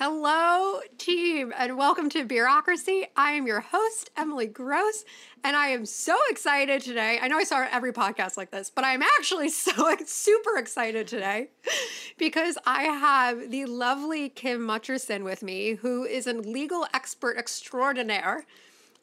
Hello, 0.00 0.78
team, 0.96 1.52
and 1.58 1.76
welcome 1.76 2.08
to 2.10 2.24
Bureaucracy. 2.24 3.08
I 3.16 3.32
am 3.32 3.48
your 3.48 3.58
host, 3.58 4.10
Emily 4.16 4.46
Gross, 4.46 5.04
and 5.42 5.56
I 5.56 5.70
am 5.70 5.84
so 5.84 6.16
excited 6.30 6.82
today. 6.82 7.18
I 7.20 7.26
know 7.26 7.36
I 7.36 7.42
start 7.42 7.70
every 7.72 7.92
podcast 7.92 8.36
like 8.36 8.52
this, 8.52 8.70
but 8.70 8.84
I'm 8.84 9.02
actually 9.02 9.48
so 9.48 9.96
super 10.06 10.56
excited 10.56 11.08
today 11.08 11.48
because 12.16 12.56
I 12.64 12.84
have 12.84 13.50
the 13.50 13.64
lovely 13.64 14.28
Kim 14.28 14.60
Mutcherson 14.60 15.24
with 15.24 15.42
me, 15.42 15.74
who 15.74 16.04
is 16.04 16.28
a 16.28 16.32
legal 16.32 16.86
expert 16.94 17.36
extraordinaire. 17.36 18.46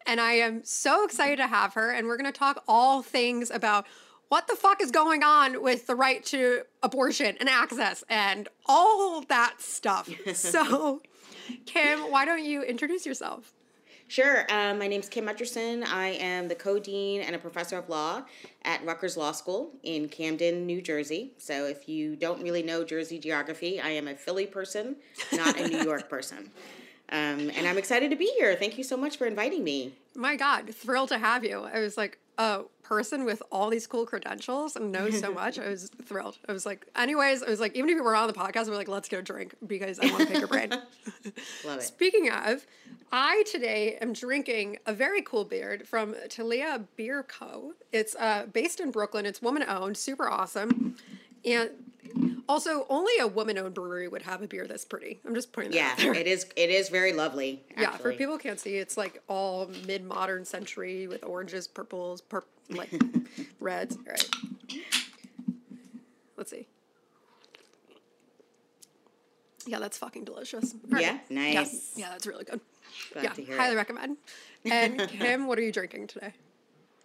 And 0.07 0.21
I 0.21 0.36
am 0.36 0.64
so 0.64 1.04
excited 1.04 1.39
to 1.39 1.48
have 1.48 1.73
her, 1.73 1.91
and 1.91 2.07
we're 2.07 2.16
going 2.16 2.32
to 2.32 2.39
talk 2.39 2.64
all 2.70 3.02
things 3.02 3.52
about 3.52 3.86
what 4.29 4.47
the 4.47 4.55
fuck 4.55 4.81
is 4.81 4.91
going 4.91 5.23
on 5.23 5.61
with 5.61 5.87
the 5.87 5.95
right 5.95 6.23
to 6.25 6.63
abortion 6.81 7.35
and 7.39 7.49
access 7.49 8.03
and 8.09 8.49
all 8.65 9.21
that 9.21 9.61
stuff. 9.61 10.09
so, 10.33 11.01
Kim, 11.65 11.99
why 12.11 12.25
don't 12.25 12.43
you 12.43 12.63
introduce 12.63 13.05
yourself? 13.05 13.53
Sure. 14.07 14.45
Um, 14.52 14.77
my 14.77 14.85
is 14.85 15.09
Kim 15.09 15.25
Mutcherson. 15.25 15.83
I 15.83 16.09
am 16.09 16.47
the 16.47 16.53
co-dean 16.53 17.21
and 17.21 17.35
a 17.35 17.39
professor 17.39 17.77
of 17.77 17.89
law 17.89 18.21
at 18.63 18.85
Rutgers 18.85 19.17
Law 19.17 19.31
School 19.31 19.71
in 19.81 20.09
Camden, 20.09 20.66
New 20.67 20.80
Jersey. 20.80 21.33
So 21.38 21.66
if 21.66 21.89
you 21.89 22.16
don't 22.16 22.41
really 22.41 22.61
know 22.61 22.83
Jersey 22.83 23.17
geography, 23.17 23.81
I 23.81 23.89
am 23.89 24.07
a 24.07 24.16
Philly 24.16 24.45
person, 24.45 24.97
not 25.33 25.59
a 25.59 25.67
New 25.67 25.80
York 25.80 26.07
person. 26.07 26.52
Um, 27.09 27.52
and 27.55 27.67
I'm 27.67 27.80
excited 27.80 28.11
to 28.11 28.16
be 28.16 28.31
here. 28.38 28.55
Thank 28.55 28.77
you 28.77 28.83
so 28.83 28.95
much 28.95 29.17
for 29.17 29.25
inviting 29.25 29.63
me. 29.63 29.94
My 30.16 30.35
God, 30.35 30.73
thrilled 30.73 31.09
to 31.09 31.17
have 31.17 31.44
you. 31.44 31.61
I 31.61 31.80
was 31.80 31.97
like, 31.97 32.19
a 32.38 32.63
person 32.88 33.25
with 33.25 33.41
all 33.52 33.70
these 33.70 33.88
cool 33.88 34.05
credentials 34.05 34.75
and 34.75 34.91
knows 34.91 35.20
so 35.20 35.34
much. 35.41 35.57
I 35.57 35.70
was 35.70 35.89
thrilled. 36.05 36.38
I 36.48 36.53
was 36.53 36.66
like, 36.66 36.85
anyways, 36.95 37.41
I 37.44 37.49
was 37.49 37.59
like, 37.59 37.75
even 37.75 37.89
if 37.89 37.95
you 37.95 38.03
were 38.03 38.16
on 38.16 38.27
the 38.27 38.34
podcast, 38.34 38.67
we're 38.67 38.75
like, 38.75 38.88
let's 38.88 39.09
get 39.09 39.20
a 39.20 39.23
drink 39.23 39.55
because 39.66 39.99
I 39.99 40.05
want 40.11 40.20
to 40.21 40.25
pick 40.27 40.38
your 40.38 40.48
brain. 40.48 40.70
Love 41.66 41.80
it. 41.80 41.84
Speaking 41.84 42.30
of, 42.30 42.66
I 43.11 43.44
today 43.52 43.97
am 44.02 44.13
drinking 44.13 44.78
a 44.86 44.94
very 44.94 45.22
cool 45.22 45.45
beer 45.45 45.81
from 45.86 46.13
Talea 46.28 46.86
Beer 46.95 47.23
Co. 47.23 47.73
It's 47.91 48.16
uh, 48.16 48.45
based 48.52 48.80
in 48.80 48.91
Brooklyn. 48.91 49.25
It's 49.25 49.41
woman 49.41 49.63
owned, 49.67 49.97
super 49.97 50.30
awesome. 50.30 50.95
And 51.44 51.69
also, 52.48 52.86
only 52.89 53.14
a 53.20 53.28
woman-owned 53.28 53.73
brewery 53.73 54.08
would 54.08 54.22
have 54.23 54.42
a 54.42 54.48
beer 54.48 54.67
this 54.67 54.86
pretty. 54.86 55.20
I'm 55.25 55.34
just 55.36 55.52
pointing 55.52 55.72
that 55.73 56.00
Yeah, 56.02 56.14
it 56.14 56.28
is. 56.28 56.45
It 56.56 56.70
is 56.70 56.89
very 56.89 57.14
lovely. 57.14 57.64
Yeah, 57.78 57.92
for 57.97 58.14
people 58.14 58.34
who 58.34 58.39
can't 58.39 58.59
see, 58.59 58.75
it's 58.75 58.97
like 58.97 59.22
all 59.28 59.70
mid-modern 59.88 60.45
century 60.45 61.08
with 61.08 61.23
oranges, 61.23 61.67
purples, 61.67 62.22
pur- 62.22 62.44
like 62.70 62.89
reds. 63.59 63.95
All 63.97 64.03
right. 64.08 64.30
Let's 66.38 66.52
see. 66.52 66.67
Yeah, 69.67 69.80
that's 69.80 69.97
fucking 69.97 70.25
delicious. 70.25 70.75
Right. 70.90 71.02
Yeah, 71.02 71.17
Yeah, 71.30 71.53
nice. 71.62 71.94
yeah, 71.95 72.09
that's 72.12 72.28
really 72.28 72.44
good. 72.44 72.59
Glad 73.14 73.23
yeah, 73.23 73.30
to 73.34 73.44
hear 73.44 73.58
highly 73.58 73.73
it. 73.73 73.78
recommend. 73.78 74.17
And 74.64 75.00
Kim, 75.09 75.47
what 75.47 75.58
are 75.58 75.64
you 75.64 75.72
drinking 75.72 76.08
today? 76.08 76.34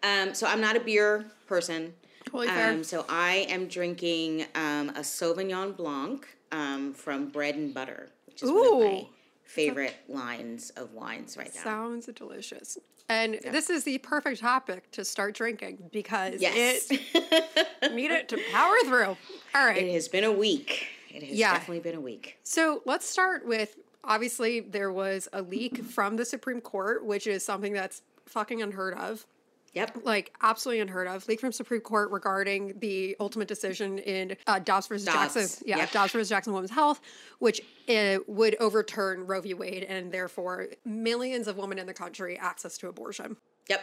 Um, 0.03 0.35
so 0.35 0.47
I'm 0.47 0.61
not 0.61 0.77
a 0.77 0.81
beer 0.81 1.27
person. 1.47 1.95
Totally 2.27 2.49
fair. 2.49 2.73
Um, 2.73 2.85
so 2.85 3.05
I 3.09 3.47
am 3.49 3.67
drinking 3.67 4.43
um, 4.55 4.91
a 4.91 5.01
Sauvignon 5.01 5.77
Blanc 5.77 6.27
um, 6.53 6.93
from 6.93 7.29
Bread 7.29 7.55
and 7.57 7.73
Butter, 7.75 8.09
which 8.27 8.43
is 8.43 8.51
one 8.51 8.67
of 8.67 8.73
my 8.81 9.01
Ooh. 9.03 9.07
favorite 9.43 9.95
lines 10.09 10.71
of 10.71 10.93
wines 10.93 11.37
right 11.37 11.51
now. 11.55 11.63
Sounds 11.63 12.07
delicious. 12.15 12.79
And 13.09 13.41
this 13.43 13.71
is 13.71 13.83
the 13.83 13.99
perfect 13.99 14.41
topic 14.41 14.89
to 14.93 15.05
start 15.05 15.35
drinking 15.35 15.91
because 15.91 16.41
yes, 16.41 16.87
it 16.91 17.93
need 17.93 18.13
it 18.13 18.29
to 18.29 18.39
power 18.53 18.77
through. 18.85 19.17
All 19.55 19.67
right. 19.67 19.79
it 19.83 19.93
has 19.93 20.07
been 20.07 20.23
a 20.23 20.31
week. 20.31 20.87
It 21.13 21.25
has 21.25 21.37
Yeah. 21.37 21.55
definitely 21.55 21.81
been 21.81 21.97
a 21.97 22.01
week. 22.01 22.39
So 22.45 22.83
let's 22.85 23.09
start 23.09 23.45
with 23.45 23.77
obviously 24.05 24.61
there 24.61 24.93
was 24.93 25.29
a 25.33 25.43
leak 25.43 25.83
from 25.85 26.17
the 26.17 26.25
Supreme 26.25 26.61
Court, 26.61 27.05
which 27.05 27.27
is 27.27 27.45
something 27.45 27.73
that's 27.73 28.03
fucking 28.27 28.63
unheard 28.63 28.95
of. 28.95 29.27
Yep. 29.73 29.99
Like 30.05 30.35
absolutely 30.43 30.81
unheard 30.81 31.07
of. 31.07 31.27
Leak 31.29 31.41
from 31.41 31.53
Supreme 31.53 31.81
Court 31.81 32.11
regarding 32.11 32.79
the 32.81 33.17
ultimate 33.21 33.47
decision 33.47 33.99
in 33.99 34.37
uh, 34.47 34.59
Dobbs 34.59 34.89
versus 34.89 35.05
Dobbs, 35.07 35.35
Jackson. 35.35 35.65
Yeah, 35.67 35.77
yep. 35.79 35.93
Dobbs 35.93 36.13
versus 36.13 36.29
Jackson 36.29 36.53
Women's 36.53 36.73
Health, 36.73 37.01
which 37.39 37.61
uh, 37.89 38.19
would 38.27 38.57
overturn 38.59 39.27
Roe 39.27 39.41
v. 39.41 39.55
Wade 39.55 39.85
and 39.85 40.11
therefore 40.11 40.69
millions 40.85 41.47
of 41.47 41.57
women 41.57 41.79
in 41.79 41.87
the 41.87 41.95
country 41.95 42.37
access 42.39 42.77
to 42.79 42.89
abortion. 42.89 43.37
Yep. 43.69 43.81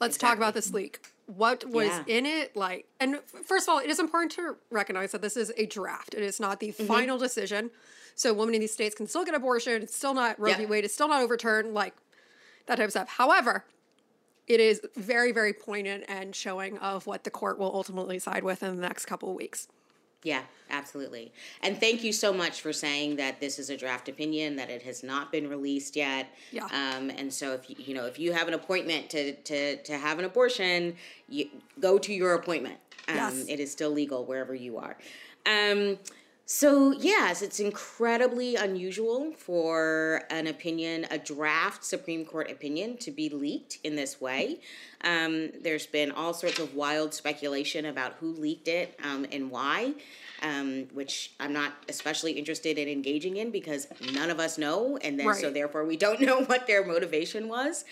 Let's 0.00 0.16
talk 0.16 0.38
about 0.38 0.54
this 0.54 0.72
leak. 0.72 1.06
What 1.26 1.66
was 1.68 1.88
Yeah. 1.88 2.02
in 2.06 2.24
it 2.24 2.56
like? 2.56 2.86
And 2.98 3.20
first 3.44 3.68
of 3.68 3.72
all, 3.74 3.78
it 3.80 3.90
is 3.90 3.98
important 4.00 4.32
to 4.32 4.56
recognize 4.70 5.12
that 5.12 5.20
this 5.20 5.36
is 5.36 5.52
a 5.58 5.66
draft. 5.66 6.14
It 6.14 6.22
is 6.22 6.40
not 6.40 6.58
the 6.60 6.68
Mm-hmm. 6.68 6.86
final 6.86 7.18
decision. 7.18 7.70
So 8.14 8.32
women 8.32 8.54
in 8.54 8.62
these 8.62 8.72
states 8.72 8.94
can 8.94 9.06
still 9.06 9.26
get 9.26 9.34
abortion. 9.34 9.82
It's 9.82 9.94
still 9.94 10.14
not 10.14 10.40
Roe 10.40 10.54
v. 10.54 10.64
Wade. 10.64 10.84
It's 10.86 10.94
still 10.94 11.08
not 11.08 11.20
overturned. 11.22 11.74
Like 11.74 11.94
that 12.66 12.76
type 12.76 12.86
of 12.86 12.90
stuff. 12.92 13.08
However, 13.10 13.64
it 14.50 14.58
is 14.58 14.80
very, 14.96 15.30
very 15.30 15.52
poignant 15.52 16.04
and 16.08 16.34
showing 16.34 16.76
of 16.78 17.06
what 17.06 17.22
the 17.22 17.30
court 17.30 17.56
will 17.56 17.72
ultimately 17.72 18.18
side 18.18 18.42
with 18.42 18.64
in 18.64 18.74
the 18.74 18.82
next 18.82 19.06
couple 19.06 19.30
of 19.30 19.36
weeks. 19.36 19.68
Yeah, 20.24 20.42
absolutely. 20.70 21.32
And 21.62 21.78
thank 21.78 22.02
you 22.02 22.12
so 22.12 22.32
much 22.32 22.60
for 22.60 22.72
saying 22.72 23.14
that 23.16 23.40
this 23.40 23.60
is 23.60 23.70
a 23.70 23.76
draft 23.76 24.08
opinion, 24.08 24.56
that 24.56 24.68
it 24.68 24.82
has 24.82 25.04
not 25.04 25.30
been 25.30 25.48
released 25.48 25.94
yet. 25.94 26.26
Yeah. 26.50 26.64
Um, 26.64 27.10
and 27.10 27.32
so 27.32 27.52
if 27.52 27.70
you, 27.70 27.76
you 27.78 27.94
know 27.94 28.06
if 28.06 28.18
you 28.18 28.32
have 28.32 28.48
an 28.48 28.54
appointment 28.54 29.08
to 29.10 29.34
to 29.34 29.76
to 29.76 29.96
have 29.96 30.18
an 30.18 30.24
abortion, 30.24 30.96
you 31.28 31.48
go 31.78 31.96
to 31.96 32.12
your 32.12 32.34
appointment. 32.34 32.76
Um, 33.08 33.16
Yes. 33.16 33.44
It 33.48 33.60
is 33.60 33.70
still 33.70 33.90
legal 33.90 34.24
wherever 34.24 34.54
you 34.54 34.76
are. 34.78 34.98
Um, 35.46 35.96
so 36.52 36.90
yes, 36.90 37.42
it's 37.42 37.60
incredibly 37.60 38.56
unusual 38.56 39.32
for 39.38 40.24
an 40.30 40.48
opinion, 40.48 41.06
a 41.08 41.16
draft 41.16 41.84
Supreme 41.84 42.24
Court 42.24 42.50
opinion, 42.50 42.96
to 42.96 43.12
be 43.12 43.28
leaked 43.28 43.78
in 43.84 43.94
this 43.94 44.20
way. 44.20 44.58
Um, 45.04 45.50
there's 45.62 45.86
been 45.86 46.10
all 46.10 46.34
sorts 46.34 46.58
of 46.58 46.74
wild 46.74 47.14
speculation 47.14 47.86
about 47.86 48.14
who 48.14 48.32
leaked 48.32 48.66
it 48.66 48.98
um, 49.04 49.26
and 49.30 49.48
why, 49.48 49.94
um, 50.42 50.88
which 50.92 51.34
I'm 51.38 51.52
not 51.52 51.72
especially 51.88 52.32
interested 52.32 52.78
in 52.78 52.88
engaging 52.88 53.36
in 53.36 53.52
because 53.52 53.86
none 54.12 54.28
of 54.28 54.40
us 54.40 54.58
know, 54.58 54.96
and 54.96 55.20
then 55.20 55.32
so 55.34 55.52
therefore 55.52 55.84
we 55.84 55.96
don't 55.96 56.20
know 56.20 56.42
what 56.42 56.66
their 56.66 56.84
motivation 56.84 57.46
was. 57.46 57.84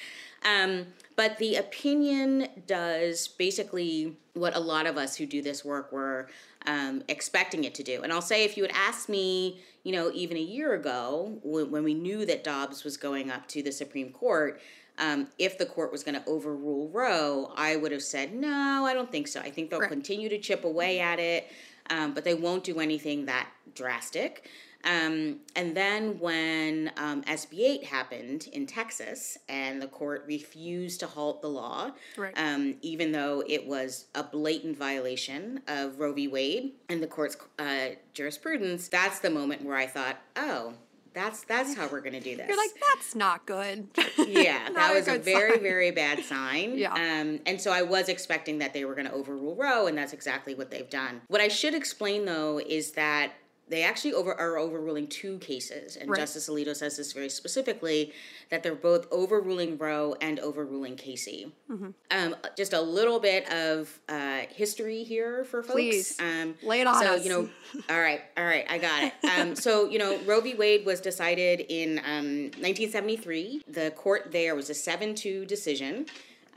Um, 0.45 0.87
but 1.15 1.39
the 1.39 1.55
opinion 1.57 2.49
does 2.67 3.29
basically 3.29 4.17
what 4.35 4.57
a 4.57 4.61
lot 4.61 4.87
of 4.87 4.97
us 4.97 5.15
who 5.15 5.27
do 5.27 5.43
this 5.43 5.65
work 5.65 5.93
were 5.93 6.29
um, 6.67 7.03
expecting 7.09 7.65
it 7.65 7.75
to 7.77 7.83
do. 7.83 8.03
And 8.03 8.13
I'll 8.13 8.23
say, 8.23 8.45
if 8.45 8.57
you 8.57 8.63
had 8.65 8.73
asked 8.75 9.09
me, 9.09 9.61
you 9.85 9.93
know, 9.93 10.11
even 10.13 10.37
a 10.37 10.41
year 10.41 10.75
ago, 10.75 11.39
when, 11.43 11.71
when 11.71 11.85
we 11.85 11.95
knew 11.95 12.27
that 12.27 12.45
Dobbs 12.45 12.85
was 12.85 12.97
going 12.97 13.31
up 13.31 13.47
to 13.49 13.63
the 13.63 13.73
Supreme 13.73 14.11
Court, 14.13 14.61
um, 14.99 15.29
if 15.39 15.57
the 15.57 15.67
court 15.67 15.93
was 15.93 16.03
going 16.03 16.21
to 16.21 16.29
overrule 16.29 16.89
Roe, 16.89 17.53
I 17.57 17.77
would 17.77 17.93
have 17.93 18.03
said, 18.03 18.35
no, 18.35 18.85
I 18.85 18.93
don't 18.93 19.11
think 19.11 19.29
so. 19.29 19.41
I 19.41 19.51
think 19.51 19.71
they'll 19.71 19.81
Right. 19.81 19.89
continue 19.89 20.29
to 20.29 20.39
chip 20.39 20.65
away 20.65 20.99
at 20.99 21.21
it, 21.21 21.47
um, 21.89 22.13
but 22.15 22.25
they 22.25 22.35
won't 22.35 22.65
do 22.65 22.81
anything 22.81 23.27
that 23.27 23.49
drastic. 23.75 24.49
Um, 24.85 25.41
and 25.57 25.77
then 25.77 26.19
when 26.21 26.93
um, 26.97 27.23
SB 27.25 27.59
8 27.61 27.85
happened 27.85 28.49
in 28.53 28.67
Texas 28.67 29.37
and 29.49 29.83
the 29.83 29.89
court 29.89 30.25
refused 30.27 31.01
to 31.01 31.07
halt 31.07 31.43
the 31.43 31.49
law, 31.49 31.91
Right. 32.17 32.33
um, 32.39 32.77
even 32.83 33.13
though 33.13 33.43
it 33.47 33.67
was 33.67 34.07
a 34.15 34.23
blatant 34.23 34.77
violation 34.79 35.61
of 35.67 35.99
Roe 35.99 36.13
v. 36.13 36.29
Wade 36.29 36.73
and 36.89 37.03
the 37.03 37.07
court's 37.09 37.37
uh, 37.59 37.89
jurisprudence, 38.15 38.89
that's 38.89 39.19
the 39.19 39.31
moment 39.31 39.63
where 39.65 39.77
I 39.77 39.87
thought, 39.87 40.17
oh, 40.37 40.75
that's 41.15 41.43
that's 41.45 41.75
how 41.75 41.89
we're 41.89 42.01
going 42.03 42.13
to 42.13 42.21
do 42.21 42.37
this. 42.37 42.47
You're 42.49 42.57
like, 42.57 42.71
that's 42.95 43.15
not 43.17 43.45
good. 43.47 43.89
Yeah, 44.29 44.65
Not 44.67 44.75
that 44.75 44.95
was 44.95 45.09
a 45.09 45.13
good 45.13 45.25
very, 45.25 45.55
sign. 45.55 45.63
very 45.63 45.91
bad 45.91 46.23
sign. 46.25 46.77
Yeah. 46.79 46.93
Um, 46.93 47.41
and 47.47 47.61
so 47.61 47.73
I 47.73 47.83
was 47.83 48.09
expecting 48.09 48.59
that 48.59 48.75
they 48.75 48.85
were 48.85 48.95
going 48.95 49.07
to 49.07 49.13
overrule 49.13 49.57
Roe, 49.57 49.87
and 49.87 49.97
that's 49.99 50.13
exactly 50.13 50.55
what 50.55 50.71
they've 50.71 50.89
done. 50.91 51.23
What 51.29 51.41
I 51.41 51.49
should 51.49 51.75
explain, 51.75 52.25
though, 52.27 52.61
is 52.61 52.93
that 52.93 53.33
they 53.69 53.83
actually 53.83 54.15
over 54.15 54.35
are 54.35 54.59
overruling 54.59 55.07
two 55.07 55.39
cases, 55.39 55.97
and 55.97 56.11
Right. 56.11 56.21
Justice 56.21 56.49
Alito 56.49 56.75
says 56.75 56.97
this 56.97 57.13
very 57.13 57.29
specifically 57.29 58.13
that 58.51 58.63
they're 58.63 58.75
both 58.75 59.07
overruling 59.11 59.77
Roe 59.79 60.15
and 60.21 60.41
overruling 60.41 60.97
Casey. 60.97 61.53
Mm-hmm. 61.71 61.91
Um, 62.11 62.37
just 62.57 62.73
a 62.73 62.81
little 62.81 63.21
bit 63.21 63.51
of 63.53 64.01
uh, 64.09 64.41
history 64.51 65.05
here 65.05 65.45
for 65.45 65.63
folks. 65.63 65.73
Please. 65.75 66.21
um, 66.21 66.55
Lay 66.63 66.81
it 66.81 66.87
on 66.87 67.03
so 67.03 67.15
us. 67.15 67.25
you 67.25 67.31
know, 67.31 67.49
all 67.91 68.01
right, 68.01 68.21
all 68.37 68.45
right, 68.45 68.65
I 68.71 68.79
got 68.79 69.03
it. 69.05 69.13
Um, 69.39 69.55
so 69.55 69.89
you 69.89 69.99
know, 69.99 70.19
Roe 70.27 70.41
v. 70.41 70.55
Wade 70.55 70.87
was 70.87 71.01
decided 71.01 71.61
in 71.69 71.99
um, 72.01 72.51
1973. 72.61 73.63
The 73.69 73.91
court 73.93 74.33
there 74.33 74.55
was 74.55 74.71
a 74.71 74.75
seven-two 74.75 75.45
decision. 75.47 76.07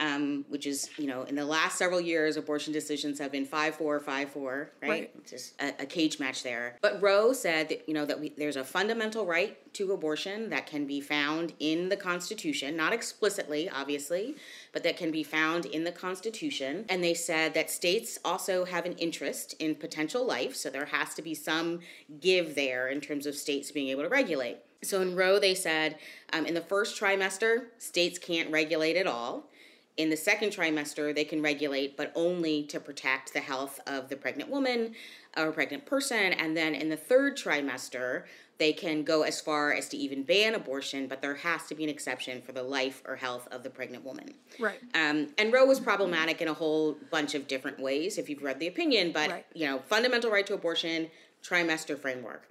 Um, 0.01 0.45
which 0.49 0.65
is, 0.65 0.89
you 0.97 1.05
know, 1.05 1.21
in 1.23 1.35
the 1.35 1.45
last 1.45 1.77
several 1.77 2.01
years, 2.01 2.35
abortion 2.35 2.73
decisions 2.73 3.19
have 3.19 3.31
been 3.31 3.45
5 3.45 3.75
4, 3.75 3.99
5 3.99 4.29
4, 4.31 4.71
right? 4.81 4.89
Right. 4.89 5.27
Just 5.27 5.61
a, 5.61 5.83
a 5.83 5.85
cage 5.85 6.19
match 6.19 6.41
there. 6.41 6.75
But 6.81 6.99
Roe 7.03 7.33
said 7.33 7.69
that, 7.69 7.87
you 7.87 7.93
know, 7.93 8.05
that 8.05 8.19
we, 8.19 8.33
there's 8.35 8.55
a 8.55 8.63
fundamental 8.63 9.27
right 9.27 9.59
to 9.75 9.91
abortion 9.93 10.49
that 10.49 10.65
can 10.65 10.87
be 10.87 11.01
found 11.01 11.53
in 11.59 11.89
the 11.89 11.95
Constitution, 11.95 12.75
not 12.75 12.93
explicitly, 12.93 13.69
obviously, 13.69 14.35
but 14.73 14.83
that 14.83 14.97
can 14.97 15.11
be 15.11 15.23
found 15.23 15.65
in 15.67 15.83
the 15.83 15.91
Constitution. 15.91 16.85
And 16.89 17.03
they 17.03 17.13
said 17.13 17.53
that 17.53 17.69
states 17.69 18.17
also 18.25 18.65
have 18.65 18.85
an 18.85 18.93
interest 18.93 19.53
in 19.59 19.75
potential 19.75 20.25
life, 20.25 20.55
so 20.55 20.71
there 20.71 20.85
has 20.85 21.13
to 21.13 21.21
be 21.21 21.35
some 21.35 21.79
give 22.19 22.55
there 22.55 22.87
in 22.89 23.01
terms 23.01 23.25
of 23.27 23.35
states 23.35 23.71
being 23.71 23.89
able 23.89 24.03
to 24.03 24.09
regulate. 24.09 24.57
So 24.83 25.01
in 25.01 25.15
Roe, 25.15 25.39
they 25.39 25.53
said 25.53 25.97
um, 26.33 26.45
in 26.45 26.55
the 26.55 26.61
first 26.61 26.99
trimester, 26.99 27.65
states 27.77 28.17
can't 28.17 28.51
regulate 28.51 28.97
at 28.97 29.05
all. 29.05 29.50
In 29.97 30.09
the 30.09 30.17
second 30.17 30.49
trimester, 30.51 31.13
they 31.13 31.25
can 31.25 31.41
regulate, 31.41 31.97
but 31.97 32.11
only 32.15 32.63
to 32.63 32.79
protect 32.79 33.33
the 33.33 33.39
health 33.41 33.79
of 33.85 34.09
the 34.09 34.15
pregnant 34.15 34.49
woman 34.49 34.95
or 35.37 35.51
pregnant 35.51 35.85
person. 35.85 36.33
And 36.33 36.55
then 36.55 36.73
in 36.75 36.89
the 36.89 36.97
third 36.97 37.37
trimester, 37.37 38.23
they 38.57 38.73
can 38.73 39.03
go 39.03 39.23
as 39.23 39.41
far 39.41 39.73
as 39.73 39.89
to 39.89 39.97
even 39.97 40.23
ban 40.23 40.55
abortion, 40.55 41.07
but 41.07 41.21
there 41.21 41.35
has 41.35 41.65
to 41.67 41.75
be 41.75 41.83
an 41.83 41.89
exception 41.89 42.41
for 42.41 42.51
the 42.51 42.63
life 42.63 43.01
or 43.07 43.15
health 43.15 43.47
of 43.51 43.63
the 43.63 43.69
pregnant 43.69 44.05
woman. 44.05 44.33
Right. 44.59 44.79
Um, 44.93 45.29
and 45.37 45.51
Roe 45.51 45.65
was 45.65 45.79
problematic 45.79 46.41
in 46.41 46.47
a 46.47 46.53
whole 46.53 46.95
bunch 47.09 47.33
of 47.33 47.47
different 47.47 47.79
ways, 47.79 48.17
if 48.17 48.29
you've 48.29 48.43
read 48.43 48.59
the 48.59 48.67
opinion. 48.67 49.11
But 49.11 49.29
Right. 49.29 49.45
you 49.53 49.65
know, 49.65 49.79
fundamental 49.79 50.29
right 50.31 50.45
to 50.47 50.53
abortion, 50.53 51.09
trimester 51.43 51.97
framework. 51.99 52.47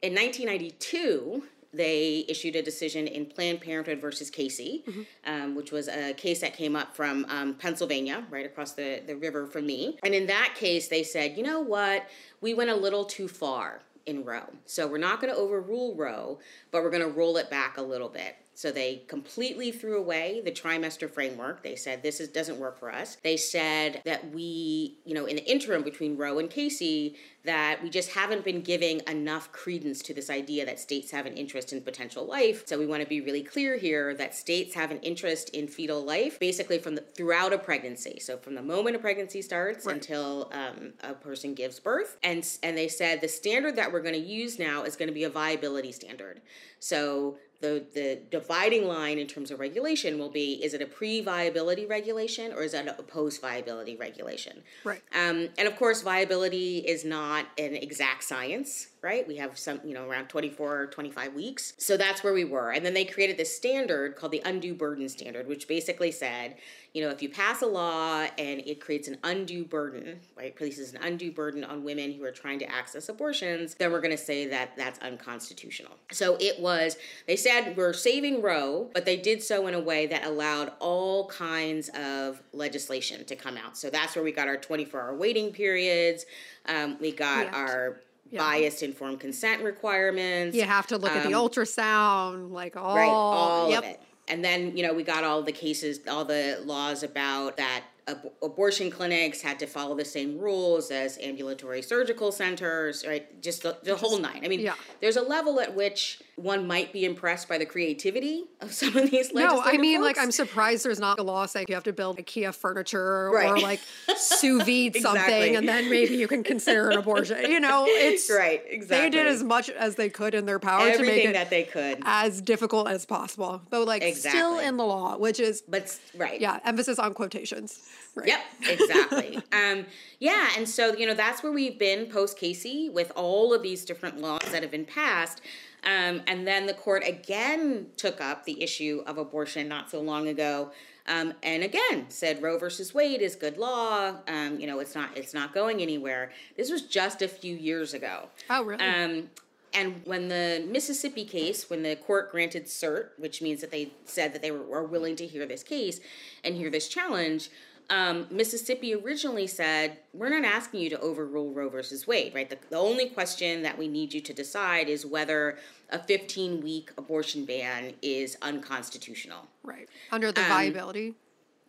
In 0.00 0.14
1992, 0.14 1.44
they 1.72 2.24
issued 2.28 2.56
a 2.56 2.62
decision 2.62 3.06
in 3.06 3.26
Planned 3.26 3.60
Parenthood 3.60 4.00
versus 4.00 4.30
Casey, 4.30 4.84
um, 5.26 5.54
which 5.54 5.72
was 5.72 5.88
a 5.88 6.12
case 6.14 6.40
that 6.40 6.54
came 6.54 6.76
up 6.76 6.94
from 6.94 7.24
um, 7.28 7.54
Pennsylvania, 7.54 8.24
right 8.30 8.44
across 8.44 8.72
the, 8.72 9.02
the 9.06 9.16
river 9.16 9.46
from 9.46 9.66
me. 9.66 9.98
And 10.02 10.14
in 10.14 10.26
that 10.26 10.54
case, 10.54 10.88
they 10.88 11.02
said, 11.02 11.36
you 11.36 11.42
know 11.42 11.60
what? 11.60 12.06
We 12.40 12.54
went 12.54 12.70
a 12.70 12.76
little 12.76 13.04
too 13.04 13.28
far 13.28 13.80
in 14.06 14.24
Roe. 14.24 14.50
So 14.66 14.86
we're 14.86 14.98
not 14.98 15.20
going 15.20 15.32
to 15.32 15.38
overrule 15.38 15.94
Roe, 15.94 16.38
but 16.70 16.82
we're 16.82 16.90
going 16.90 17.02
to 17.02 17.08
roll 17.08 17.36
it 17.36 17.48
back 17.50 17.78
a 17.78 17.82
little 17.82 18.08
bit. 18.08 18.36
So 18.54 18.70
they 18.70 19.02
completely 19.08 19.72
threw 19.72 19.98
away 19.98 20.42
the 20.44 20.50
trimester 20.50 21.10
framework. 21.10 21.62
They 21.62 21.74
said 21.74 22.02
this 22.02 22.20
is, 22.20 22.28
doesn't 22.28 22.58
work 22.58 22.78
for 22.78 22.92
us. 22.92 23.16
They 23.22 23.36
said 23.36 24.02
that 24.04 24.30
we, 24.32 24.98
you 25.04 25.14
know, 25.14 25.24
in 25.24 25.36
the 25.36 25.50
interim 25.50 25.82
between 25.82 26.16
Roe 26.16 26.38
and 26.38 26.50
Casey, 26.50 27.16
that 27.44 27.82
we 27.82 27.90
just 27.90 28.10
haven't 28.12 28.44
been 28.44 28.60
giving 28.60 29.00
enough 29.08 29.50
credence 29.52 30.00
to 30.02 30.14
this 30.14 30.30
idea 30.30 30.64
that 30.66 30.78
states 30.78 31.10
have 31.10 31.26
an 31.26 31.36
interest 31.36 31.72
in 31.72 31.80
potential 31.80 32.24
life. 32.24 32.62
So 32.66 32.78
we 32.78 32.86
want 32.86 33.02
to 33.02 33.08
be 33.08 33.20
really 33.20 33.42
clear 33.42 33.76
here 33.78 34.14
that 34.14 34.34
states 34.34 34.74
have 34.74 34.90
an 34.90 34.98
interest 34.98 35.48
in 35.50 35.66
fetal 35.66 36.04
life 36.04 36.38
basically 36.38 36.78
from 36.78 36.94
the 36.94 37.00
throughout 37.00 37.52
a 37.52 37.58
pregnancy. 37.58 38.20
So 38.20 38.36
from 38.36 38.54
the 38.54 38.62
moment 38.62 38.96
a 38.96 38.98
pregnancy 38.98 39.42
starts 39.42 39.86
Right. 39.86 39.96
until 39.96 40.50
um, 40.52 40.92
a 41.02 41.14
person 41.14 41.54
gives 41.54 41.80
birth. 41.80 42.16
And 42.22 42.46
and 42.62 42.76
they 42.76 42.88
said 42.88 43.20
the 43.20 43.28
standard 43.28 43.76
that 43.76 43.92
we're 43.92 44.02
going 44.02 44.14
to 44.14 44.20
use 44.20 44.58
now 44.58 44.84
is 44.84 44.94
going 44.94 45.08
to 45.08 45.14
be 45.14 45.24
a 45.24 45.30
viability 45.30 45.90
standard. 45.92 46.42
So 46.78 47.38
the, 47.62 47.84
the 47.94 48.20
dividing 48.30 48.86
line 48.86 49.18
in 49.18 49.26
terms 49.26 49.50
of 49.50 49.60
regulation 49.60 50.18
will 50.18 50.28
be 50.28 50.62
is 50.62 50.74
it 50.74 50.82
a 50.82 50.86
pre 50.86 51.22
viability 51.22 51.86
regulation 51.86 52.52
or 52.52 52.62
is 52.62 52.74
it 52.74 52.86
a 52.86 53.02
post 53.02 53.40
viability 53.40 53.96
regulation? 53.96 54.62
Right. 54.84 55.00
Um, 55.14 55.48
and 55.56 55.66
of 55.66 55.76
course, 55.76 56.02
viability 56.02 56.78
is 56.78 57.04
not 57.04 57.46
an 57.56 57.74
exact 57.74 58.24
science, 58.24 58.88
right? 59.02 59.26
We 59.26 59.36
have 59.36 59.58
some, 59.58 59.80
you 59.84 59.94
know, 59.94 60.08
around 60.08 60.28
24 60.28 60.80
or 60.82 60.86
25 60.86 61.34
weeks. 61.34 61.72
So 61.76 61.96
that's 61.96 62.22
where 62.22 62.32
we 62.32 62.44
were. 62.44 62.70
And 62.70 62.86
then 62.86 62.94
they 62.94 63.04
created 63.04 63.36
this 63.36 63.54
standard 63.54 64.14
called 64.14 64.30
the 64.30 64.40
undue 64.44 64.74
burden 64.74 65.08
standard, 65.08 65.48
which 65.48 65.66
basically 65.66 66.12
said, 66.12 66.54
you 66.92 67.02
know, 67.02 67.08
if 67.10 67.20
you 67.20 67.28
pass 67.28 67.62
a 67.62 67.66
law 67.66 68.26
and 68.38 68.60
it 68.64 68.80
creates 68.80 69.08
an 69.08 69.16
undue 69.24 69.64
burden, 69.64 70.20
right, 70.36 70.54
places 70.54 70.92
an 70.94 71.02
undue 71.02 71.32
burden 71.32 71.64
on 71.64 71.82
women 71.82 72.12
who 72.12 72.22
are 72.22 72.30
trying 72.30 72.60
to 72.60 72.70
access 72.70 73.08
abortions, 73.08 73.74
then 73.74 73.90
we're 73.90 74.00
going 74.00 74.16
to 74.16 74.22
say 74.22 74.46
that 74.46 74.76
that's 74.76 75.00
unconstitutional. 75.00 75.92
So 76.12 76.36
it 76.38 76.60
was, 76.60 76.96
they 77.26 77.36
said 77.36 77.76
we're 77.76 77.94
saving 77.94 78.40
Roe, 78.40 78.88
but 78.94 79.04
they 79.04 79.16
did 79.16 79.42
so 79.42 79.66
in 79.66 79.74
a 79.74 79.80
way 79.80 80.06
that 80.06 80.24
allowed 80.24 80.72
all 80.78 81.26
kinds 81.28 81.88
of 81.94 82.40
legislation 82.52 83.24
to 83.24 83.34
come 83.34 83.56
out. 83.56 83.76
So 83.76 83.90
that's 83.90 84.14
where 84.14 84.24
we 84.24 84.30
got 84.30 84.46
our 84.46 84.56
24 84.58 85.00
hour 85.00 85.14
waiting 85.16 85.50
periods. 85.50 86.24
Um, 86.66 86.98
we 87.00 87.10
got 87.10 87.46
Yeah. 87.46 87.56
our 87.56 88.00
Yeah. 88.32 88.40
biased 88.40 88.82
informed 88.82 89.20
consent 89.20 89.62
requirements. 89.62 90.56
You 90.56 90.64
have 90.64 90.86
to 90.86 90.96
look 90.96 91.12
at 91.12 91.22
the 91.28 91.34
Um, 91.36 91.48
ultrasound, 91.48 92.50
like 92.50 92.76
all, 92.76 92.96
Right, 92.96 93.06
all 93.08 93.70
yep. 93.70 93.84
of 93.84 93.90
it. 93.90 94.00
And 94.26 94.42
then, 94.42 94.74
you 94.76 94.82
know, 94.82 94.94
we 94.94 95.02
got 95.02 95.22
all 95.22 95.42
the 95.42 95.52
cases, 95.52 96.00
all 96.08 96.24
the 96.24 96.62
laws 96.64 97.02
about 97.02 97.58
that 97.58 97.82
ab- 98.08 98.32
abortion 98.42 98.90
clinics 98.90 99.42
had 99.42 99.58
to 99.58 99.66
follow 99.66 99.94
the 99.94 100.04
same 100.04 100.38
rules 100.38 100.90
as 100.90 101.18
ambulatory 101.18 101.82
surgical 101.82 102.32
centers, 102.32 103.04
right? 103.06 103.42
Just 103.42 103.64
the, 103.64 103.76
the 103.82 103.96
whole 103.96 104.18
nine. 104.18 104.40
I 104.42 104.48
mean, 104.48 104.60
yeah. 104.60 104.74
there's 105.00 105.16
a 105.16 105.22
level 105.22 105.60
at 105.60 105.74
which 105.74 106.20
one 106.36 106.66
might 106.66 106.92
be 106.92 107.04
impressed 107.04 107.48
by 107.48 107.58
the 107.58 107.66
creativity 107.66 108.44
of 108.60 108.72
some 108.72 108.96
of 108.96 109.10
these 109.10 109.32
No, 109.34 109.60
I 109.60 109.76
mean, 109.76 110.00
like. 110.00 110.16
I'm 110.18 110.30
surprised 110.30 110.84
there's 110.84 111.00
not 111.00 111.18
a 111.18 111.22
law 111.22 111.46
saying 111.46 111.66
you 111.68 111.74
have 111.74 111.84
to 111.84 111.92
build 111.92 112.16
IKEA 112.18 112.54
furniture 112.54 113.28
or 113.28 113.58
like 113.60 113.80
sous 114.16 114.62
vide 114.66 114.96
something, 114.96 115.56
and 115.56 115.68
then 115.68 115.90
maybe 115.90 116.16
you 116.16 116.26
can 116.28 116.42
consider 116.42 116.90
an 116.90 116.98
abortion. 116.98 117.50
You 117.50 117.60
know, 117.60 117.84
it's 117.88 118.30
Right, 118.30 118.62
Exactly. 118.66 119.10
They 119.10 119.10
did 119.10 119.26
as 119.26 119.42
much 119.42 119.68
as 119.68 119.96
they 119.96 120.08
could 120.08 120.34
in 120.34 120.46
their 120.46 120.58
power 120.58 120.80
to 120.80 120.86
make 120.86 121.00
Everything 121.00 121.30
it 121.30 121.32
that 121.34 121.50
they 121.50 121.64
could. 121.64 121.98
as 122.04 122.40
difficult 122.40 122.88
as 122.88 123.04
possible, 123.04 123.60
but 123.68 123.86
like 123.86 124.02
still 124.14 124.58
in 124.58 124.76
the 124.76 124.84
law, 124.84 125.18
which 125.18 125.38
is 125.38 125.62
But, 125.68 125.98
right. 126.16 126.40
yeah, 126.40 126.60
emphasis 126.64 126.98
on 126.98 127.14
quotations. 127.14 127.88
Right. 128.14 128.28
Yep, 128.28 128.40
exactly. 128.68 129.36
um, 129.52 129.86
yeah, 130.18 130.50
and 130.56 130.68
so 130.68 130.94
you 130.94 131.06
know 131.06 131.14
that's 131.14 131.42
where 131.42 131.52
we've 131.52 131.78
been 131.78 132.06
post 132.06 132.38
Casey 132.38 132.88
with 132.90 133.10
all 133.16 133.52
of 133.54 133.62
these 133.62 133.84
different 133.84 134.18
laws 134.18 134.42
that 134.50 134.62
have 134.62 134.70
been 134.70 134.84
passed. 134.84 135.40
Um, 135.84 136.22
and 136.26 136.46
then 136.46 136.66
the 136.66 136.74
court 136.74 137.02
again 137.06 137.86
took 137.96 138.20
up 138.20 138.44
the 138.44 138.62
issue 138.62 139.02
of 139.06 139.18
abortion 139.18 139.68
not 139.68 139.90
so 139.90 140.00
long 140.00 140.28
ago, 140.28 140.70
um, 141.08 141.34
and 141.42 141.64
again 141.64 142.06
said 142.08 142.40
Roe 142.40 142.56
versus 142.58 142.94
Wade 142.94 143.20
is 143.20 143.34
good 143.34 143.58
law. 143.58 144.14
Um, 144.28 144.60
you 144.60 144.66
know, 144.66 144.78
it's 144.78 144.94
not 144.94 145.16
it's 145.16 145.34
not 145.34 145.52
going 145.52 145.82
anywhere. 145.82 146.30
This 146.56 146.70
was 146.70 146.82
just 146.82 147.20
a 147.22 147.28
few 147.28 147.56
years 147.56 147.94
ago. 147.94 148.28
Oh, 148.48 148.64
really? 148.64 148.84
Um, 148.84 149.30
and 149.74 150.02
when 150.04 150.28
the 150.28 150.64
Mississippi 150.68 151.24
case, 151.24 151.70
when 151.70 151.82
the 151.82 151.96
court 151.96 152.30
granted 152.30 152.66
cert, 152.66 153.08
which 153.16 153.40
means 153.40 153.60
that 153.62 153.70
they 153.70 153.92
said 154.04 154.34
that 154.34 154.42
they 154.42 154.50
were, 154.50 154.62
were 154.62 154.84
willing 154.84 155.16
to 155.16 155.26
hear 155.26 155.46
this 155.46 155.62
case 155.62 156.00
and 156.44 156.54
hear 156.54 156.70
this 156.70 156.88
challenge, 156.88 157.50
um, 157.90 158.26
Mississippi 158.30 158.94
originally 158.94 159.46
said, 159.46 159.98
We're 160.14 160.30
not 160.30 160.44
asking 160.44 160.80
you 160.80 160.90
to 160.90 161.00
overrule 161.00 161.52
Roe 161.52 161.68
versus 161.68 162.06
Wade, 162.06 162.34
right? 162.34 162.48
The, 162.48 162.58
the 162.70 162.76
only 162.78 163.08
question 163.08 163.62
that 163.62 163.76
we 163.78 163.88
need 163.88 164.14
you 164.14 164.20
to 164.22 164.32
decide 164.32 164.88
is 164.88 165.04
whether 165.04 165.58
a 165.90 165.98
15 165.98 166.60
week 166.62 166.90
abortion 166.96 167.44
ban 167.44 167.92
is 168.00 168.36
unconstitutional 168.42 169.48
right. 169.62 169.88
Under 170.10 170.28
um, 170.28 170.34
the 170.34 170.42
viability. 170.42 171.14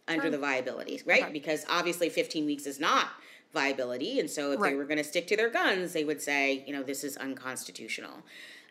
under 0.07 0.29
the 0.29 0.37
viability, 0.37 1.01
right? 1.05 1.23
Okay. 1.23 1.33
Because 1.33 1.65
obviously 1.69 2.09
15 2.09 2.45
weeks 2.45 2.65
is 2.65 2.79
not 2.79 3.09
viability. 3.53 4.19
And 4.19 4.29
so 4.29 4.51
if 4.51 4.59
Right. 4.59 4.71
they 4.71 4.75
were 4.75 4.85
going 4.85 4.97
to 4.97 5.03
stick 5.03 5.27
to 5.27 5.37
their 5.37 5.49
guns, 5.49 5.93
they 5.93 6.03
would 6.03 6.21
say, 6.21 6.63
you 6.65 6.73
know, 6.73 6.83
this 6.83 7.03
is 7.03 7.17
unconstitutional. 7.17 8.23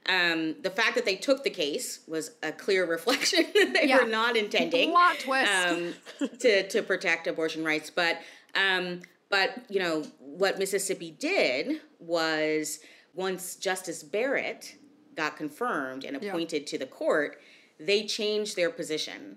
Um, 0.08 0.56
the 0.62 0.70
fact 0.70 0.96
that 0.96 1.04
they 1.04 1.14
took 1.16 1.44
the 1.44 1.50
case 1.50 2.00
was 2.08 2.32
a 2.43 2.50
clear 2.53 2.84
reflection 2.91 3.44
that 3.55 3.72
they 3.74 3.88
Yeah. 3.88 3.98
were 4.03 4.08
not 4.08 4.36
intending 4.36 4.91
Plot 4.91 5.19
twist. 5.20 5.53
um, 5.53 5.94
to, 6.41 6.69
to 6.69 6.82
protect 6.82 7.27
abortion 7.27 7.65
rights. 7.65 7.88
But, 7.91 8.19
um, 8.55 9.03
but, 9.31 9.65
you 9.69 9.79
know, 9.79 10.03
what 10.19 10.58
Mississippi 10.58 11.12
did 11.19 11.81
was 12.00 12.81
once 13.15 13.55
Justice 13.56 14.03
Barrett 14.03 14.74
got 15.15 15.36
confirmed 15.36 16.05
and 16.05 16.20
Yeah. 16.20 16.31
appointed 16.31 16.67
to 16.69 16.79
the 16.79 16.86
court, 16.86 17.41
they 17.79 18.05
changed 18.05 18.56
their 18.56 18.70
position. 18.70 19.36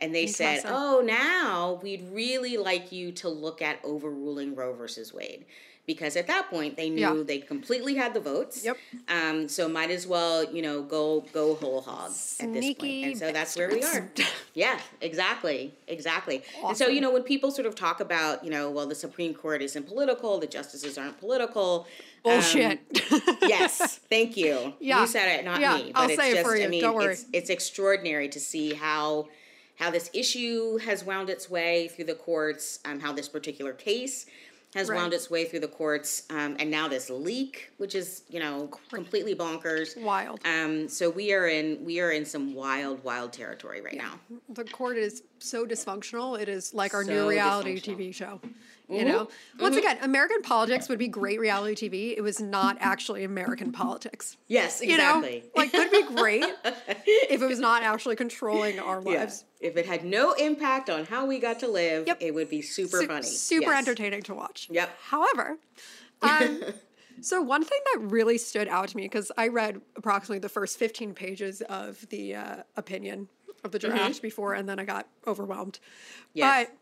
And 0.00 0.14
they 0.14 0.26
said, 0.26 0.62
oh, 0.66 1.02
now 1.04 1.80
we'd 1.82 2.06
really 2.12 2.56
like 2.58 2.92
you 2.92 3.12
to 3.12 3.28
look 3.30 3.62
at 3.62 3.78
overruling 3.82 4.54
Roe 4.54 4.74
versus 4.74 5.12
Wade. 5.14 5.46
Because 5.86 6.16
at 6.16 6.26
that 6.26 6.50
point, 6.50 6.76
they 6.76 6.90
knew 6.90 7.00
Yeah. 7.00 7.22
they 7.24 7.38
completely 7.38 7.94
had 7.94 8.12
the 8.12 8.18
votes. 8.18 8.64
Yep. 8.64 8.76
Um, 9.08 9.48
so 9.48 9.68
might 9.68 9.90
as 9.92 10.04
well, 10.04 10.42
you 10.52 10.60
know, 10.60 10.82
go 10.82 11.20
go 11.32 11.54
whole 11.54 11.80
hog 11.80 12.10
at 12.40 12.52
this 12.52 12.74
point. 12.74 13.04
And 13.04 13.16
so 13.18 13.30
that's 13.30 13.56
where 13.56 13.68
we 13.70 13.82
are. 13.84 14.10
Yeah, 14.54 14.80
exactly, 15.02 15.74
exactly. 15.86 16.42
And 16.66 16.76
so 16.76 16.88
you 16.88 17.00
know 17.02 17.12
when 17.12 17.22
people 17.22 17.50
sort 17.50 17.66
of 17.66 17.74
talk 17.74 18.00
about 18.00 18.42
you 18.42 18.50
know 18.50 18.70
well 18.70 18.86
the 18.86 18.94
Supreme 18.96 19.32
Court 19.34 19.62
isn't 19.62 19.86
political, 19.86 20.38
the 20.40 20.46
justices 20.46 20.98
aren't 20.98 21.18
political. 21.20 21.86
um, 22.24 22.32
Bullshit. 22.32 22.80
yes, 23.42 24.00
thank 24.10 24.36
you. 24.36 24.74
Yeah. 24.80 25.02
you 25.02 25.06
said 25.06 25.38
it, 25.38 25.44
not 25.44 25.60
Yeah, 25.60 25.76
me. 25.76 25.92
I'll 25.94 26.08
it's 26.08 26.20
say 26.20 26.32
it 26.32 26.34
just, 26.36 26.46
for 26.46 26.56
I 26.56 26.60
you, 26.62 26.68
mean, 26.68 26.80
don't 26.82 26.94
worry. 26.96 27.12
It's, 27.12 27.26
it's 27.32 27.50
extraordinary 27.50 28.28
to 28.30 28.40
see 28.40 28.74
how 28.74 29.28
how 29.76 29.90
this 29.90 30.10
issue 30.14 30.78
has 30.78 31.04
wound 31.04 31.28
its 31.30 31.48
way 31.50 31.86
through 31.88 32.06
the 32.06 32.14
courts, 32.14 32.80
um, 32.86 32.98
how 32.98 33.12
this 33.12 33.28
particular 33.28 33.72
case 33.74 34.26
has 34.76 34.88
Right. 34.90 34.96
wound 34.96 35.14
its 35.14 35.30
way 35.30 35.44
through 35.46 35.60
the 35.60 35.68
courts, 35.68 36.24
um, 36.30 36.56
and 36.58 36.70
now 36.70 36.86
this 36.86 37.08
leak, 37.10 37.70
which 37.78 37.94
is 37.94 38.22
you 38.28 38.38
know 38.38 38.68
completely 38.90 39.34
bonkers. 39.34 40.00
Wild. 40.00 40.40
Um, 40.44 40.88
so 40.88 41.08
we 41.10 41.32
are 41.32 41.46
in 41.48 41.84
we 41.84 41.98
are 42.00 42.10
in 42.12 42.24
some 42.24 42.54
wild, 42.54 43.02
wild 43.02 43.32
territory 43.32 43.80
right 43.80 43.96
now. 43.96 44.20
the 44.50 44.64
court 44.64 44.98
is 44.98 45.22
so 45.38 45.66
dysfunctional. 45.66 46.38
It 46.40 46.48
is 46.48 46.74
like 46.74 46.94
our 46.94 47.04
So 47.04 47.10
new 47.12 47.28
reality. 47.28 47.80
TV 47.80 48.12
show. 48.14 48.40
You 48.88 49.04
know, 49.04 49.28
once 49.58 49.76
again, 49.76 49.98
American 50.02 50.42
politics 50.42 50.88
would 50.88 50.98
be 50.98 51.08
great 51.08 51.40
reality 51.40 51.88
TV. 51.88 52.16
It 52.16 52.20
was 52.20 52.40
not 52.40 52.76
actually 52.78 53.24
American 53.24 53.72
politics. 53.72 54.36
Yes, 54.46 54.80
You 54.80 54.94
exactly. 54.94 55.40
know, 55.40 55.50
like 55.56 55.72
could 55.72 55.90
be 55.90 56.02
great 56.14 56.44
if 56.64 57.42
it 57.42 57.46
was 57.48 57.58
not 57.58 57.82
actually 57.82 58.14
controlling 58.14 58.78
our 58.78 59.02
Yeah. 59.04 59.18
lives. 59.20 59.44
If 59.60 59.76
it 59.76 59.86
had 59.86 60.04
no 60.04 60.34
impact 60.34 60.88
on 60.88 61.04
how 61.04 61.26
we 61.26 61.40
got 61.40 61.58
to 61.60 61.68
live, 61.68 62.06
Yep. 62.06 62.18
it 62.20 62.32
would 62.32 62.48
be 62.48 62.62
super 62.62 63.00
Su- 63.00 63.06
funny. 63.08 63.22
super 63.26 63.70
Yes. 63.72 63.78
entertaining 63.78 64.22
to 64.22 64.34
watch. 64.34 64.68
Yep. 64.70 64.96
However, 65.02 65.58
um, 66.22 66.62
So 67.22 67.40
one 67.42 67.64
thing 67.64 67.80
that 67.94 68.02
really 68.02 68.36
stood 68.38 68.68
out 68.68 68.88
to 68.90 68.96
me 68.96 69.04
because 69.04 69.32
I 69.38 69.48
read 69.48 69.80
approximately 69.96 70.38
the 70.38 70.50
first 70.50 70.78
15 70.78 71.14
pages 71.14 71.60
of 71.62 72.06
the 72.10 72.34
uh, 72.36 72.56
opinion 72.76 73.28
of 73.64 73.72
the 73.72 73.78
draft 73.78 74.20
before, 74.22 74.52
and 74.54 74.68
then 74.68 74.78
I 74.78 74.84
got 74.84 75.08
overwhelmed. 75.26 75.80
Yes. 76.34 76.68
But 76.68 76.76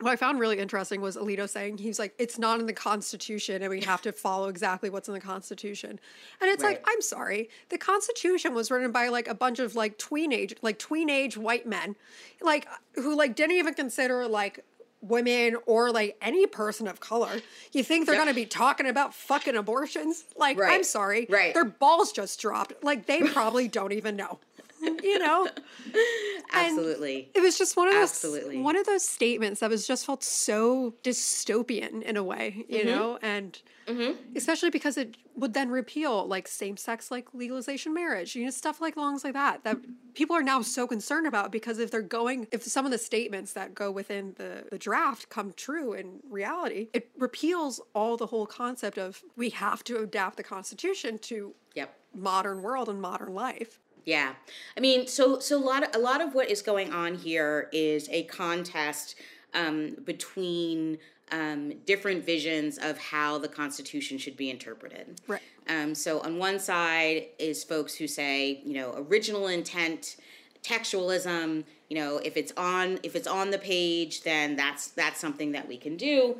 what 0.00 0.10
I 0.12 0.16
found 0.16 0.38
really 0.38 0.58
interesting 0.58 1.00
was 1.00 1.16
Alito 1.16 1.48
saying 1.48 1.78
he's 1.78 1.98
like, 1.98 2.14
it's 2.18 2.38
not 2.38 2.60
in 2.60 2.66
the 2.66 2.72
Constitution, 2.72 3.62
and 3.62 3.70
we 3.70 3.80
have 3.82 4.02
to 4.02 4.12
follow 4.12 4.48
exactly 4.48 4.90
what's 4.90 5.08
in 5.08 5.14
the 5.14 5.20
Constitution. 5.20 5.98
And 6.40 6.50
it's 6.50 6.62
like, 6.62 6.84
I'm 6.86 7.00
sorry, 7.02 7.48
the 7.68 7.78
Constitution 7.78 8.54
was 8.54 8.70
written 8.70 8.92
by 8.92 9.08
like 9.08 9.28
a 9.28 9.34
bunch 9.34 9.58
of 9.58 9.74
like 9.74 9.98
tween 9.98 10.32
age, 10.32 10.54
like 10.62 10.78
tween 10.78 11.10
age 11.10 11.36
white 11.36 11.66
men, 11.66 11.96
like 12.40 12.66
who 12.94 13.16
like 13.16 13.34
didn't 13.34 13.56
even 13.56 13.74
consider 13.74 14.26
like 14.28 14.64
women 15.00 15.56
or 15.66 15.92
like 15.92 16.16
any 16.20 16.44
person 16.46 16.88
of 16.88 16.98
color. 17.00 17.30
You 17.72 17.84
think 17.84 18.06
they're 18.06 18.16
Yep. 18.16 18.22
gonna 18.22 18.34
be 18.34 18.46
talking 18.46 18.86
about 18.88 19.14
fucking 19.14 19.54
abortions? 19.56 20.24
Like, 20.36 20.58
I'm 20.60 20.82
sorry, 20.84 21.26
Right. 21.28 21.54
Their 21.54 21.64
balls 21.64 22.10
just 22.12 22.40
dropped. 22.40 22.82
Like 22.82 23.06
they 23.06 23.22
probably 23.22 23.68
don't 23.68 23.92
even 23.92 24.16
know. 24.16 24.38
You 24.82 25.18
know? 25.18 25.48
Absolutely. 26.52 27.30
It 27.34 27.40
was 27.40 27.58
just 27.58 27.76
one 27.76 27.88
of 27.88 27.94
those 27.94 28.10
Absolutely. 28.10 28.58
one 28.60 28.76
of 28.76 28.86
those 28.86 29.06
statements 29.06 29.60
that 29.60 29.70
was 29.70 29.86
just 29.86 30.06
felt 30.06 30.22
so 30.24 30.94
dystopian 31.02 32.02
in 32.02 32.16
a 32.16 32.22
way, 32.24 32.64
you 32.68 32.78
Mm-hmm. 32.78 32.86
know, 32.88 33.18
and 33.22 33.60
especially 34.36 34.70
because 34.70 34.96
it 34.98 35.16
would 35.34 35.54
then 35.54 35.70
repeal 35.70 36.26
like 36.26 36.46
same 36.46 36.76
sex 36.76 37.10
like 37.10 37.32
legalization 37.34 37.92
marriage, 37.94 38.34
you 38.36 38.44
know, 38.44 38.50
stuff 38.50 38.80
like 38.80 38.96
longs 38.96 39.24
like 39.24 39.32
that 39.34 39.64
that 39.64 39.78
people 40.14 40.34
are 40.36 40.42
now 40.42 40.60
so 40.62 40.86
concerned 40.86 41.26
about 41.26 41.50
because 41.52 41.78
if 41.78 41.90
they're 41.90 42.02
going 42.02 42.46
if 42.52 42.62
some 42.62 42.84
of 42.84 42.90
the 42.92 42.98
statements 42.98 43.52
that 43.54 43.74
go 43.74 43.90
within 43.90 44.34
the, 44.36 44.64
the 44.70 44.78
draft 44.78 45.28
come 45.28 45.52
true 45.56 45.92
in 45.92 46.20
reality, 46.30 46.88
it 46.92 47.10
repeals 47.18 47.80
all 47.94 48.16
the 48.16 48.26
whole 48.26 48.46
concept 48.46 48.98
of 48.98 49.22
we 49.36 49.50
have 49.50 49.82
to 49.84 49.98
adapt 49.98 50.36
the 50.36 50.42
constitution 50.44 51.18
to 51.18 51.54
Yep. 51.74 51.94
modern 52.14 52.62
world 52.62 52.88
and 52.88 53.00
modern 53.00 53.34
life. 53.34 53.78
Yeah, 54.08 54.32
I 54.74 54.80
mean, 54.80 55.06
so 55.06 55.38
so 55.38 55.58
a 55.58 55.60
lot 55.62 55.82
of, 55.82 55.94
a 55.94 55.98
lot 55.98 56.22
of 56.22 56.34
what 56.34 56.50
is 56.50 56.62
going 56.62 56.94
on 56.94 57.14
here 57.14 57.68
is 57.74 58.08
a 58.08 58.22
contest 58.22 59.16
um, 59.52 59.96
between 60.02 60.96
um, 61.30 61.74
different 61.84 62.24
visions 62.24 62.78
of 62.78 62.96
how 62.96 63.36
the 63.36 63.48
Constitution 63.48 64.16
should 64.16 64.34
be 64.34 64.48
interpreted. 64.48 65.20
Right. 65.26 65.42
Um, 65.68 65.94
so 65.94 66.20
on 66.20 66.38
one 66.38 66.58
side 66.58 67.26
is 67.38 67.62
folks 67.62 67.96
who 67.96 68.08
say, 68.08 68.62
you 68.64 68.72
know, 68.72 68.94
original 69.10 69.46
intent, 69.48 70.16
textualism. 70.62 71.64
You 71.90 71.98
know, 71.98 72.16
if 72.24 72.38
it's 72.38 72.54
on 72.56 73.00
if 73.02 73.14
it's 73.14 73.28
on 73.28 73.50
the 73.50 73.58
page, 73.58 74.22
then 74.22 74.56
that's 74.56 74.88
that's 74.88 75.20
something 75.20 75.52
that 75.52 75.68
we 75.68 75.76
can 75.76 75.98
do. 75.98 76.38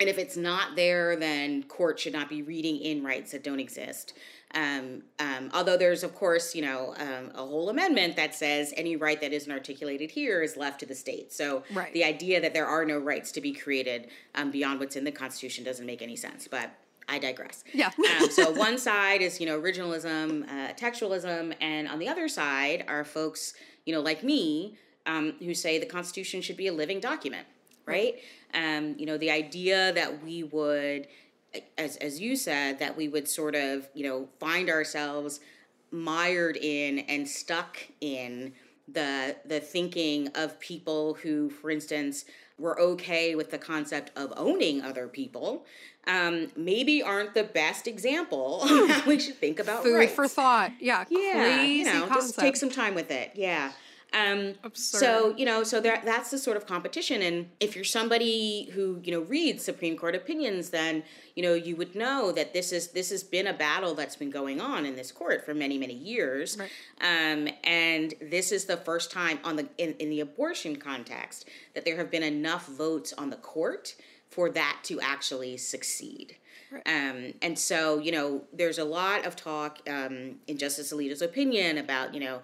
And 0.00 0.08
if 0.08 0.18
it's 0.18 0.36
not 0.36 0.74
there, 0.74 1.14
then 1.14 1.62
court 1.62 2.00
should 2.00 2.12
not 2.12 2.28
be 2.28 2.42
reading 2.42 2.78
in 2.78 3.04
rights 3.04 3.30
that 3.30 3.44
don't 3.44 3.60
exist. 3.60 4.14
Um, 4.54 5.02
um, 5.18 5.50
although 5.52 5.76
there's, 5.76 6.02
of 6.04 6.14
course, 6.14 6.54
you 6.54 6.62
know, 6.62 6.94
um, 6.98 7.30
a 7.34 7.44
whole 7.44 7.68
amendment 7.68 8.14
that 8.16 8.34
says 8.34 8.72
any 8.76 8.94
right 8.96 9.20
that 9.20 9.32
isn't 9.32 9.50
articulated 9.50 10.12
here 10.12 10.42
is 10.42 10.56
left 10.56 10.80
to 10.80 10.86
the 10.86 10.94
state. 10.94 11.32
So 11.32 11.64
Right. 11.72 11.92
the 11.92 12.04
idea 12.04 12.40
that 12.40 12.54
there 12.54 12.66
are 12.66 12.84
no 12.84 12.98
rights 12.98 13.32
to 13.32 13.40
be 13.40 13.52
created 13.52 14.08
um, 14.34 14.50
beyond 14.50 14.78
what's 14.80 14.96
in 14.96 15.04
the 15.04 15.12
Constitution 15.12 15.64
doesn't 15.64 15.86
make 15.86 16.02
any 16.02 16.16
sense. 16.16 16.46
But 16.48 16.70
I 17.08 17.18
digress. 17.18 17.64
Yeah. 17.72 17.90
um, 18.20 18.30
so 18.30 18.50
one 18.52 18.78
side 18.78 19.20
is 19.22 19.40
you 19.40 19.46
know 19.46 19.60
originalism, 19.60 20.48
uh, 20.48 20.72
textualism, 20.74 21.54
and 21.60 21.88
on 21.88 21.98
the 21.98 22.08
other 22.08 22.28
side 22.28 22.84
are 22.88 23.04
folks 23.04 23.54
you 23.84 23.92
know 23.94 24.00
like 24.00 24.22
me 24.24 24.78
um, 25.06 25.34
who 25.40 25.52
say 25.52 25.78
the 25.78 25.86
Constitution 25.86 26.40
should 26.40 26.56
be 26.56 26.66
a 26.68 26.72
living 26.72 27.00
document, 27.00 27.46
right? 27.86 28.14
Um, 28.54 28.94
you 28.98 29.04
know 29.04 29.18
the 29.18 29.30
idea 29.30 29.92
that 29.92 30.22
we 30.24 30.44
would, 30.44 31.08
as 31.78 31.96
as 31.96 32.20
you 32.20 32.36
said, 32.36 32.78
that 32.78 32.96
we 32.96 33.08
would 33.08 33.28
sort 33.28 33.54
of 33.54 33.88
you 33.94 34.06
know 34.06 34.28
find 34.38 34.68
ourselves 34.68 35.40
mired 35.90 36.56
in 36.56 37.00
and 37.00 37.28
stuck 37.28 37.78
in 38.00 38.52
the 38.88 39.36
the 39.44 39.60
thinking 39.60 40.28
of 40.34 40.58
people 40.60 41.14
who, 41.14 41.48
for 41.50 41.70
instance, 41.70 42.24
were 42.58 42.78
okay 42.80 43.34
with 43.34 43.50
the 43.50 43.58
concept 43.58 44.10
of 44.16 44.32
owning 44.36 44.82
other 44.82 45.08
people, 45.08 45.64
um, 46.06 46.48
maybe 46.56 47.02
aren't 47.02 47.34
the 47.34 47.44
best 47.44 47.86
example 47.86 48.66
how 48.66 49.02
we 49.06 49.18
should 49.18 49.36
think 49.36 49.58
about 49.58 49.82
Food 49.82 49.96
rights. 49.96 50.14
for 50.14 50.28
thought. 50.28 50.72
Yeah. 50.80 51.04
Yeah, 51.08 51.62
you 51.62 51.84
know, 51.84 52.06
concept. 52.06 52.20
just 52.20 52.38
take 52.38 52.56
some 52.56 52.70
time 52.70 52.94
with 52.94 53.10
it. 53.10 53.32
Yeah. 53.34 53.72
Um, 54.14 54.54
so 54.72 55.34
you 55.36 55.44
know, 55.44 55.64
so 55.64 55.80
there, 55.80 56.00
that's 56.04 56.30
the 56.30 56.38
sort 56.38 56.56
of 56.56 56.66
competition. 56.66 57.20
And 57.20 57.50
if 57.58 57.74
you're 57.74 57.84
somebody 57.84 58.70
who 58.72 59.00
you 59.02 59.10
know 59.10 59.22
reads 59.22 59.64
Supreme 59.64 59.96
Court 59.96 60.14
opinions, 60.14 60.70
then 60.70 61.02
you 61.34 61.42
know 61.42 61.54
you 61.54 61.74
would 61.74 61.96
know 61.96 62.30
that 62.30 62.52
this 62.52 62.72
is 62.72 62.88
this 62.88 63.10
has 63.10 63.24
been 63.24 63.48
a 63.48 63.52
battle 63.52 63.94
that's 63.94 64.14
been 64.14 64.30
going 64.30 64.60
on 64.60 64.86
in 64.86 64.94
this 64.94 65.10
court 65.10 65.44
for 65.44 65.52
many 65.52 65.78
many 65.78 65.94
years. 65.94 66.56
Right. 66.56 66.70
Um, 67.00 67.48
and 67.64 68.14
this 68.20 68.52
is 68.52 68.66
the 68.66 68.76
first 68.76 69.10
time 69.10 69.40
on 69.42 69.56
the 69.56 69.68
in, 69.78 69.94
in 69.98 70.10
the 70.10 70.20
abortion 70.20 70.76
context 70.76 71.48
that 71.74 71.84
there 71.84 71.96
have 71.96 72.10
been 72.10 72.22
enough 72.22 72.68
votes 72.68 73.12
on 73.18 73.30
the 73.30 73.36
court 73.36 73.96
for 74.30 74.48
that 74.50 74.78
to 74.84 75.00
actually 75.00 75.56
succeed. 75.56 76.36
Um, 76.86 77.34
and 77.40 77.56
so, 77.56 77.98
you 77.98 78.10
know, 78.10 78.42
there's 78.52 78.78
a 78.78 78.84
lot 78.84 79.26
of 79.26 79.36
talk 79.36 79.78
um, 79.88 80.36
in 80.48 80.58
Justice 80.58 80.92
Alito's 80.92 81.22
opinion 81.22 81.78
about, 81.78 82.14
you 82.14 82.20
know, 82.20 82.40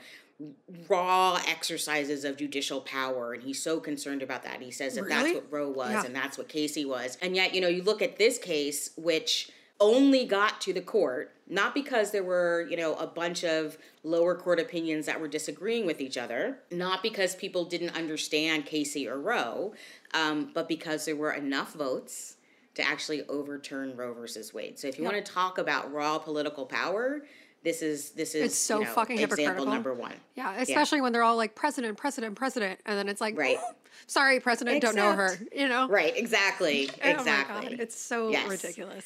raw 0.89 1.39
exercises 1.47 2.25
of 2.25 2.37
judicial 2.37 2.81
power. 2.81 3.33
And 3.35 3.43
he's 3.43 3.63
so 3.63 3.81
concerned 3.81 4.23
about 4.23 4.43
that. 4.45 4.61
He 4.63 4.71
says 4.71 4.95
that 4.95 5.03
Really? 5.05 5.33
that's 5.33 5.35
what 5.35 5.53
Roe 5.53 5.71
was 5.71 5.91
Yeah. 5.93 6.05
and 6.07 6.15
that's 6.15 6.39
what 6.39 6.49
Casey 6.49 6.85
was. 6.85 7.19
And 7.21 7.37
yet, 7.37 7.55
you 7.55 7.61
know, 7.61 7.69
you 7.69 7.83
look 7.83 8.03
at 8.03 8.17
this 8.17 8.39
case, 8.39 8.91
which 8.97 9.51
only 9.83 10.27
got 10.27 10.61
to 10.61 10.73
the 10.75 10.81
court, 10.81 11.33
not 11.49 11.75
because 11.75 12.11
there 12.11 12.23
were, 12.23 12.67
you 12.71 12.77
know, 12.77 12.95
a 12.97 13.07
bunch 13.07 13.45
of 13.45 13.79
lower 14.05 14.35
court 14.35 14.61
opinions 14.61 15.07
that 15.07 15.19
were 15.21 15.29
disagreeing 15.29 15.87
with 15.87 16.01
each 16.03 16.19
other, 16.19 16.59
not 16.71 17.03
because 17.03 17.35
people 17.35 17.65
didn't 17.65 17.91
understand 17.97 18.67
Casey 18.67 19.09
or 19.09 19.19
Roe, 19.19 19.73
um, 20.13 20.51
but 20.55 20.69
because 20.69 21.07
there 21.07 21.17
were 21.17 21.33
enough 21.33 21.73
votes 21.73 22.37
to 22.75 22.83
actually 22.87 23.27
overturn 23.27 23.97
Roe 23.97 24.13
versus 24.13 24.53
Wade. 24.55 24.79
So 24.79 24.87
if 24.87 24.97
you 24.99 25.05
Yep. 25.05 25.13
want 25.13 25.25
to 25.27 25.33
talk 25.33 25.59
about 25.59 25.91
raw 25.93 26.19
political 26.19 26.67
power, 26.67 27.23
this 27.63 27.83
is 27.83 28.11
this 28.13 28.35
is 28.35 28.47
It's 28.47 28.57
so 28.57 28.79
you 28.81 28.85
know, 28.85 28.91
fucking 28.93 29.19
example 29.19 29.37
hypocritical. 29.45 29.73
number 29.73 29.95
one. 29.95 30.15
Yeah, 30.35 30.55
especially 30.61 31.01
when 31.01 31.13
they're 31.13 31.23
all 31.23 31.37
like 31.37 31.55
president, 31.55 31.97
president, 31.99 32.35
president, 32.37 32.81
and 32.87 32.99
then 32.99 33.09
it's 33.09 33.21
like, 33.21 33.37
Right. 33.37 33.59
sorry, 34.07 34.41
president, 34.41 34.81
don't 34.81 34.97
know 34.97 35.13
her. 35.13 35.39
You 35.55 35.69
know, 35.69 35.89
Right, 35.89 36.17
exactly, 36.17 36.89
Oh 37.05 37.11
exactly. 37.11 37.71
God, 37.71 37.81
it's 37.81 38.01
so 38.01 38.31
Yes. 38.31 38.49
ridiculous. 38.49 39.05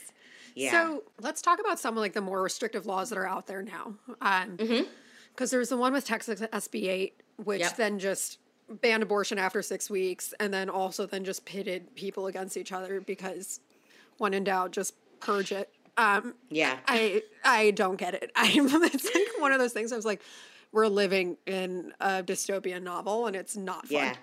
Yeah. 0.55 0.71
So 0.71 1.03
let's 1.21 1.43
talk 1.43 1.59
about 1.59 1.81
some 1.81 1.97
of 1.97 2.01
like 2.01 2.13
the 2.13 2.21
more 2.21 2.43
restrictive 2.43 2.87
laws 2.87 3.09
that 3.11 3.19
are 3.19 3.27
out 3.27 3.47
there 3.49 3.63
now. 3.63 3.95
Um, 4.21 4.57
because 5.35 5.51
there's 5.51 5.69
the 5.71 5.77
one 5.77 5.93
with 5.93 6.05
Texas 6.07 6.41
SB 6.41 6.87
8, 6.89 7.23
which 7.43 7.61
Mm-hmm. 7.61 7.61
Yep. 7.71 7.77
then 7.77 7.99
just 7.99 8.39
banned 8.81 9.03
abortion 9.03 9.37
after 9.37 9.63
six 9.63 9.91
weeks, 9.91 10.33
and 10.39 10.55
then 10.55 10.71
also 10.71 11.07
then 11.07 11.25
just 11.25 11.45
pitted 11.45 11.93
people 11.97 12.29
against 12.29 12.57
each 12.57 12.71
other 12.71 13.01
because 13.01 13.59
when 14.19 14.33
in 14.33 14.45
doubt, 14.45 14.71
just 14.71 14.95
purge 15.19 15.51
it. 15.51 15.74
Um, 15.97 16.35
yeah. 16.51 16.79
I 16.89 17.23
I 17.45 17.71
don't 17.73 17.97
get 17.97 18.15
it. 18.15 18.31
I 18.37 18.51
it's 18.55 19.15
like 19.15 19.29
one 19.41 19.53
of 19.53 19.59
those 19.59 19.73
things. 19.73 19.93
I 19.93 19.97
was 19.97 20.05
like, 20.05 20.21
we're 20.73 20.89
living 20.89 21.37
in 21.47 21.93
a 22.01 22.23
dystopian 22.23 22.83
novel, 22.83 23.27
and 23.27 23.37
it's 23.37 23.57
not 23.57 23.87
fun. 23.89 23.97
yeah. 23.97 24.15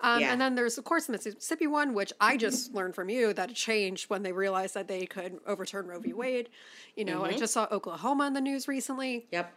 Um, 0.00 0.20
yeah. 0.20 0.32
And 0.32 0.40
then 0.40 0.54
there's 0.54 0.76
of 0.76 0.84
course 0.84 1.06
the 1.06 1.12
Mississippi 1.12 1.66
one, 1.66 1.94
which 1.94 2.12
I 2.20 2.36
just 2.36 2.74
learned 2.74 2.94
from 2.94 3.08
you 3.08 3.32
that 3.34 3.50
it 3.50 3.56
changed 3.56 4.10
when 4.10 4.22
they 4.22 4.32
realized 4.32 4.74
that 4.74 4.88
they 4.88 5.06
could 5.06 5.38
overturn 5.46 5.86
Roe 5.86 6.00
v. 6.00 6.12
Wade. 6.12 6.48
You 6.96 7.04
know, 7.04 7.20
Mm-hmm. 7.22 7.34
I 7.34 7.38
just 7.38 7.52
saw 7.54 7.68
Oklahoma 7.70 8.26
in 8.26 8.32
the 8.34 8.40
news 8.40 8.66
recently. 8.68 9.26
Yep. 9.30 9.52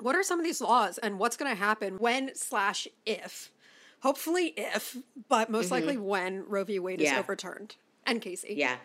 What 0.00 0.16
are 0.16 0.22
some 0.22 0.38
of 0.40 0.44
these 0.44 0.60
laws, 0.60 0.98
and 0.98 1.18
what's 1.18 1.36
going 1.36 1.50
to 1.50 1.56
happen 1.58 1.98
when 1.98 2.34
slash 2.34 2.88
if, 3.06 3.52
hopefully 4.00 4.52
if, 4.56 4.96
but 5.28 5.50
most 5.50 5.70
likely 5.70 5.96
when 5.96 6.44
Roe 6.48 6.64
v. 6.64 6.78
Wade 6.78 7.00
is 7.00 7.08
Mm-hmm. 7.10 7.18
Overturned? 7.20 7.76
And 8.06 8.20
Casey. 8.20 8.54
Yeah. 8.56 8.76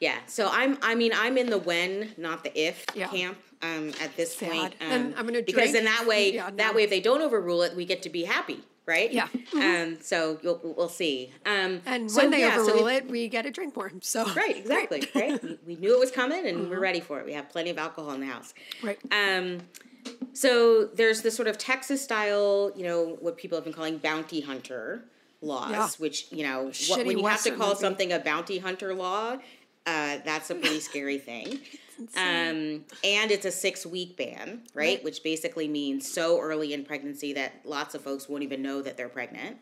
Yeah. 0.00 0.16
So 0.26 0.48
I'm 0.50 0.78
I 0.82 0.94
mean 0.94 1.12
I'm 1.14 1.36
in 1.38 1.50
the 1.50 1.58
when, 1.58 2.12
not 2.16 2.44
the 2.44 2.58
if 2.58 2.84
Yeah. 2.94 3.08
camp 3.08 3.38
um 3.62 3.92
at 4.00 4.16
this 4.16 4.36
Sad. 4.36 4.50
point. 4.50 4.74
Um, 4.80 5.14
I'm 5.16 5.26
gonna 5.26 5.42
because 5.42 5.70
drink. 5.70 5.72
then 5.72 5.84
that 5.86 6.06
way 6.06 6.34
Yeah, 6.34 6.50
that 6.56 6.74
way 6.74 6.84
if 6.84 6.90
they 6.90 7.00
don't 7.00 7.20
overrule 7.22 7.62
it, 7.62 7.74
we 7.74 7.84
get 7.84 8.02
to 8.02 8.08
be 8.10 8.24
happy, 8.24 8.60
right? 8.86 9.10
Yeah. 9.12 9.26
Um 9.54 9.98
so 10.00 10.38
you'll, 10.42 10.60
we'll 10.62 10.88
see. 10.88 11.32
Um 11.44 11.80
And 11.84 12.10
so, 12.10 12.22
when 12.22 12.30
they 12.30 12.40
yeah, 12.40 12.58
overrule 12.60 12.84
we- 12.84 12.92
it, 12.94 13.08
we 13.08 13.28
get 13.28 13.44
a 13.46 13.50
drink 13.50 13.74
more. 13.74 13.90
So 14.00 14.24
Right, 14.34 14.56
exactly. 14.56 15.08
Right. 15.14 15.42
we, 15.42 15.58
we 15.66 15.76
knew 15.76 15.92
it 15.94 15.98
was 15.98 16.12
coming 16.12 16.46
and 16.46 16.70
we're 16.70 16.78
ready 16.80 17.00
for 17.00 17.18
it. 17.20 17.26
We 17.26 17.32
have 17.32 17.48
plenty 17.48 17.70
of 17.70 17.78
alcohol 17.78 18.12
in 18.12 18.20
the 18.20 18.26
house. 18.26 18.54
Right. 18.82 18.98
Um, 19.10 19.58
so 20.32 20.84
there's 20.86 21.22
this 21.22 21.34
sort 21.34 21.48
of 21.48 21.58
Texas 21.58 22.02
style, 22.02 22.70
you 22.76 22.84
know, 22.84 23.16
what 23.20 23.36
people 23.36 23.56
have 23.56 23.64
been 23.64 23.72
calling 23.74 23.98
bounty 23.98 24.40
hunter 24.40 25.02
laws, 25.42 25.70
Yeah. 25.72 25.88
which 25.98 26.26
you 26.30 26.44
know, 26.44 26.70
what, 26.88 27.04
when 27.04 27.18
you 27.18 27.26
have 27.26 27.42
to 27.42 27.50
call 27.50 27.68
movie. 27.70 27.80
something 27.80 28.12
a 28.12 28.18
bounty 28.20 28.58
hunter 28.58 28.94
law, 28.94 29.36
Uh, 29.88 30.18
that's 30.24 30.50
a 30.50 30.54
pretty 30.54 30.80
scary 30.90 31.18
thing. 31.18 31.60
Um, 32.16 32.84
and 33.02 33.30
it's 33.30 33.44
a 33.44 33.50
six 33.50 33.84
week 33.84 34.16
ban, 34.16 34.62
right? 34.74 34.74
right? 34.74 35.04
Which 35.04 35.22
basically 35.22 35.66
means 35.66 36.10
so 36.10 36.40
early 36.40 36.72
in 36.72 36.84
pregnancy 36.84 37.32
that 37.32 37.60
lots 37.64 37.94
of 37.94 38.02
folks 38.02 38.28
won't 38.28 38.42
even 38.42 38.62
know 38.62 38.82
that 38.82 38.96
they're 38.96 39.08
pregnant 39.08 39.56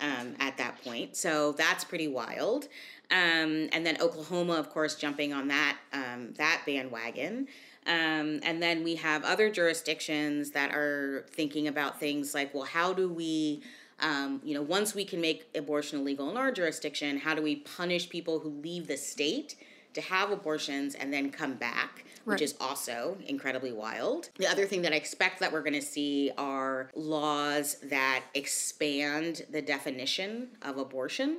um, 0.00 0.34
at 0.38 0.56
that 0.58 0.82
point. 0.84 1.16
So 1.16 1.52
that's 1.52 1.82
pretty 1.82 2.08
wild. 2.08 2.68
Um, 3.10 3.68
and 3.72 3.84
then 3.84 4.00
Oklahoma, 4.00 4.52
of 4.54 4.70
course, 4.70 4.94
jumping 4.94 5.32
on 5.32 5.48
that 5.48 5.78
um, 5.92 6.32
that 6.36 6.62
bandwagon. 6.64 7.48
Um, 7.86 8.40
and 8.44 8.62
then 8.62 8.84
we 8.84 8.94
have 8.96 9.24
other 9.24 9.50
jurisdictions 9.50 10.50
that 10.50 10.72
are 10.74 11.26
thinking 11.30 11.66
about 11.66 11.98
things 11.98 12.34
like, 12.34 12.54
well, 12.54 12.64
how 12.64 12.92
do 12.92 13.08
we, 13.08 13.62
um, 14.00 14.40
you 14.44 14.54
know, 14.54 14.62
once 14.62 14.94
we 14.94 15.04
can 15.04 15.20
make 15.20 15.48
abortion 15.56 16.00
illegal 16.00 16.30
in 16.30 16.36
our 16.36 16.52
jurisdiction, 16.52 17.18
how 17.18 17.34
do 17.34 17.42
we 17.42 17.56
punish 17.56 18.08
people 18.08 18.38
who 18.38 18.50
leave 18.50 18.86
the 18.86 18.98
state 18.98 19.56
to 19.94 20.00
have 20.00 20.30
abortions 20.30 20.94
and 20.94 21.12
then 21.12 21.30
come 21.30 21.54
back? 21.54 22.04
Which 22.24 22.42
is 22.42 22.54
also 22.60 23.16
incredibly 23.26 23.72
wild. 23.72 24.28
The 24.36 24.46
other 24.46 24.66
thing 24.66 24.82
that 24.82 24.92
I 24.92 24.96
expect 24.96 25.40
that 25.40 25.52
we're 25.52 25.62
going 25.62 25.72
to 25.72 25.82
see 25.82 26.30
are 26.36 26.90
laws 26.94 27.76
that 27.84 28.24
expand 28.34 29.46
the 29.50 29.62
definition 29.62 30.48
of 30.62 30.76
abortion 30.76 31.38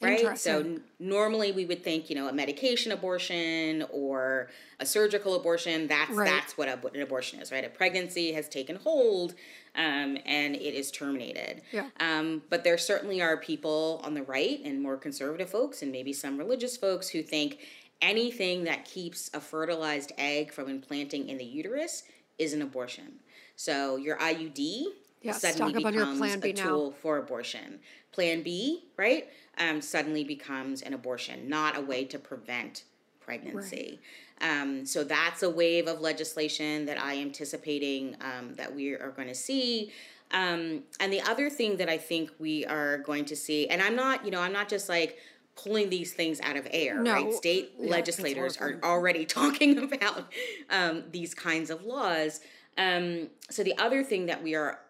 right? 0.00 0.38
So 0.38 0.60
n- 0.60 0.80
normally 0.98 1.52
we 1.52 1.64
would 1.64 1.82
think, 1.82 2.10
you 2.10 2.16
know, 2.16 2.28
a 2.28 2.32
medication 2.32 2.92
abortion 2.92 3.84
or 3.90 4.50
a 4.80 4.86
surgical 4.86 5.34
abortion. 5.34 5.86
That's 5.86 6.10
right. 6.10 6.26
that's 6.26 6.56
what 6.56 6.68
a, 6.68 6.78
an 6.94 7.02
abortion 7.02 7.40
is, 7.40 7.50
right? 7.52 7.64
A 7.64 7.68
pregnancy 7.68 8.32
has 8.32 8.48
taken 8.48 8.76
hold, 8.76 9.34
um, 9.74 10.18
and 10.26 10.54
it 10.54 10.74
is 10.74 10.90
terminated. 10.90 11.62
Yeah. 11.72 11.88
Um, 12.00 12.42
but 12.50 12.64
there 12.64 12.78
certainly 12.78 13.20
are 13.20 13.36
people 13.36 14.00
on 14.04 14.14
the 14.14 14.22
right 14.22 14.60
and 14.64 14.82
more 14.82 14.96
conservative 14.96 15.50
folks, 15.50 15.82
and 15.82 15.90
maybe 15.90 16.12
some 16.12 16.38
religious 16.38 16.76
folks 16.76 17.08
who 17.08 17.22
think 17.22 17.58
anything 18.02 18.64
that 18.64 18.84
keeps 18.84 19.30
a 19.32 19.40
fertilized 19.40 20.12
egg 20.18 20.52
from 20.52 20.68
implanting 20.68 21.28
in 21.28 21.38
the 21.38 21.44
uterus 21.44 22.04
is 22.38 22.52
an 22.52 22.62
abortion. 22.62 23.20
So 23.56 23.96
your 23.96 24.16
IUD 24.18 24.86
yes, 25.24 25.40
suddenly 25.40 25.72
becomes 25.72 26.20
a 26.20 26.52
tool 26.52 26.90
now. 26.90 26.96
for 27.00 27.18
abortion. 27.18 27.80
Plan 28.12 28.42
B, 28.42 28.84
right? 28.96 29.28
um, 29.58 29.80
suddenly 29.80 30.24
becomes 30.24 30.82
an 30.82 30.94
abortion, 30.94 31.48
not 31.48 31.76
a 31.76 31.80
way 31.80 32.04
to 32.04 32.18
prevent 32.18 32.84
pregnancy. 33.20 34.00
Right. 34.40 34.60
Um, 34.60 34.84
so 34.84 35.04
that's 35.04 35.42
a 35.42 35.50
wave 35.50 35.86
of 35.86 36.00
legislation 36.00 36.86
that 36.86 37.00
I 37.00 37.14
am 37.14 37.28
anticipating 37.28 38.16
um, 38.20 38.54
that 38.54 38.74
we 38.74 38.92
are 38.92 39.12
going 39.14 39.28
to 39.28 39.34
see. 39.34 39.92
Um, 40.32 40.82
and 41.00 41.12
the 41.12 41.20
other 41.22 41.48
thing 41.48 41.76
that 41.76 41.88
I 41.88 41.96
think 41.96 42.30
we 42.38 42.66
are 42.66 42.98
going 42.98 43.24
to 43.26 43.36
see, 43.36 43.68
and 43.68 43.80
I'm 43.80 43.94
not, 43.94 44.24
you 44.24 44.30
know, 44.30 44.40
I'm 44.40 44.52
not 44.52 44.68
just 44.68 44.88
like 44.88 45.18
pulling 45.56 45.88
these 45.88 46.12
things 46.12 46.40
out 46.40 46.56
of 46.56 46.66
air, 46.72 47.00
no. 47.00 47.12
right? 47.12 47.32
State 47.32 47.72
yeah, 47.78 47.90
legislators 47.90 48.56
are 48.56 48.80
already 48.82 49.24
talking 49.24 49.78
about 49.78 50.32
um, 50.68 51.04
these 51.12 51.34
kinds 51.34 51.70
of 51.70 51.84
laws. 51.84 52.40
Um, 52.76 53.28
so 53.50 53.62
the 53.62 53.78
other 53.78 54.02
thing 54.02 54.26
that 54.26 54.42
we 54.42 54.56
are 54.56 54.80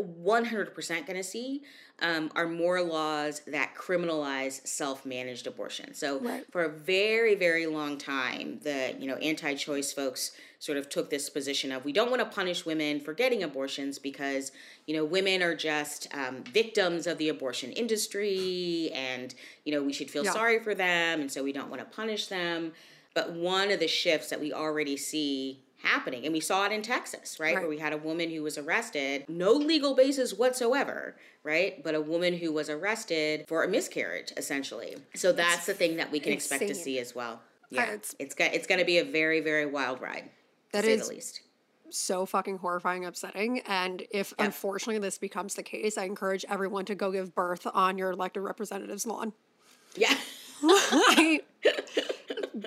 100% 0.00 1.06
going 1.06 1.16
to 1.16 1.24
see 1.24 1.62
um, 2.00 2.30
are 2.36 2.46
more 2.46 2.80
laws 2.80 3.40
that 3.48 3.74
criminalize 3.74 4.64
self-managed 4.66 5.46
abortion. 5.46 5.92
So 5.94 6.20
right. 6.20 6.44
for 6.52 6.62
a 6.62 6.68
very, 6.68 7.34
very 7.34 7.66
long 7.66 7.98
time, 7.98 8.60
the 8.62 8.94
you 8.98 9.08
know 9.08 9.16
anti-choice 9.16 9.92
folks 9.92 10.32
sort 10.60 10.78
of 10.78 10.88
took 10.88 11.10
this 11.10 11.28
position 11.28 11.72
of 11.72 11.84
we 11.84 11.92
don't 11.92 12.10
want 12.10 12.20
to 12.20 12.26
punish 12.26 12.64
women 12.64 13.00
for 13.00 13.12
getting 13.12 13.42
abortions 13.42 13.98
because 13.98 14.52
you 14.86 14.94
know 14.94 15.04
women 15.04 15.42
are 15.42 15.56
just 15.56 16.06
um, 16.14 16.44
victims 16.44 17.08
of 17.08 17.18
the 17.18 17.28
abortion 17.28 17.72
industry, 17.72 18.90
and 18.94 19.34
you 19.64 19.72
know 19.72 19.82
we 19.82 19.92
should 19.92 20.10
feel 20.10 20.24
yeah. 20.24 20.32
sorry 20.32 20.60
for 20.60 20.74
them, 20.74 21.20
and 21.20 21.32
so 21.32 21.42
we 21.42 21.52
don't 21.52 21.70
want 21.70 21.80
to 21.80 21.96
punish 21.96 22.28
them. 22.28 22.72
But 23.14 23.32
one 23.32 23.72
of 23.72 23.80
the 23.80 23.88
shifts 23.88 24.30
that 24.30 24.40
we 24.40 24.52
already 24.52 24.96
see 24.96 25.64
happening. 25.82 26.24
And 26.24 26.32
we 26.32 26.40
saw 26.40 26.66
it 26.66 26.72
in 26.72 26.82
Texas, 26.82 27.38
right? 27.38 27.54
right? 27.54 27.62
Where 27.62 27.68
we 27.68 27.78
had 27.78 27.92
a 27.92 27.96
woman 27.96 28.30
who 28.30 28.42
was 28.42 28.58
arrested, 28.58 29.24
no 29.28 29.52
legal 29.52 29.94
basis 29.94 30.34
whatsoever, 30.34 31.16
right? 31.42 31.82
But 31.82 31.94
a 31.94 32.00
woman 32.00 32.34
who 32.34 32.52
was 32.52 32.68
arrested 32.68 33.44
for 33.46 33.64
a 33.64 33.68
miscarriage, 33.68 34.32
essentially. 34.36 34.96
So 35.14 35.32
that's 35.32 35.56
it's 35.56 35.66
the 35.66 35.74
thing 35.74 35.96
that 35.96 36.10
we 36.10 36.20
can 36.20 36.32
insane. 36.32 36.56
expect 36.56 36.68
to 36.68 36.74
see 36.74 36.98
as 36.98 37.14
well. 37.14 37.40
Yeah, 37.70 37.84
uh, 37.84 37.92
it's 37.92 38.14
it's 38.18 38.34
it's 38.38 38.66
going 38.66 38.80
to 38.80 38.86
be 38.86 38.98
a 38.98 39.04
very 39.04 39.40
very 39.40 39.66
wild 39.66 40.00
ride. 40.00 40.30
That 40.72 40.84
is 40.84 41.02
the 41.02 41.14
least. 41.14 41.42
So 41.90 42.26
fucking 42.26 42.58
horrifying, 42.58 43.06
upsetting. 43.06 43.60
And 43.60 44.02
if 44.10 44.34
yep. 44.38 44.48
unfortunately 44.48 44.98
this 44.98 45.16
becomes 45.16 45.54
the 45.54 45.62
case, 45.62 45.96
I 45.96 46.04
encourage 46.04 46.44
everyone 46.48 46.84
to 46.86 46.94
go 46.94 47.10
give 47.10 47.34
birth 47.34 47.66
on 47.72 47.96
your 47.96 48.10
elected 48.10 48.42
representative's 48.42 49.06
lawn. 49.06 49.32
Yeah. 49.96 50.14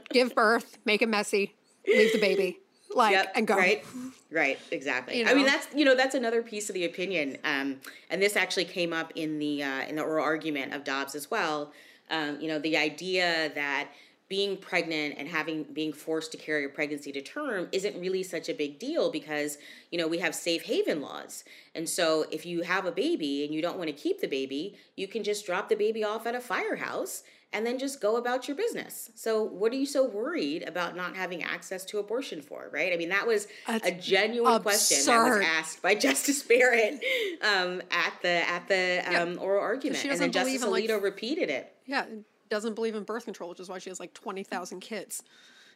give 0.10 0.34
birth, 0.34 0.80
make 0.86 1.04
it 1.04 1.10
messy, 1.10 1.54
leave 1.86 2.14
the 2.14 2.20
baby 2.20 2.62
like 2.96 3.12
yep, 3.14 3.32
and 3.36 3.48
go. 3.48 3.56
right 3.56 3.84
right 4.32 4.60
exactly. 4.72 5.18
You 5.18 5.26
know? 5.26 5.32
i 5.32 5.34
mean 5.34 5.46
that's 5.46 5.68
you 5.76 5.86
know 5.86 5.96
that's 5.96 6.16
another 6.16 6.42
piece 6.42 6.70
of 6.70 6.74
the 6.74 6.86
opinion 6.86 7.38
um, 7.44 7.78
and 8.10 8.22
this 8.22 8.36
actually 8.36 8.66
came 8.66 8.94
up 8.94 9.12
in 9.16 9.40
the 9.40 9.64
uh, 9.64 9.82
in 9.88 9.96
the 9.96 10.02
oral 10.04 10.24
argument 10.24 10.74
of 10.74 10.84
dobbs 10.84 11.16
as 11.16 11.30
well. 11.30 11.72
Um, 12.10 12.40
you 12.42 12.48
know 12.48 12.60
the 12.60 12.78
idea 12.78 13.52
that 13.56 13.90
being 14.32 14.56
pregnant 14.56 15.16
and 15.18 15.28
having 15.28 15.64
being 15.74 15.92
forced 15.92 16.32
to 16.32 16.38
carry 16.38 16.64
a 16.64 16.70
pregnancy 16.70 17.12
to 17.12 17.22
term 17.22 17.68
isn't 17.74 18.00
really 18.00 18.24
such 18.24 18.48
a 18.48 18.54
big 18.54 18.80
deal 18.80 19.12
because 19.12 19.58
you 19.92 19.98
know 19.98 20.08
we 20.08 20.20
have 20.20 20.34
safe 20.34 20.64
haven 20.64 21.02
laws. 21.02 21.44
And 21.76 21.88
so 21.88 22.26
if 22.32 22.46
you 22.46 22.62
have 22.62 22.86
a 22.86 22.94
baby 22.94 23.44
and 23.44 23.54
you 23.54 23.62
don't 23.62 23.78
want 23.78 23.90
to 23.90 23.96
keep 23.96 24.22
the 24.22 24.28
baby 24.28 24.78
you 24.96 25.08
can 25.08 25.24
just 25.24 25.46
drop 25.46 25.68
the 25.68 25.76
baby 25.76 26.04
off 26.04 26.26
at 26.26 26.34
a 26.34 26.40
firehouse 26.40 27.24
and 27.54 27.66
then 27.66 27.78
just 27.78 28.00
go 28.00 28.16
about 28.16 28.48
your 28.48 28.56
business. 28.56 29.12
So, 29.16 29.44
what 29.44 29.72
are 29.72 29.76
you 29.76 29.86
so 29.86 30.06
worried 30.06 30.64
about 30.68 30.96
not 30.96 31.16
having 31.16 31.44
access 31.44 31.84
to 31.86 32.00
abortion 32.00 32.42
for, 32.42 32.70
right? 32.72 32.94
I 32.94 32.98
mean, 32.98 33.10
that 33.10 33.28
was 33.28 33.48
That's 33.68 33.88
a 33.88 33.92
genuine 33.92 34.54
absurd. 34.54 34.64
question 34.64 35.06
that 35.06 35.24
was 35.24 35.46
asked 35.46 35.82
by 35.82 35.96
Justice 36.08 36.44
Barrett 36.44 37.02
um, 37.42 37.82
at 37.92 38.14
the 38.22 38.50
at 38.50 38.68
the 38.68 39.22
um, 39.22 39.40
oral 39.40 39.62
argument, 39.62 40.04
and 40.06 40.20
then 40.20 40.32
Justice 40.32 40.64
Alito 40.64 40.94
like, 40.94 41.04
repeated 41.04 41.50
it. 41.50 41.76
Yeah, 41.86 42.06
doesn't 42.50 42.76
believe 42.76 42.96
in 42.96 43.04
birth 43.04 43.26
control, 43.26 43.50
which 43.50 43.60
is 43.60 43.70
why 43.70 43.80
she 43.80 43.90
has 43.90 44.00
like 44.00 44.14
twenty 44.14 44.44
thousand 44.44 44.80
kids. 44.80 45.24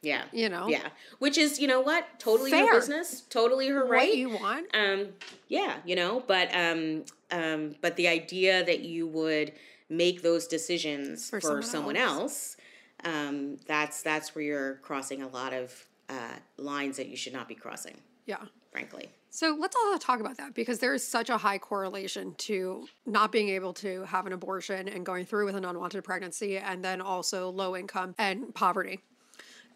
Yeah. 0.06 0.24
You 0.32 0.50
know. 0.50 0.68
Yeah. 0.68 0.88
Which 1.20 1.38
is, 1.38 1.60
you 1.60 1.68
know 1.68 1.82
what? 1.82 2.06
Totally 2.20 2.52
Fair. 2.52 2.68
her 2.68 2.80
business. 2.80 3.22
Totally 3.30 3.68
her 3.70 3.86
right. 3.86 4.10
What 4.10 4.18
you 4.18 4.30
want. 4.30 4.68
Um 4.74 5.08
yeah, 5.48 5.78
you 5.86 5.96
know, 5.96 6.24
but 6.26 6.54
um 6.56 7.06
um 7.32 7.76
but 7.82 7.96
the 7.96 8.08
idea 8.08 8.64
that 8.64 8.82
you 8.82 9.08
would 9.08 9.54
make 9.90 10.22
those 10.22 10.48
decisions 10.48 11.30
for, 11.30 11.40
for 11.40 11.48
someone, 11.48 11.64
someone, 11.64 11.98
else, 11.98 12.22
else 12.22 12.58
um, 13.06 13.58
that's 13.68 14.02
that's 14.02 14.36
where 14.36 14.44
you're 14.44 14.76
crossing 14.76 15.22
a 15.22 15.28
lot 15.28 15.54
of 15.54 15.88
uh, 16.10 16.36
lines 16.58 16.98
that 16.98 17.08
you 17.08 17.16
should 17.16 17.34
not 17.34 17.48
be 17.48 17.56
crossing. 17.56 17.98
Yeah, 18.26 18.44
frankly. 18.72 19.10
So 19.30 19.58
let's 19.60 19.76
also 19.76 19.98
talk 19.98 20.22
about 20.22 20.38
that 20.38 20.54
because 20.54 20.80
there 20.80 20.94
is 20.94 21.06
such 21.06 21.30
a 21.30 21.38
high 21.38 21.58
correlation 21.58 22.36
to 22.38 22.88
not 23.06 23.34
being 23.34 23.50
able 23.50 23.74
to 23.74 24.04
have 24.06 24.26
an 24.26 24.34
abortion 24.34 24.88
and 24.88 25.06
going 25.06 25.26
through 25.26 25.46
with 25.46 25.56
an 25.56 25.66
unwanted 25.66 26.04
pregnancy, 26.04 26.58
and 26.58 26.84
then 26.84 27.02
also 27.02 27.50
low 27.50 27.76
income 27.76 28.16
and 28.18 28.54
poverty. 28.56 29.02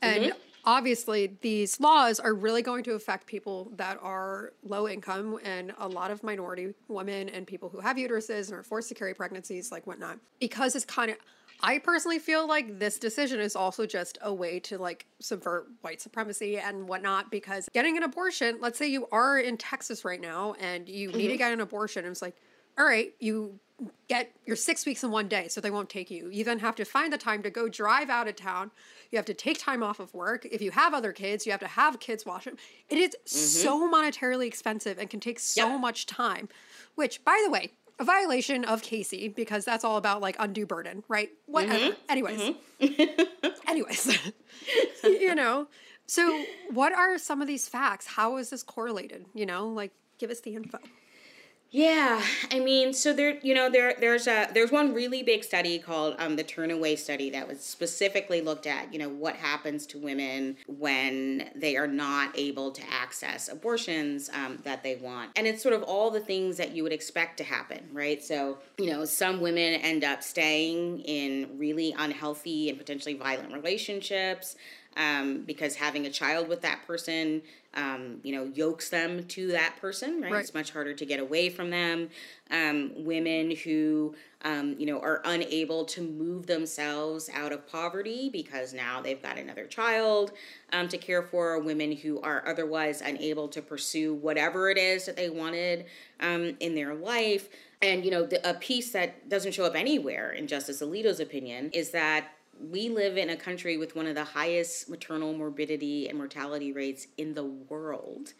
And 0.01 0.25
mm-hmm 0.25 0.39
obviously 0.65 1.37
these 1.41 1.79
laws 1.79 2.19
are 2.19 2.33
really 2.33 2.61
going 2.61 2.83
to 2.83 2.93
affect 2.93 3.25
people 3.25 3.71
that 3.75 3.97
are 4.01 4.53
low 4.63 4.87
income 4.87 5.39
and 5.43 5.73
a 5.77 5.87
lot 5.87 6.11
of 6.11 6.23
minority 6.23 6.73
women 6.87 7.29
and 7.29 7.47
people 7.47 7.69
who 7.69 7.79
have 7.79 7.97
uteruses 7.97 8.49
and 8.49 8.53
are 8.57 8.63
forced 8.63 8.89
to 8.89 8.95
carry 8.95 9.13
pregnancies 9.13 9.71
like 9.71 9.87
whatnot 9.87 10.19
because 10.39 10.75
it's 10.75 10.85
kind 10.85 11.11
of 11.11 11.17
i 11.61 11.77
personally 11.77 12.19
feel 12.19 12.47
like 12.47 12.77
this 12.77 12.99
decision 12.99 13.39
is 13.39 13.55
also 13.55 13.85
just 13.85 14.17
a 14.21 14.33
way 14.33 14.59
to 14.59 14.77
like 14.77 15.05
subvert 15.19 15.67
white 15.81 16.01
supremacy 16.01 16.57
and 16.57 16.87
whatnot 16.87 17.31
because 17.31 17.69
getting 17.73 17.97
an 17.97 18.03
abortion 18.03 18.57
let's 18.61 18.77
say 18.77 18.87
you 18.87 19.07
are 19.11 19.39
in 19.39 19.57
texas 19.57 20.03
right 20.03 20.21
now 20.21 20.53
and 20.59 20.89
you 20.89 21.09
mm-hmm. 21.09 21.17
need 21.17 21.27
to 21.27 21.33
mm-hmm. 21.33 21.37
get 21.37 21.53
an 21.53 21.61
abortion 21.61 22.05
and 22.05 22.11
it's 22.11 22.21
like 22.21 22.35
all 22.77 22.85
right 22.85 23.13
you 23.19 23.59
get 24.07 24.31
your 24.45 24.55
six 24.55 24.85
weeks 24.85 25.03
in 25.03 25.11
one 25.11 25.27
day, 25.27 25.47
so 25.47 25.61
they 25.61 25.71
won't 25.71 25.89
take 25.89 26.11
you. 26.11 26.29
You 26.29 26.43
then 26.43 26.59
have 26.59 26.75
to 26.75 26.85
find 26.85 27.11
the 27.13 27.17
time 27.17 27.43
to 27.43 27.49
go 27.49 27.69
drive 27.69 28.09
out 28.09 28.27
of 28.27 28.35
town. 28.35 28.71
You 29.11 29.17
have 29.17 29.25
to 29.25 29.33
take 29.33 29.59
time 29.59 29.83
off 29.83 29.99
of 29.99 30.13
work. 30.13 30.45
If 30.45 30.61
you 30.61 30.71
have 30.71 30.93
other 30.93 31.11
kids, 31.11 31.45
you 31.45 31.51
have 31.51 31.61
to 31.61 31.67
have 31.67 31.99
kids 31.99 32.25
wash 32.25 32.45
them. 32.45 32.57
It 32.89 32.97
is 32.97 33.09
mm-hmm. 33.09 33.27
so 33.27 33.91
monetarily 33.91 34.47
expensive 34.47 34.97
and 34.97 35.09
can 35.09 35.19
take 35.19 35.39
so 35.39 35.69
yep. 35.69 35.79
much 35.79 36.05
time. 36.05 36.49
Which, 36.95 37.23
by 37.23 37.41
the 37.45 37.51
way, 37.51 37.71
a 37.99 38.03
violation 38.03 38.65
of 38.65 38.81
Casey 38.81 39.27
because 39.27 39.65
that's 39.65 39.83
all 39.83 39.97
about 39.97 40.21
like 40.21 40.35
undue 40.39 40.65
burden, 40.65 41.03
right? 41.07 41.29
Whatever. 41.45 41.77
Mm-hmm. 41.77 42.09
Anyways, 42.09 42.39
mm-hmm. 42.81 43.47
anyways, 43.67 44.19
you 45.03 45.35
know. 45.35 45.67
So, 46.07 46.43
what 46.71 46.91
are 46.91 47.19
some 47.19 47.39
of 47.41 47.47
these 47.47 47.67
facts? 47.67 48.07
How 48.07 48.37
is 48.37 48.49
this 48.49 48.63
correlated? 48.63 49.25
You 49.33 49.45
know, 49.45 49.67
like 49.67 49.91
give 50.17 50.31
us 50.31 50.39
the 50.39 50.55
info. 50.55 50.79
Yeah, 51.71 52.23
I 52.51 52.59
mean, 52.59 52.93
so 52.93 53.13
there, 53.13 53.37
you 53.43 53.53
know, 53.53 53.69
there, 53.69 53.93
there's 53.99 54.25
a, 54.25 54.47
there's 54.55 54.71
one 54.71 54.91
really 54.91 55.21
big 55.21 55.43
study 55.43 55.77
called 55.77 56.15
um, 56.17 56.35
the 56.35 56.43
Turnaway 56.43 56.97
study 56.97 57.29
that 57.29 57.47
was 57.47 57.61
specifically 57.61 58.41
looked 58.41 58.65
at, 58.65 58.91
you 58.91 58.97
know, 58.97 59.09
what 59.09 59.35
happens 59.35 59.85
to 59.87 59.99
women 59.99 60.57
when 60.67 61.51
they 61.55 61.77
are 61.77 61.85
not 61.85 62.31
able 62.35 62.71
to 62.71 62.81
access 62.91 63.49
abortions 63.49 64.31
um, 64.33 64.57
that 64.63 64.81
they 64.81 64.95
want, 64.95 65.29
and 65.35 65.45
it's 65.45 65.61
sort 65.61 65.75
of 65.75 65.83
all 65.83 66.09
the 66.09 66.19
things 66.19 66.57
that 66.57 66.71
you 66.71 66.81
would 66.81 66.91
expect 66.93 67.37
to 67.37 67.43
happen, 67.43 67.87
right? 67.93 68.23
So, 68.23 68.57
you 68.79 68.87
know, 68.87 69.05
some 69.05 69.39
women 69.39 69.79
end 69.81 70.03
up 70.03 70.23
staying 70.23 71.01
in 71.01 71.49
really 71.59 71.93
unhealthy 71.99 72.69
and 72.69 72.79
potentially 72.79 73.13
violent 73.13 73.53
relationships 73.53 74.55
um, 74.99 75.43
because 75.47 75.75
having 75.75 76.05
a 76.05 76.11
child 76.11 76.47
with 76.47 76.61
that 76.61 76.85
person 76.85 77.41
um, 77.75 78.19
you 78.23 78.33
know, 78.33 78.45
yokes 78.45 78.89
them 78.89 79.25
to 79.25 79.47
that 79.51 79.75
person, 79.79 80.21
right? 80.21 80.31
right? 80.31 80.41
It's 80.41 80.53
much 80.53 80.71
harder 80.71 80.93
to 80.93 81.05
get 81.05 81.19
away 81.19 81.49
from 81.49 81.69
them. 81.69 82.09
Um, 82.49 82.91
women 82.95 83.55
who, 83.63 84.15
um, 84.43 84.75
you 84.79 84.87
know, 84.87 84.99
are 84.99 85.21
unable 85.23 85.85
to 85.85 86.01
move 86.01 86.47
themselves 86.47 87.29
out 87.31 87.51
of 87.51 87.67
poverty 87.67 88.29
because 88.31 88.73
now 88.73 89.01
they've 89.01 89.21
got 89.21 89.37
another 89.37 89.65
child 89.65 90.31
um, 90.73 90.87
to 90.87 90.97
care 90.97 91.21
for. 91.21 91.59
Women 91.59 91.91
who 91.91 92.19
are 92.21 92.43
otherwise 92.47 93.01
unable 93.01 93.47
to 93.49 93.61
pursue 93.61 94.15
whatever 94.15 94.71
it 94.71 94.79
is 94.79 95.05
that 95.05 95.15
they 95.15 95.29
wanted 95.29 95.85
um, 96.19 96.57
in 96.59 96.73
their 96.73 96.95
life. 96.95 97.49
And, 97.83 98.03
you 98.03 98.09
know, 98.09 98.25
the, 98.25 98.49
a 98.49 98.55
piece 98.55 98.91
that 98.91 99.29
doesn't 99.29 99.53
show 99.53 99.65
up 99.65 99.75
anywhere 99.75 100.31
in 100.31 100.47
Justice 100.47 100.81
Alito's 100.81 101.19
opinion 101.19 101.69
is 101.71 101.91
that 101.91 102.31
we 102.59 102.89
live 102.89 103.17
in 103.17 103.29
a 103.29 103.35
country 103.35 103.77
with 103.77 103.95
one 103.95 104.07
of 104.07 104.15
the 104.15 104.23
highest 104.23 104.89
maternal 104.89 105.33
morbidity 105.33 106.09
and 106.09 106.17
mortality 106.17 106.71
rates 106.71 107.07
in 107.17 107.33
the 107.33 107.45
world. 107.45 108.33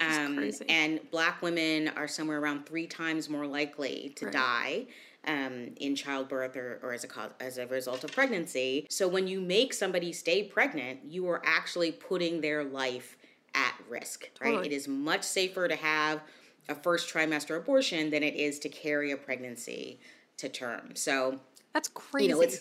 Um, 0.00 0.50
and 0.68 1.00
black 1.10 1.42
women 1.42 1.88
are 1.88 2.08
somewhere 2.08 2.40
around 2.40 2.64
three 2.64 2.86
times 2.86 3.28
more 3.28 3.46
likely 3.46 4.12
to 4.16 4.26
right. 4.26 4.32
die 4.32 4.86
um, 5.26 5.70
in 5.76 5.94
childbirth 5.94 6.56
or, 6.56 6.80
or 6.82 6.92
as, 6.92 7.04
a 7.04 7.08
cause, 7.08 7.30
as 7.40 7.58
a 7.58 7.66
result 7.66 8.02
of 8.02 8.12
pregnancy. 8.12 8.86
So 8.88 9.06
when 9.06 9.26
you 9.26 9.40
make 9.40 9.74
somebody 9.74 10.12
stay 10.12 10.44
pregnant, 10.44 11.00
you 11.04 11.28
are 11.28 11.42
actually 11.44 11.92
putting 11.92 12.40
their 12.40 12.64
life 12.64 13.16
at 13.54 13.74
risk, 13.88 14.30
right? 14.40 14.52
Totally. 14.52 14.68
It 14.68 14.72
is 14.72 14.88
much 14.88 15.22
safer 15.22 15.68
to 15.68 15.76
have 15.76 16.22
a 16.68 16.74
first 16.74 17.12
trimester 17.12 17.58
abortion 17.58 18.10
than 18.10 18.22
it 18.22 18.34
is 18.34 18.58
to 18.60 18.68
carry 18.68 19.12
a 19.12 19.16
pregnancy 19.16 20.00
to 20.38 20.48
term. 20.48 20.94
So 20.94 21.38
that's 21.74 21.88
crazy. 21.88 22.28
You 22.28 22.34
know, 22.34 22.40
it's 22.40 22.60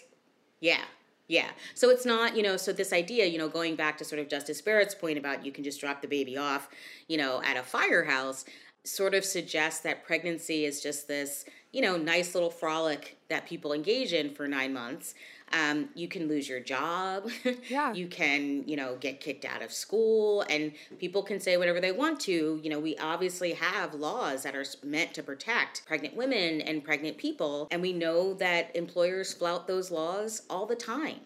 yeah, 0.59 0.81
yeah. 1.31 1.51
So 1.75 1.89
it's 1.89 2.05
not, 2.05 2.35
you 2.35 2.43
know, 2.43 2.57
so 2.57 2.73
this 2.73 2.91
idea, 2.91 3.25
you 3.25 3.37
know, 3.37 3.47
going 3.47 3.77
back 3.77 3.97
to 3.99 4.05
sort 4.05 4.19
of 4.19 4.27
Justice 4.27 4.61
Barrett's 4.61 4.93
point 4.93 5.17
about 5.17 5.45
you 5.45 5.51
can 5.53 5.63
just 5.63 5.79
drop 5.79 6.01
the 6.01 6.07
baby 6.09 6.35
off, 6.35 6.67
you 7.07 7.15
know, 7.15 7.41
at 7.43 7.55
a 7.55 7.63
firehouse, 7.63 8.43
sort 8.83 9.13
of 9.13 9.23
suggests 9.23 9.81
that 9.81 10.05
pregnancy 10.05 10.65
is 10.65 10.81
just 10.81 11.07
this, 11.07 11.45
you 11.71 11.81
know, 11.81 11.97
nice 11.97 12.33
little 12.33 12.49
frolic 12.49 13.17
that 13.29 13.45
people 13.45 13.73
engage 13.73 14.13
in 14.13 14.33
for 14.33 14.47
nine 14.47 14.73
months. 14.73 15.13
Um, 15.53 15.89
you 15.95 16.07
can 16.07 16.27
lose 16.27 16.47
your 16.47 16.61
job. 16.61 17.29
Yeah. 17.69 17.93
you 17.93 18.07
can, 18.07 18.67
you 18.67 18.75
know, 18.75 18.97
get 18.99 19.19
kicked 19.19 19.45
out 19.45 19.61
of 19.61 19.71
school, 19.71 20.43
and 20.49 20.73
people 20.99 21.23
can 21.23 21.39
say 21.39 21.57
whatever 21.57 21.79
they 21.79 21.91
want 21.91 22.19
to. 22.21 22.59
You 22.63 22.69
know, 22.69 22.79
we 22.79 22.97
obviously 22.97 23.53
have 23.53 23.93
laws 23.93 24.43
that 24.43 24.55
are 24.55 24.65
meant 24.83 25.13
to 25.13 25.23
protect 25.23 25.85
pregnant 25.85 26.15
women 26.15 26.61
and 26.61 26.83
pregnant 26.83 27.17
people, 27.17 27.67
and 27.71 27.81
we 27.81 27.93
know 27.93 28.33
that 28.35 28.75
employers 28.75 29.33
flout 29.33 29.67
those 29.67 29.91
laws 29.91 30.43
all 30.49 30.65
the 30.65 30.75
time. 30.75 31.19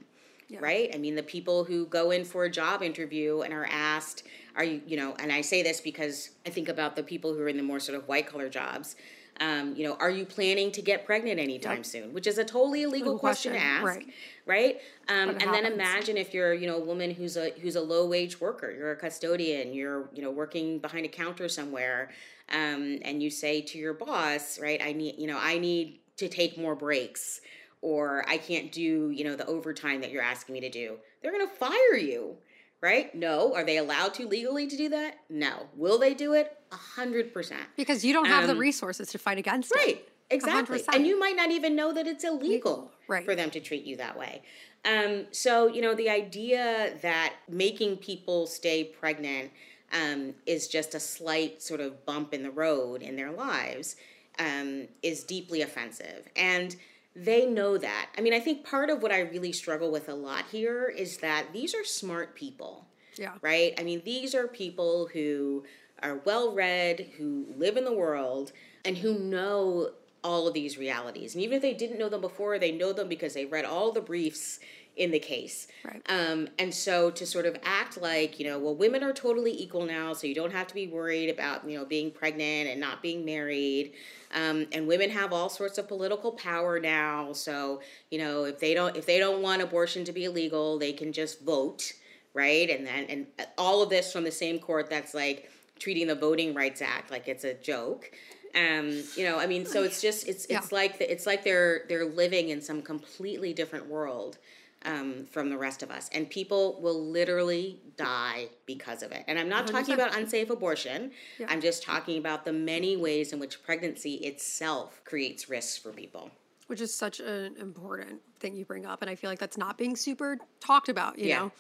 Yeah. 0.48 0.60
Right? 0.62 0.92
I 0.94 1.00
mean, 1.00 1.16
the 1.16 1.24
people 1.24 1.64
who 1.64 1.88
go 1.88 2.12
in 2.12 2.24
for 2.24 2.46
a 2.46 2.52
job 2.52 2.84
interview 2.84 3.42
and 3.42 3.52
are 3.52 3.68
asked, 3.70 4.24
are 4.56 4.64
you, 4.64 4.80
you 4.86 4.96
know, 4.96 5.16
and 5.18 5.32
I 5.32 5.42
say 5.42 5.64
this 5.64 5.82
because 5.82 6.30
I 6.46 6.52
think 6.52 6.70
about 6.70 6.96
the 6.96 7.02
people 7.02 7.34
who 7.34 7.42
are 7.42 7.50
in 7.50 7.58
the 7.58 7.64
more 7.64 7.80
sort 7.80 7.98
of 7.98 8.08
white 8.08 8.28
collar 8.28 8.48
jobs 8.48 8.96
um, 9.42 9.76
you 9.76 9.84
know, 9.84 9.96
are 10.00 10.10
you 10.10 10.26
planning 10.26 10.72
to 10.72 10.82
get 10.82 11.06
pregnant 11.06 11.40
anytime 11.40 11.78
yep. 11.78 11.86
soon? 11.86 12.14
Which 12.14 12.26
is 12.26 12.38
a 12.38 12.46
totally 12.46 12.84
illegal 12.84 13.20
question, 13.20 13.52
question, 13.52 13.70
to 13.70 13.90
ask, 13.90 13.98
right? 13.98 14.14
right? 14.46 14.76
Um, 15.10 15.30
and 15.30 15.42
happens? 15.42 15.52
then 15.52 15.74
imagine 15.74 16.18
if 16.18 16.34
you're, 16.34 16.54
you 16.54 16.68
know, 16.68 16.78
a 16.78 16.84
woman 16.86 17.12
who's 17.12 17.36
a 17.36 17.50
who's 17.62 17.76
a 17.76 17.82
low 17.82 18.08
wage 18.08 18.40
worker, 18.40 18.72
you're 18.72 18.92
a 18.92 18.96
custodian, 18.96 19.74
you're, 19.74 20.10
you 20.14 20.22
know, 20.22 20.32
working 20.32 20.80
behind 20.80 21.06
a 21.06 21.10
counter 21.10 21.50
somewhere, 21.50 22.12
um, 22.50 23.00
and 23.02 23.22
you 23.22 23.30
say 23.30 23.62
to 23.62 23.78
your 23.78 23.94
boss, 23.94 24.58
right, 24.60 24.82
I 24.82 24.94
need, 24.94 25.16
you 25.18 25.28
know, 25.28 25.38
I 25.38 25.58
need 25.58 26.00
to 26.18 26.30
take 26.30 26.58
more 26.58 26.76
breaks, 26.76 27.42
or 27.86 28.26
I 28.28 28.38
can't 28.38 28.72
do, 28.72 29.12
you 29.12 29.24
know, 29.24 29.36
the 29.36 29.46
overtime 29.46 30.02
that 30.02 30.12
you're 30.12 30.24
asking 30.24 30.54
me 30.54 30.62
to 30.62 30.70
do. 30.70 30.98
They're 31.22 31.32
gonna 31.32 31.48
fire 31.48 31.96
you 31.96 32.38
right? 32.82 33.16
No. 33.16 33.56
Are 33.56 33.64
they 33.64 33.78
allowed 33.78 34.14
to 34.16 34.28
legally 34.28 34.68
to 34.68 34.78
do 34.78 34.90
that? 34.90 35.16
No. 35.28 35.68
Will 35.76 35.98
they 35.98 36.14
do 36.14 36.34
it? 36.34 36.56
A 36.72 36.76
hundred 36.76 37.34
percent. 37.34 37.64
Because 37.76 38.06
you 38.06 38.14
don't 38.14 38.28
have 38.28 38.44
um, 38.44 38.48
the 38.48 38.56
resources 38.56 39.10
to 39.10 39.18
fight 39.18 39.40
against 39.40 39.74
right. 39.76 39.88
it. 39.88 39.96
Right. 39.96 40.10
Exactly. 40.30 40.80
100%. 40.80 40.96
And 40.96 41.08
you 41.08 41.20
might 41.20 41.36
not 41.36 41.52
even 41.52 41.76
know 41.76 41.94
that 41.94 42.08
it's 42.08 42.24
illegal 42.24 42.92
right. 43.08 43.26
for 43.26 43.36
them 43.36 43.50
to 43.52 43.60
treat 43.60 43.86
you 43.86 43.98
that 43.98 44.18
way. 44.18 44.42
Um, 44.84 45.26
so, 45.32 45.68
you 45.68 45.82
know, 45.82 45.96
the 45.96 46.10
idea 46.10 46.94
that 47.02 47.34
making 47.50 47.98
people 47.98 48.48
stay 48.48 48.84
pregnant 48.84 49.52
um, 49.94 50.34
is 50.46 50.68
just 50.68 50.96
a 50.96 51.00
slight 51.00 51.62
sort 51.62 51.80
of 51.80 52.06
bump 52.06 52.34
in 52.34 52.44
the 52.44 52.52
road 52.52 53.02
in 53.02 53.16
their 53.16 53.32
lives 53.32 53.96
um, 54.40 54.88
is 55.04 55.24
deeply 55.24 55.62
offensive. 55.62 56.28
And 56.36 56.76
they 57.16 57.46
know 57.46 57.78
that. 57.78 58.10
I 58.18 58.22
mean, 58.22 58.34
I 58.34 58.40
think 58.40 58.66
part 58.66 58.90
of 58.90 59.02
what 59.02 59.12
I 59.12 59.22
really 59.22 59.54
struggle 59.54 59.92
with 59.92 60.10
a 60.10 60.14
lot 60.14 60.46
here 60.52 60.88
is 60.88 61.18
that 61.18 61.54
these 61.54 61.74
are 61.74 61.84
smart 61.84 62.36
people. 62.36 62.88
Yeah. 63.18 63.34
Right? 63.42 63.74
I 63.80 63.84
mean, 63.84 64.02
these 64.04 64.36
are 64.36 64.48
people 64.48 65.10
who 65.14 65.64
are 66.04 66.22
well 66.26 66.54
read, 66.54 67.12
who 67.18 67.46
live 67.56 67.78
in 67.78 67.86
the 67.86 67.94
world, 67.94 68.52
and 68.84 68.98
who 68.98 69.18
know 69.18 69.92
all 70.24 70.48
of 70.48 70.54
these 70.54 70.78
realities. 70.78 71.36
And 71.36 71.44
even 71.44 71.58
if 71.58 71.62
they 71.62 71.74
didn't 71.74 72.00
know 72.00 72.10
them 72.10 72.22
before, 72.22 72.60
they 72.60 72.72
know 72.72 72.92
them 72.92 73.08
because 73.08 73.34
they 73.34 73.46
read 73.46 73.64
all 73.64 73.92
the 73.92 74.02
briefs 74.02 74.60
in 74.98 75.12
the 75.12 75.20
case. 75.20 75.68
Right. 75.84 76.02
Um, 76.08 76.50
and 76.58 76.74
so 76.74 77.12
to 77.12 77.26
sort 77.26 77.46
of 77.46 77.58
act 77.64 78.02
like, 78.02 78.40
you 78.40 78.46
know, 78.46 78.58
well, 78.58 78.76
women 78.76 79.04
are 79.04 79.14
totally 79.14 79.52
equal 79.52 79.86
now, 79.86 80.14
so 80.14 80.26
you 80.26 80.36
don't 80.36 80.52
have 80.52 80.68
to 80.68 80.74
be 80.74 80.88
worried 80.88 81.30
about, 81.30 81.70
you 81.70 81.78
know, 81.78 81.86
being 81.86 82.12
pregnant 82.12 82.70
and 82.70 82.80
not 82.80 83.02
being 83.02 83.26
married. 83.26 83.94
Um, 84.36 84.68
and 84.74 84.86
women 84.86 85.10
have 85.12 85.32
all 85.32 85.48
sorts 85.48 85.78
of 85.78 85.88
political 85.88 86.34
power 86.34 86.78
now. 86.78 87.32
So, 87.32 87.82
you 88.12 88.20
know, 88.20 88.44
if 88.44 88.60
they 88.60 88.74
don't 88.74 88.96
if 88.98 89.06
they 89.06 89.18
don't 89.18 89.42
want 89.42 89.62
abortion 89.62 90.04
to 90.04 90.12
be 90.12 90.26
illegal, 90.26 90.78
they 90.78 90.92
can 90.92 91.14
just 91.14 91.42
vote, 91.42 91.94
right? 92.34 92.70
And 92.70 92.86
then 92.86 93.06
and 93.06 93.28
all 93.58 93.82
of 93.82 93.90
this 93.90 94.12
from 94.12 94.26
the 94.26 94.32
same 94.32 94.60
court 94.60 94.90
that's 94.90 95.14
like 95.14 95.50
treating 95.80 96.08
the 96.08 96.16
Voting 96.16 96.54
Rights 96.54 96.82
Act 96.82 97.12
like 97.12 97.30
it's 97.30 97.46
a 97.46 97.54
joke. 97.54 98.12
Um, 98.54 99.04
you 99.16 99.26
know, 99.26 99.40
I 99.40 99.48
mean, 99.48 99.66
so 99.66 99.84
it's 99.84 100.02
just 100.02 100.28
it's 100.28 100.46
it's 100.46 100.52
yeah. 100.72 100.78
like 100.78 101.00
the, 101.00 101.10
it's 101.10 101.26
like 101.26 101.44
they're 101.46 101.84
they're 101.88 102.06
living 102.06 102.50
in 102.50 102.62
some 102.62 102.82
completely 102.82 103.54
different 103.54 103.88
world 103.88 104.38
um, 104.86 105.26
from 105.30 105.50
the 105.50 105.58
rest 105.58 105.84
of 105.84 105.92
us. 105.92 106.10
And 106.14 106.30
people 106.30 106.80
will 106.82 107.04
literally 107.04 107.82
die 107.98 108.50
because 108.66 109.04
of 109.04 109.12
it. 109.12 109.24
And 109.28 109.38
I'm 109.38 109.50
not 109.50 109.68
100%. 109.68 109.72
talking 109.72 109.94
about 109.94 110.16
unsafe 110.16 110.50
abortion, 110.50 111.12
yeah. 111.40 111.48
I'm 111.50 111.62
just 111.62 111.84
talking 111.84 112.18
about 112.18 112.46
the 112.46 112.54
many 112.54 112.96
ways 112.96 113.34
in 113.34 113.40
which 113.40 113.64
pregnancy 113.64 114.16
itself 114.16 115.02
creates 115.04 115.50
risks 115.50 115.78
for 115.78 115.92
people. 115.92 116.32
Which 116.68 116.82
is 116.82 116.94
such 116.94 117.20
an 117.20 117.56
important 117.60 118.22
thing 118.40 118.56
you 118.56 118.66
bring 118.66 118.86
up. 118.86 119.02
And 119.02 119.10
I 119.10 119.16
feel 119.16 119.30
like 119.30 119.40
that's 119.40 119.58
not 119.58 119.78
being 119.78 119.96
super 119.96 120.38
talked 120.60 120.90
about, 120.90 121.20
you 121.20 121.28
yeah. 121.28 121.40
know? 121.40 121.52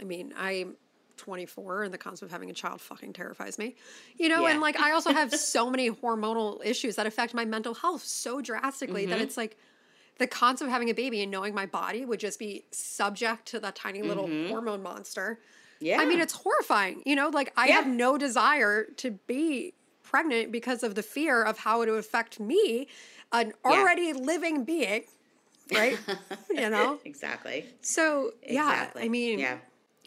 I 0.00 0.04
mean, 0.04 0.34
I'm 0.36 0.76
24 1.16 1.84
and 1.84 1.94
the 1.94 1.98
concept 1.98 2.28
of 2.28 2.30
having 2.30 2.50
a 2.50 2.52
child 2.52 2.80
fucking 2.80 3.12
terrifies 3.12 3.58
me. 3.58 3.76
You 4.18 4.28
know, 4.28 4.42
yeah. 4.42 4.52
and 4.52 4.60
like 4.60 4.78
I 4.78 4.92
also 4.92 5.12
have 5.12 5.34
so 5.34 5.70
many 5.70 5.90
hormonal 5.90 6.64
issues 6.64 6.96
that 6.96 7.06
affect 7.06 7.34
my 7.34 7.44
mental 7.44 7.74
health 7.74 8.04
so 8.04 8.40
drastically 8.40 9.02
mm-hmm. 9.02 9.10
that 9.10 9.20
it's 9.20 9.36
like 9.36 9.56
the 10.18 10.26
concept 10.26 10.68
of 10.68 10.72
having 10.72 10.90
a 10.90 10.94
baby 10.94 11.22
and 11.22 11.30
knowing 11.30 11.54
my 11.54 11.66
body 11.66 12.04
would 12.04 12.20
just 12.20 12.38
be 12.38 12.64
subject 12.70 13.46
to 13.46 13.60
that 13.60 13.74
tiny 13.74 14.02
little 14.02 14.26
mm-hmm. 14.26 14.48
hormone 14.48 14.82
monster. 14.82 15.38
Yeah. 15.80 16.00
I 16.00 16.06
mean, 16.06 16.20
it's 16.20 16.32
horrifying. 16.32 17.02
You 17.04 17.16
know, 17.16 17.28
like 17.28 17.52
I 17.56 17.68
yeah. 17.68 17.74
have 17.74 17.86
no 17.86 18.16
desire 18.16 18.84
to 18.96 19.10
be 19.26 19.74
pregnant 20.02 20.52
because 20.52 20.82
of 20.82 20.94
the 20.94 21.02
fear 21.02 21.42
of 21.42 21.58
how 21.58 21.82
it 21.82 21.90
would 21.90 21.98
affect 21.98 22.40
me, 22.40 22.88
an 23.32 23.52
already 23.64 24.06
yeah. 24.06 24.14
living 24.14 24.64
being, 24.64 25.04
right? 25.72 25.98
you 26.50 26.70
know? 26.70 26.98
Exactly. 27.04 27.66
So, 27.82 28.32
exactly. 28.42 29.02
yeah, 29.02 29.06
I 29.06 29.08
mean, 29.08 29.38
yeah. 29.38 29.58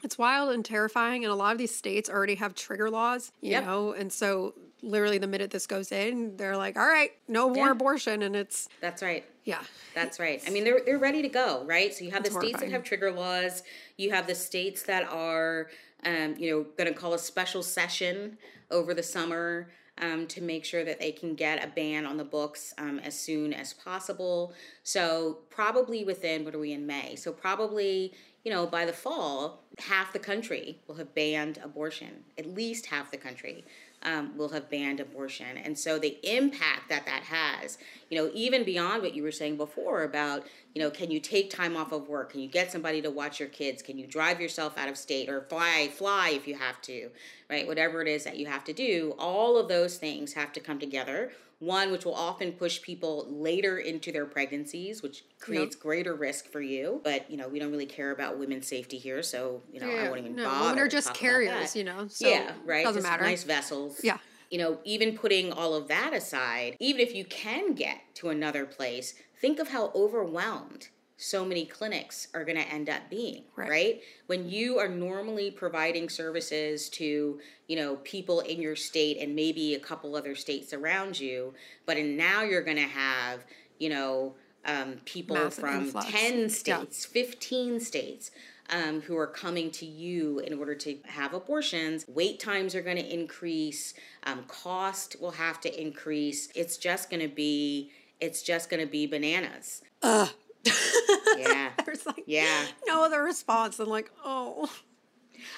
It's 0.02 0.18
wild 0.18 0.52
and 0.52 0.64
terrifying, 0.64 1.26
and 1.26 1.32
a 1.32 1.36
lot 1.36 1.52
of 1.52 1.58
these 1.58 1.76
states 1.76 2.10
already 2.10 2.36
have 2.36 2.56
trigger 2.56 2.90
laws, 2.90 3.34
you 3.42 3.52
yep. 3.52 3.66
know, 3.66 3.92
and 3.92 4.14
so 4.14 4.54
literally 4.82 5.18
the 5.18 5.28
minute 5.28 5.52
this 5.52 5.68
goes 5.68 5.92
in, 5.92 6.38
they're 6.38 6.58
like, 6.58 6.78
"All 6.78 6.88
right, 6.88 7.12
no 7.28 7.50
more 7.50 7.68
yeah. 7.68 7.72
abortion," 7.72 8.22
and 8.22 8.36
it's 8.36 8.70
that's 8.82 9.02
right. 9.02 9.26
Yeah, 9.44 9.62
that's 9.96 10.20
right. 10.20 10.42
I 10.46 10.50
mean, 10.50 10.64
they're 10.64 10.82
they're 10.86 10.98
ready 10.98 11.22
to 11.22 11.30
go, 11.30 11.64
right? 11.66 11.94
So 11.94 12.04
you 12.06 12.12
have 12.12 12.26
it's 12.26 12.34
the 12.34 12.40
states 12.40 12.60
that 12.60 12.72
have 12.72 12.84
trigger 12.84 13.12
laws. 13.12 13.64
You 13.98 14.12
have 14.12 14.28
the 14.28 14.36
states 14.36 14.84
that 14.84 15.10
are, 15.12 15.70
um, 16.06 16.36
you 16.38 16.52
know, 16.52 16.66
going 16.78 16.92
to 16.92 16.98
call 16.98 17.14
a 17.14 17.20
special 17.20 17.64
session 17.64 18.38
over 18.72 18.94
the 18.94 19.04
summer. 19.04 19.70
Um, 20.02 20.28
to 20.28 20.42
make 20.42 20.64
sure 20.64 20.86
that 20.86 21.02
they 21.02 21.12
can 21.12 21.36
get 21.36 21.62
a 21.62 21.68
ban 21.68 22.06
on 22.06 22.16
the 22.16 22.24
books 22.24 22.74
um, 22.78 23.00
as 23.00 23.20
soon 23.20 23.52
as 23.52 23.74
possible. 23.74 24.54
So, 24.82 25.40
probably 25.50 26.06
within, 26.06 26.46
what 26.46 26.56
are 26.56 26.60
we 26.60 26.72
in 26.72 26.88
May? 26.88 27.18
So, 27.18 27.34
probably, 27.34 28.14
you 28.46 28.50
know, 28.50 28.66
by 28.66 28.86
the 28.86 28.94
fall, 28.94 29.66
half 29.78 30.14
the 30.14 30.20
country 30.20 30.80
will 30.88 30.96
have 30.96 31.14
banned 31.14 31.60
abortion, 31.62 32.24
at 32.38 32.46
least 32.46 32.86
half 32.86 33.12
the 33.12 33.18
country 33.18 33.66
um, 34.04 34.38
will 34.38 34.50
have 34.50 34.70
banned 34.70 35.00
abortion. 35.00 35.58
And 35.58 35.78
so 35.78 36.00
the 36.00 36.18
impact 36.24 36.90
that 36.90 37.06
that 37.06 37.24
has, 37.24 37.78
you 38.10 38.18
know, 38.18 38.32
even 38.34 38.64
beyond 38.64 39.04
what 39.04 39.14
you 39.14 39.24
were 39.24 39.32
saying 39.32 39.58
before 39.58 40.04
about, 40.04 40.48
you 40.74 40.82
know, 40.82 40.90
can 40.90 41.12
you 41.12 41.20
take 41.20 41.50
time 41.50 41.76
off 41.76 41.92
of 41.92 42.08
work? 42.08 42.32
Can 42.32 42.42
you 42.42 42.48
get 42.48 42.72
somebody 42.72 43.02
to 43.02 43.10
watch 43.10 43.40
your 43.40 43.50
kids? 43.50 43.82
Can 43.82 43.98
you 43.98 44.08
drive 44.08 44.40
yourself 44.40 44.78
out 44.78 44.88
of 44.88 44.98
state 44.98 45.30
or 45.30 45.42
fly, 45.42 45.90
fly 45.94 46.30
if 46.30 46.48
you 46.48 46.56
have 46.56 46.82
to, 46.84 47.10
right? 47.50 47.68
Whatever 47.68 48.02
it 48.02 48.08
is 48.08 48.24
that 48.24 48.38
you 48.38 48.46
have 48.46 48.64
to 48.66 48.74
do, 48.74 49.16
all 49.20 49.58
of 49.58 49.68
those 49.68 49.98
things 49.98 50.34
have 50.34 50.54
to 50.54 50.60
come 50.60 50.80
together 50.80 51.32
one 51.60 51.92
which 51.92 52.06
will 52.06 52.16
often 52.16 52.54
push 52.54 52.82
people 52.82 53.28
later 53.30 53.78
into 53.78 54.12
their 54.12 54.26
pregnancies 54.26 55.04
which 55.04 55.26
creates 55.40 55.76
yep. 55.76 55.82
greater 55.84 56.16
risk 56.16 56.48
for 56.48 56.62
you. 56.62 57.02
But 57.04 57.30
you 57.30 57.38
know 57.38 57.48
we 57.48 57.60
don't 57.60 57.72
really 57.72 57.86
care 57.86 58.12
about 58.12 58.40
women's 58.40 58.68
safety 58.68 58.98
here 58.98 59.22
so 59.22 59.62
you 59.72 59.80
know 59.80 59.90
yeah, 59.90 60.04
i 60.04 60.10
won't 60.10 60.20
even 60.20 60.36
no, 60.36 60.46
bother 60.46 60.70
women 60.70 60.80
are 60.80 60.88
just 60.88 61.14
carriers 61.14 61.76
you 61.76 61.84
know 61.84 62.08
so 62.08 62.28
yeah 62.28 62.54
right 62.66 62.84
doesn't 62.84 63.02
just 63.02 63.12
matter. 63.12 63.24
nice 63.24 63.44
vessels. 63.44 64.02
Yeah. 64.04 64.18
You 64.50 64.58
know 64.58 64.80
even 64.84 65.18
putting 65.18 65.52
all 65.52 65.76
of 65.76 65.88
that 65.90 66.14
aside 66.14 66.76
even 66.80 67.02
if 67.02 67.14
you 67.14 67.26
can 67.26 67.74
get 67.74 68.02
to 68.16 68.30
another 68.30 68.66
place 68.66 69.14
think 69.40 69.60
of 69.60 69.70
how 69.70 69.92
overwhelmed 69.94 70.90
so 71.22 71.44
many 71.44 71.66
clinics 71.66 72.30
are 72.34 72.46
going 72.46 72.58
to 72.58 72.68
end 72.70 72.90
up 72.90 73.02
being 73.10 73.44
right. 73.58 73.70
right. 73.70 74.02
when 74.28 74.50
you 74.50 74.80
are 74.80 74.88
normally 74.88 75.52
providing 75.52 76.08
services 76.08 76.88
to 76.88 77.38
you 77.68 77.76
know 77.76 77.98
people 77.98 78.40
in 78.40 78.62
your 78.62 78.76
state 78.76 79.18
and 79.20 79.36
maybe 79.36 79.76
a 79.76 79.80
couple 79.80 80.16
other 80.16 80.34
states 80.34 80.72
around 80.72 81.20
you 81.20 81.54
but 81.86 81.98
and 81.98 82.16
now 82.16 82.42
you're 82.42 82.64
going 82.64 82.78
to 82.78 82.84
have 82.84 83.44
you 83.80 83.90
know 83.90 84.34
um, 84.66 84.96
people 85.04 85.36
Massive 85.36 85.60
from 85.60 85.80
influx. 85.86 86.10
10 86.10 86.50
states 86.50 87.08
yeah. 87.14 87.24
15 87.24 87.80
states 87.82 88.32
um, 88.70 89.02
who 89.02 89.18
are 89.18 89.28
coming 89.28 89.72
to 89.72 89.86
you 89.86 90.40
in 90.40 90.58
order 90.60 90.76
to 90.76 90.98
have 91.06 91.34
abortions. 91.34 92.06
Wait 92.08 92.40
times 92.40 92.76
are 92.76 92.82
going 92.82 92.98
to 92.98 93.14
increase. 93.14 93.94
Um, 94.24 94.44
cost 94.48 95.16
will 95.20 95.32
have 95.32 95.60
to 95.62 95.82
increase. 95.82 96.50
It's 96.56 96.78
just 96.78 97.10
going 97.10 97.22
to 97.22 97.34
be. 97.34 97.90
It's 98.20 98.44
just 98.44 98.70
going 98.70 98.82
to 98.82 98.92
be 98.92 99.08
bananas. 99.08 99.82
Ugh 100.04 100.30
yeah. 100.66 101.70
There's 101.86 102.06
like 102.06 102.24
yeah. 102.26 102.66
no 102.88 103.04
other 103.04 103.24
response. 103.24 103.80
I'm 103.80 103.90
like, 103.90 104.12
oh. 104.24 104.72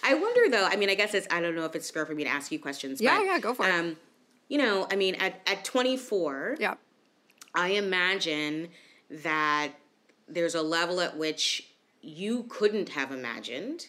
I 0.03 0.13
wonder 0.13 0.49
though. 0.49 0.65
I 0.65 0.75
mean, 0.75 0.89
I 0.89 0.95
guess 0.95 1.13
it's. 1.13 1.27
I 1.31 1.41
don't 1.41 1.55
know 1.55 1.65
if 1.65 1.75
it's 1.75 1.89
fair 1.89 2.05
for 2.05 2.13
me 2.13 2.23
to 2.23 2.29
ask 2.29 2.51
you 2.51 2.59
questions. 2.59 3.01
Yeah, 3.01 3.17
but, 3.17 3.25
yeah, 3.25 3.39
go 3.39 3.53
for 3.53 3.65
um, 3.65 3.87
it. 3.87 3.97
You 4.47 4.57
know, 4.59 4.87
I 4.91 4.95
mean, 4.95 5.15
at 5.15 5.41
at 5.47 5.65
24, 5.65 6.57
yeah, 6.59 6.75
I 7.55 7.69
imagine 7.69 8.69
that 9.09 9.69
there's 10.27 10.55
a 10.55 10.61
level 10.61 11.01
at 11.01 11.17
which 11.17 11.67
you 12.01 12.43
couldn't 12.43 12.89
have 12.89 13.11
imagined 13.11 13.87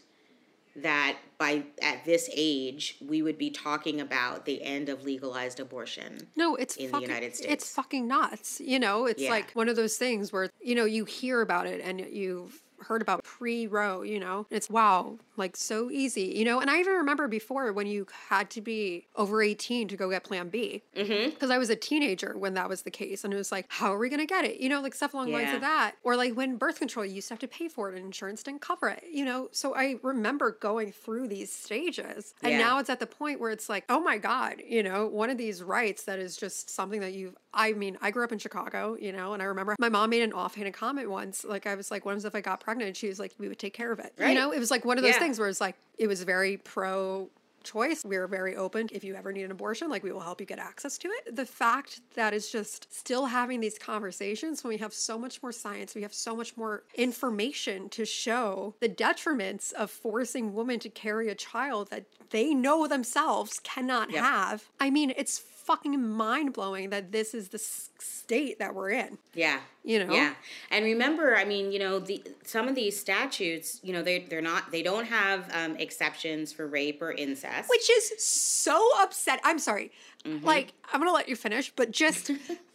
that 0.76 1.18
by 1.38 1.64
at 1.82 2.04
this 2.04 2.30
age 2.34 2.96
we 3.06 3.20
would 3.22 3.36
be 3.38 3.50
talking 3.50 4.00
about 4.00 4.46
the 4.46 4.62
end 4.62 4.88
of 4.88 5.04
legalized 5.04 5.60
abortion. 5.60 6.28
No, 6.36 6.54
it's 6.56 6.76
in 6.76 6.90
fucking, 6.90 7.06
the 7.06 7.14
United 7.14 7.36
States. 7.36 7.52
It's 7.52 7.74
fucking 7.74 8.06
nuts. 8.08 8.60
You 8.60 8.78
know, 8.78 9.06
it's 9.06 9.22
Yeah. 9.22 9.30
like 9.30 9.52
one 9.52 9.68
of 9.68 9.76
those 9.76 9.96
things 9.96 10.32
where 10.32 10.50
you 10.60 10.74
know 10.74 10.84
you 10.84 11.04
hear 11.04 11.40
about 11.40 11.66
it 11.66 11.80
and 11.82 12.00
you've 12.00 12.62
heard 12.80 13.02
about 13.02 13.22
pre-Roe. 13.22 14.02
You 14.02 14.18
know, 14.20 14.46
it's 14.50 14.70
wow, 14.70 15.18
like 15.36 15.56
so 15.56 15.90
easy. 15.90 16.32
You 16.36 16.44
know, 16.44 16.60
and 16.60 16.70
I 16.70 16.78
even 16.80 16.94
remember 16.94 17.28
before 17.28 17.72
when 17.72 17.86
you 17.86 18.06
had 18.28 18.50
to 18.50 18.60
be 18.60 19.06
over 19.16 19.42
eighteen 19.42 19.88
to 19.88 19.96
go 19.96 20.10
get 20.10 20.24
Plan 20.24 20.48
B 20.48 20.82
Mm-hmm. 20.96 21.30
because 21.30 21.50
I 21.50 21.58
was 21.58 21.70
a 21.70 21.76
teenager 21.76 22.36
when 22.36 22.54
that 22.54 22.68
was 22.68 22.82
the 22.82 22.90
case, 22.90 23.24
and 23.24 23.32
it 23.32 23.36
was 23.36 23.50
like, 23.52 23.66
how 23.68 23.92
are 23.92 23.98
we 23.98 24.08
gonna 24.08 24.26
get 24.26 24.44
it? 24.44 24.60
You 24.60 24.68
know, 24.68 24.80
like 24.80 24.94
stuff 24.94 25.14
along 25.14 25.26
the 25.26 25.32
lines 25.32 25.48
Yeah. 25.50 25.54
of 25.56 25.60
that, 25.62 25.92
or 26.02 26.16
like 26.16 26.34
when 26.34 26.56
birth 26.56 26.78
control, 26.78 27.04
you 27.06 27.14
used 27.16 27.28
to 27.28 27.34
have 27.34 27.40
to 27.40 27.48
pay 27.48 27.68
for 27.68 27.90
it, 27.90 27.96
and 27.96 28.04
insurance 28.04 28.42
didn't 28.42 28.60
cover 28.60 28.88
it. 28.88 29.04
You 29.10 29.24
know, 29.24 29.48
so 29.52 29.74
I 29.74 29.96
remember 30.02 30.52
going 30.52 30.92
through 30.92 31.28
these 31.28 31.50
stages, 31.52 32.34
and 32.42 32.52
Yeah. 32.52 32.58
now 32.58 32.78
it's 32.78 32.90
at 32.90 33.00
the 33.00 33.06
point 33.06 33.40
where 33.40 33.50
it's 33.50 33.68
like, 33.68 33.84
oh 33.88 34.00
my 34.00 34.18
god, 34.18 34.62
you 34.66 34.82
know, 34.82 35.06
one 35.06 35.30
of 35.30 35.38
these 35.38 35.62
rights 35.62 36.04
that 36.04 36.18
is 36.18 36.36
just 36.36 36.70
something 36.70 37.00
that 37.00 37.12
you've. 37.14 37.34
I 37.54 37.74
mean, 37.74 37.98
I 38.00 38.10
grew 38.10 38.24
up 38.24 38.32
in 38.32 38.38
Chicago, 38.38 38.96
you 38.98 39.12
know, 39.12 39.34
and 39.34 39.42
I 39.42 39.46
remember 39.46 39.76
my 39.78 39.90
mom 39.90 40.08
made 40.10 40.22
an 40.22 40.32
offhanded 40.32 40.72
comment 40.72 41.10
once, 41.10 41.44
like 41.44 41.66
I 41.66 41.74
was 41.74 41.90
like, 41.90 42.04
what 42.06 42.16
if 42.22 42.34
I 42.34 42.40
got 42.40 42.60
pregnant? 42.60 42.96
She 42.96 43.08
was 43.08 43.18
like, 43.18 43.32
we 43.38 43.46
would 43.48 43.58
take 43.58 43.74
care 43.74 43.92
of 43.92 43.98
it. 43.98 44.12
You 44.18 44.34
know, 44.34 44.52
it 44.52 44.58
was 44.58 44.70
like 44.70 44.84
one 44.86 44.96
of 44.96 45.02
those 45.04 45.14
Yeah. 45.14 45.21
Things 45.22 45.38
where 45.38 45.48
it's 45.48 45.60
like 45.60 45.76
it 45.98 46.06
was 46.06 46.22
very 46.22 46.56
pro 46.56 47.30
choice. 47.64 48.04
We're 48.04 48.26
very 48.26 48.56
open. 48.56 48.88
If 48.90 49.04
you 49.04 49.14
ever 49.14 49.32
need 49.32 49.44
an 49.44 49.52
abortion, 49.52 49.88
like 49.88 50.02
we 50.02 50.10
will 50.10 50.20
help 50.20 50.40
you 50.40 50.46
get 50.46 50.58
access 50.58 50.98
to 50.98 51.08
it. 51.08 51.36
The 51.36 51.46
fact 51.46 52.00
that 52.16 52.34
it's 52.34 52.50
just 52.50 52.92
still 52.92 53.26
having 53.26 53.60
these 53.60 53.78
conversations 53.78 54.64
when 54.64 54.70
we 54.70 54.78
have 54.78 54.92
so 54.92 55.16
much 55.16 55.40
more 55.44 55.52
science, 55.52 55.94
we 55.94 56.02
have 56.02 56.12
so 56.12 56.34
much 56.34 56.56
more 56.56 56.82
information 56.96 57.88
to 57.90 58.04
show 58.04 58.74
the 58.80 58.88
detriments 58.88 59.72
of 59.74 59.92
forcing 59.92 60.54
women 60.54 60.80
to 60.80 60.88
carry 60.88 61.28
a 61.28 61.36
child 61.36 61.90
that 61.90 62.04
they 62.30 62.52
know 62.52 62.88
themselves 62.88 63.60
cannot 63.60 64.10
Yep. 64.10 64.22
have. 64.24 64.64
I 64.80 64.90
mean, 64.90 65.12
it's 65.16 65.38
fucking 65.64 66.10
mind 66.10 66.52
blowing 66.52 66.90
that 66.90 67.12
this 67.12 67.34
is 67.34 67.48
the 67.48 67.58
state 67.58 68.58
that 68.58 68.74
we're 68.74 68.90
in. 68.90 69.18
Yeah. 69.34 69.60
You 69.84 70.04
know? 70.04 70.12
Yeah. 70.12 70.34
And 70.70 70.84
remember, 70.84 71.36
I 71.36 71.44
mean, 71.44 71.72
you 71.72 71.78
know, 71.78 71.98
the 71.98 72.22
some 72.44 72.68
of 72.68 72.74
these 72.74 72.98
statutes, 72.98 73.80
you 73.82 73.92
know, 73.92 74.02
they 74.02 74.20
they're 74.20 74.40
not 74.40 74.70
they 74.70 74.82
don't 74.82 75.06
have 75.06 75.50
um, 75.54 75.76
exceptions 75.76 76.52
for 76.52 76.66
rape 76.66 77.00
or 77.02 77.12
incest. 77.12 77.68
which 77.68 77.90
is 77.90 78.12
so 78.22 78.88
upset. 79.00 79.40
I'm 79.44 79.58
sorry. 79.58 79.90
Mm-hmm. 80.24 80.44
Like, 80.44 80.72
I'm 80.92 81.00
gonna 81.00 81.12
let 81.12 81.28
you 81.28 81.36
finish, 81.36 81.72
but 81.74 81.90
just 81.90 82.30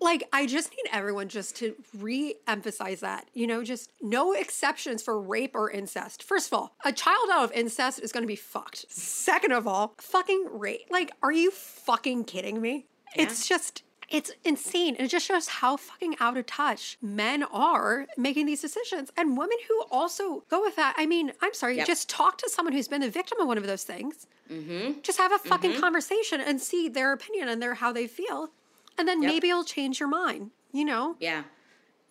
like 0.00 0.28
I 0.32 0.46
just 0.46 0.70
need 0.70 0.90
everyone 0.92 1.28
just 1.28 1.56
to 1.56 1.74
re-emphasize 1.98 3.00
that. 3.00 3.28
You 3.34 3.46
know, 3.46 3.62
just 3.64 3.90
no 4.00 4.32
exceptions 4.32 5.02
for 5.02 5.20
rape 5.20 5.54
or 5.54 5.70
incest. 5.70 6.22
First 6.22 6.48
of 6.48 6.54
all, 6.54 6.74
a 6.84 6.92
child 6.92 7.28
out 7.32 7.44
of 7.44 7.52
incest 7.52 8.00
is 8.00 8.12
gonna 8.12 8.26
be 8.26 8.36
fucked. 8.36 8.90
Second 8.90 9.52
of 9.52 9.66
all, 9.66 9.94
fucking 9.98 10.48
rape. 10.52 10.86
Like, 10.90 11.12
are 11.22 11.32
you 11.32 11.50
fucking 11.50 12.24
kidding 12.24 12.60
me? 12.60 12.86
It's 13.14 13.48
just 13.48 13.82
it's 14.08 14.30
insane. 14.44 14.94
And 14.96 15.06
it 15.06 15.10
just 15.10 15.26
shows 15.26 15.48
how 15.48 15.76
fucking 15.76 16.16
out 16.20 16.36
of 16.36 16.46
touch 16.46 16.96
men 17.02 17.42
are 17.44 18.06
making 18.16 18.46
these 18.46 18.60
decisions. 18.60 19.10
And 19.16 19.36
women 19.36 19.56
who 19.68 19.84
also 19.90 20.44
go 20.48 20.60
with 20.60 20.76
that. 20.76 20.94
I 20.96 21.06
mean, 21.06 21.32
I'm 21.42 21.54
sorry, 21.54 21.76
Yep. 21.78 21.86
just 21.88 22.08
talk 22.08 22.38
to 22.38 22.48
someone 22.48 22.72
who's 22.72 22.86
been 22.86 23.00
the 23.00 23.10
victim 23.10 23.40
of 23.40 23.48
one 23.48 23.58
of 23.58 23.66
those 23.66 23.82
things. 23.82 24.28
Mm-hmm. 24.50 25.00
Just 25.02 25.18
have 25.18 25.32
a 25.32 25.38
fucking 25.38 25.80
conversation 25.80 26.40
and 26.40 26.60
see 26.60 26.88
their 26.88 27.12
opinion 27.12 27.48
and 27.48 27.60
their 27.60 27.74
how 27.74 27.92
they 27.92 28.06
feel. 28.06 28.50
And 28.98 29.06
then 29.06 29.22
Yep. 29.22 29.32
maybe 29.32 29.50
it'll 29.50 29.64
change 29.64 30.00
your 30.00 30.08
mind, 30.08 30.50
you 30.72 30.84
know? 30.84 31.16
yeah. 31.20 31.44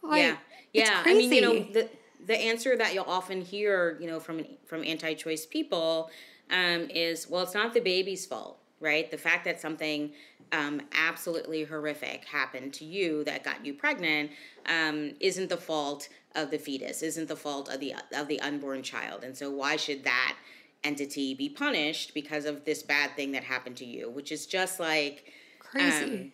Like, 0.04 0.20
yeah. 0.20 0.38
Yeah. 0.74 1.04
I 1.06 1.14
mean, 1.14 1.32
you 1.32 1.42
know, 1.42 1.64
the 1.74 1.90
the 2.26 2.38
answer 2.38 2.76
that 2.76 2.94
you'll 2.94 3.06
often 3.06 3.42
hear, 3.42 3.98
you 4.00 4.08
know, 4.08 4.20
from 4.20 4.46
from 4.66 4.84
anti-choice 4.84 5.46
people 5.46 6.10
um, 6.52 6.90
is, 6.90 7.28
well, 7.30 7.44
it's 7.44 7.54
not 7.54 7.74
the 7.74 7.80
baby's 7.80 8.26
fault, 8.26 8.60
right? 8.80 9.10
The 9.10 9.18
fact 9.18 9.46
that 9.46 9.60
something 9.60 10.12
um, 10.52 10.82
absolutely 10.94 11.64
horrific 11.64 12.26
happened 12.26 12.74
to 12.76 12.86
you 12.86 13.24
that 13.24 13.44
got 13.44 13.66
you 13.66 13.74
pregnant 13.74 14.32
um, 14.68 15.14
isn't 15.20 15.50
the 15.50 15.58
fault 15.58 16.10
of 16.36 16.52
the 16.52 16.58
fetus, 16.58 17.02
isn't 17.02 17.28
the 17.28 17.36
fault 17.36 17.70
of 17.70 17.80
the 17.80 17.96
of 18.14 18.28
the 18.28 18.40
unborn 18.42 18.84
child, 18.84 19.24
and 19.24 19.36
so 19.36 19.50
why 19.50 19.76
should 19.76 20.04
that 20.04 20.36
entity 20.84 21.34
be 21.34 21.50
punished 21.50 22.14
because 22.14 22.46
of 22.46 22.64
this 22.66 22.84
bad 22.84 23.16
thing 23.16 23.32
that 23.32 23.44
happened 23.44 23.78
to 23.78 23.86
you? 23.86 24.10
Which 24.10 24.32
is 24.32 24.46
just 24.46 24.80
like 24.80 25.34
Crazy. 25.60 26.34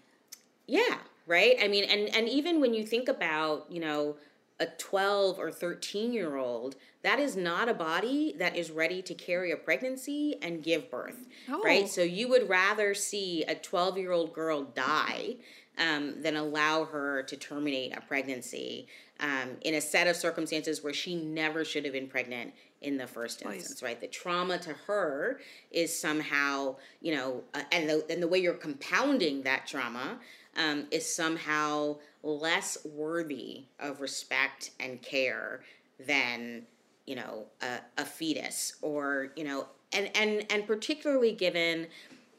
Yeah, 0.68 0.98
right? 1.28 1.56
I 1.62 1.68
mean, 1.68 1.84
and 1.86 2.14
and 2.16 2.28
even 2.30 2.60
when 2.62 2.74
you 2.74 2.86
think 2.86 3.08
about, 3.10 3.66
you 3.70 3.80
know, 3.80 4.16
a 4.60 4.68
12 4.78 5.40
or 5.40 5.52
13 5.52 6.14
year 6.14 6.36
old, 6.38 6.76
that 7.04 7.20
is 7.20 7.36
not 7.36 7.68
a 7.68 7.74
body 7.74 8.36
that 8.38 8.56
is 8.56 8.70
ready 8.70 9.02
to 9.02 9.14
carry 9.16 9.52
a 9.52 9.58
pregnancy 9.58 10.36
and 10.42 10.62
give 10.64 10.90
birth, 10.92 11.26
No. 11.48 11.62
right? 11.62 11.90
So 11.90 12.02
you 12.04 12.28
would 12.30 12.48
rather 12.48 12.94
see 12.94 13.44
a 13.48 13.56
12 13.56 13.98
year 13.98 14.12
old 14.12 14.34
girl 14.34 14.64
die 14.64 15.38
um, 15.80 16.22
than 16.22 16.36
allow 16.36 16.86
her 16.86 17.24
to 17.24 17.36
terminate 17.38 17.98
a 17.98 18.02
pregnancy 18.02 18.88
um, 19.20 19.58
in 19.62 19.74
a 19.76 19.82
set 19.82 20.06
of 20.08 20.16
circumstances 20.16 20.84
where 20.84 20.94
she 20.94 21.16
never 21.16 21.66
should 21.66 21.84
have 21.86 21.94
been 21.94 22.08
pregnant 22.08 22.54
in 22.82 22.98
the 22.98 23.08
first 23.08 23.44
instance, 23.44 23.82
right? 23.84 24.00
The 24.02 24.08
trauma 24.08 24.58
to 24.60 24.74
her 24.88 25.40
is 25.72 25.96
somehow, 25.98 26.76
you 27.02 27.16
know, 27.16 27.44
uh, 27.54 27.62
and 27.72 27.88
the 27.90 28.04
and 28.10 28.22
the 28.22 28.28
way 28.28 28.40
you're 28.40 28.54
compounding 28.56 29.44
that 29.44 29.66
trauma 29.68 30.20
um, 30.58 30.88
is 30.92 31.06
somehow 31.06 31.98
less 32.24 32.78
worthy 32.86 33.64
of 33.80 34.02
respect 34.02 34.72
and 34.80 35.02
care 35.02 35.62
than 36.06 36.64
you 37.06 37.16
know 37.16 37.46
a, 37.62 37.80
a 38.02 38.06
fetus 38.06 38.76
or 38.82 39.32
you 39.36 39.44
know 39.44 39.66
and 39.92 40.10
and 40.16 40.46
and 40.52 40.68
particularly 40.68 41.32
given 41.32 41.88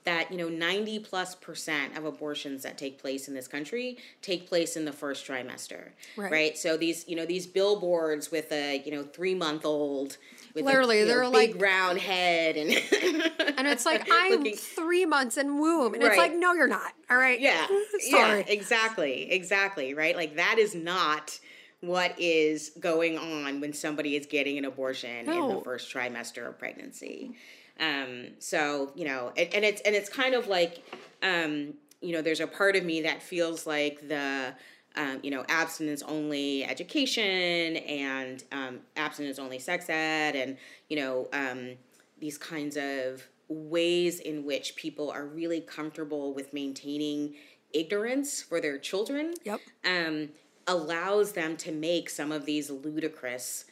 that 0.05 0.31
you 0.33 0.37
know 0.39 0.49
90 0.49 0.99
plus 1.01 1.35
percent 1.37 1.97
of 1.97 2.05
abortions 2.05 2.63
that 2.65 2.77
take 2.79 2.99
place 3.01 3.29
in 3.29 3.35
this 3.35 3.47
country 3.49 3.97
take 4.21 4.49
place 4.49 4.77
in 4.77 4.85
the 4.85 4.93
first 4.93 5.27
trimester 5.27 5.91
Right. 6.17 6.57
so 6.59 6.77
these 6.77 7.05
you 7.09 7.17
know 7.17 7.27
these 7.27 7.47
billboards 7.47 8.31
with 8.31 8.51
a 8.53 8.83
you 8.85 8.93
know 8.93 9.03
three 9.05 9.35
month 9.35 9.65
old 9.65 10.17
with 10.55 10.65
Literally, 10.65 11.01
a, 11.03 11.05
they're 11.07 11.31
big 11.31 11.55
like- 11.55 11.63
round 11.63 11.99
head 11.99 12.57
and 12.57 12.71
and 13.59 13.67
it's 13.69 13.87
like, 13.87 14.07
I'm 14.13 14.33
looking- 14.39 14.57
three 14.57 15.07
months 15.07 15.37
in 15.37 15.59
womb. 15.59 15.95
And 15.95 16.03
it's 16.03 16.17
like, 16.17 16.35
no, 16.35 16.53
you're 16.55 16.67
not. 16.69 16.93
All 17.11 17.17
right. 17.17 17.41
yeah 17.41 17.67
Sorry. 18.11 18.41
yeah 18.41 18.45
exactly 18.49 19.31
exactly 19.31 19.95
right 19.95 20.17
like 20.17 20.37
that 20.37 20.57
is 20.59 20.75
not 20.75 21.39
what 21.81 22.15
is 22.21 22.71
going 22.79 23.19
on 23.19 23.61
when 23.61 23.73
somebody 23.73 24.15
is 24.17 24.27
getting 24.27 24.57
an 24.59 24.65
abortion 24.65 25.29
in 25.29 25.49
the 25.49 25.61
first 25.65 25.93
trimester 25.93 26.47
of 26.49 26.59
pregnancy 26.59 27.35
Um, 27.81 28.29
so 28.39 28.93
you 28.95 29.05
know, 29.05 29.33
and, 29.37 29.49
and 29.55 29.65
it's 29.65 29.81
and 29.83 29.95
it's 29.97 30.09
kind 30.09 30.35
of 30.35 30.47
like, 30.47 30.83
um, 31.23 31.75
you 32.01 32.13
know, 32.13 32.23
there's 32.23 32.41
a 32.41 32.47
part 32.47 32.77
of 32.77 32.85
me 32.85 33.03
that 33.03 33.23
feels 33.23 33.67
like 33.67 34.07
the 34.09 34.55
um, 34.97 35.21
you 35.23 35.31
know, 35.31 35.45
abstinence 35.49 36.03
only 36.03 36.65
education 36.65 37.77
and 37.77 38.45
um, 38.53 38.81
abstinence 38.97 39.39
only 39.39 39.59
sex 39.59 39.89
ed, 39.89 40.35
and 40.37 40.57
you 40.89 40.97
know, 40.97 41.29
um, 41.33 41.73
these 42.21 42.39
kinds 42.39 42.77
of 42.77 43.27
ways 43.49 44.21
in 44.21 44.45
which 44.45 44.77
people 44.77 45.11
are 45.11 45.27
really 45.27 45.61
comfortable 45.61 46.33
with 46.33 46.53
maintaining 46.55 47.35
ignorance 47.73 48.43
for 48.43 48.61
their 48.61 48.79
children 48.79 49.35
Yep. 49.45 49.61
um, 49.85 50.29
allows 50.67 51.33
them 51.33 51.57
to 51.59 51.73
make 51.73 52.09
some 52.09 52.33
of 52.33 52.45
these 52.47 52.71
ludicrous 52.71 53.65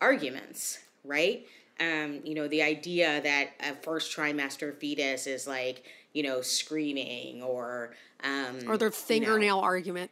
arguments, 0.00 0.78
right? 1.04 1.46
Um, 1.80 2.20
you 2.24 2.34
know, 2.34 2.48
the 2.48 2.62
idea 2.62 3.20
that 3.22 3.50
a 3.60 3.74
first 3.82 4.16
trimester 4.16 4.74
fetus 4.76 5.26
is 5.26 5.46
like, 5.46 5.84
you 6.12 6.22
know, 6.22 6.40
screaming 6.40 7.42
or 7.42 7.94
um, 8.24 8.58
Or 8.66 8.76
their 8.76 8.88
you 8.88 8.92
know, 8.92 8.96
fingernail 8.96 9.58
argument. 9.60 10.10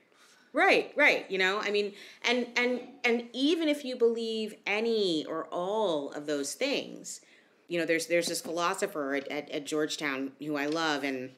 Right, 0.57 0.91
right. 0.97 1.31
You 1.31 1.37
know, 1.37 1.61
I 1.61 1.71
mean, 1.71 1.93
and 2.25 2.47
and 2.57 2.81
and 3.05 3.29
even 3.35 3.69
if 3.69 3.85
you 3.85 3.95
believe 3.95 4.55
any 4.67 5.27
or 5.27 5.45
all 5.53 6.13
of 6.13 6.25
those 6.25 6.55
things, 6.55 7.21
you 7.69 7.79
know, 7.79 7.85
there's 7.85 8.07
there's 8.07 8.29
this 8.29 8.41
philosopher 8.41 9.17
at, 9.17 9.29
at, 9.29 9.51
at 9.51 9.67
Georgetown 9.67 10.33
who 10.41 10.57
I 10.57 10.65
love, 10.65 11.05
and 11.05 11.29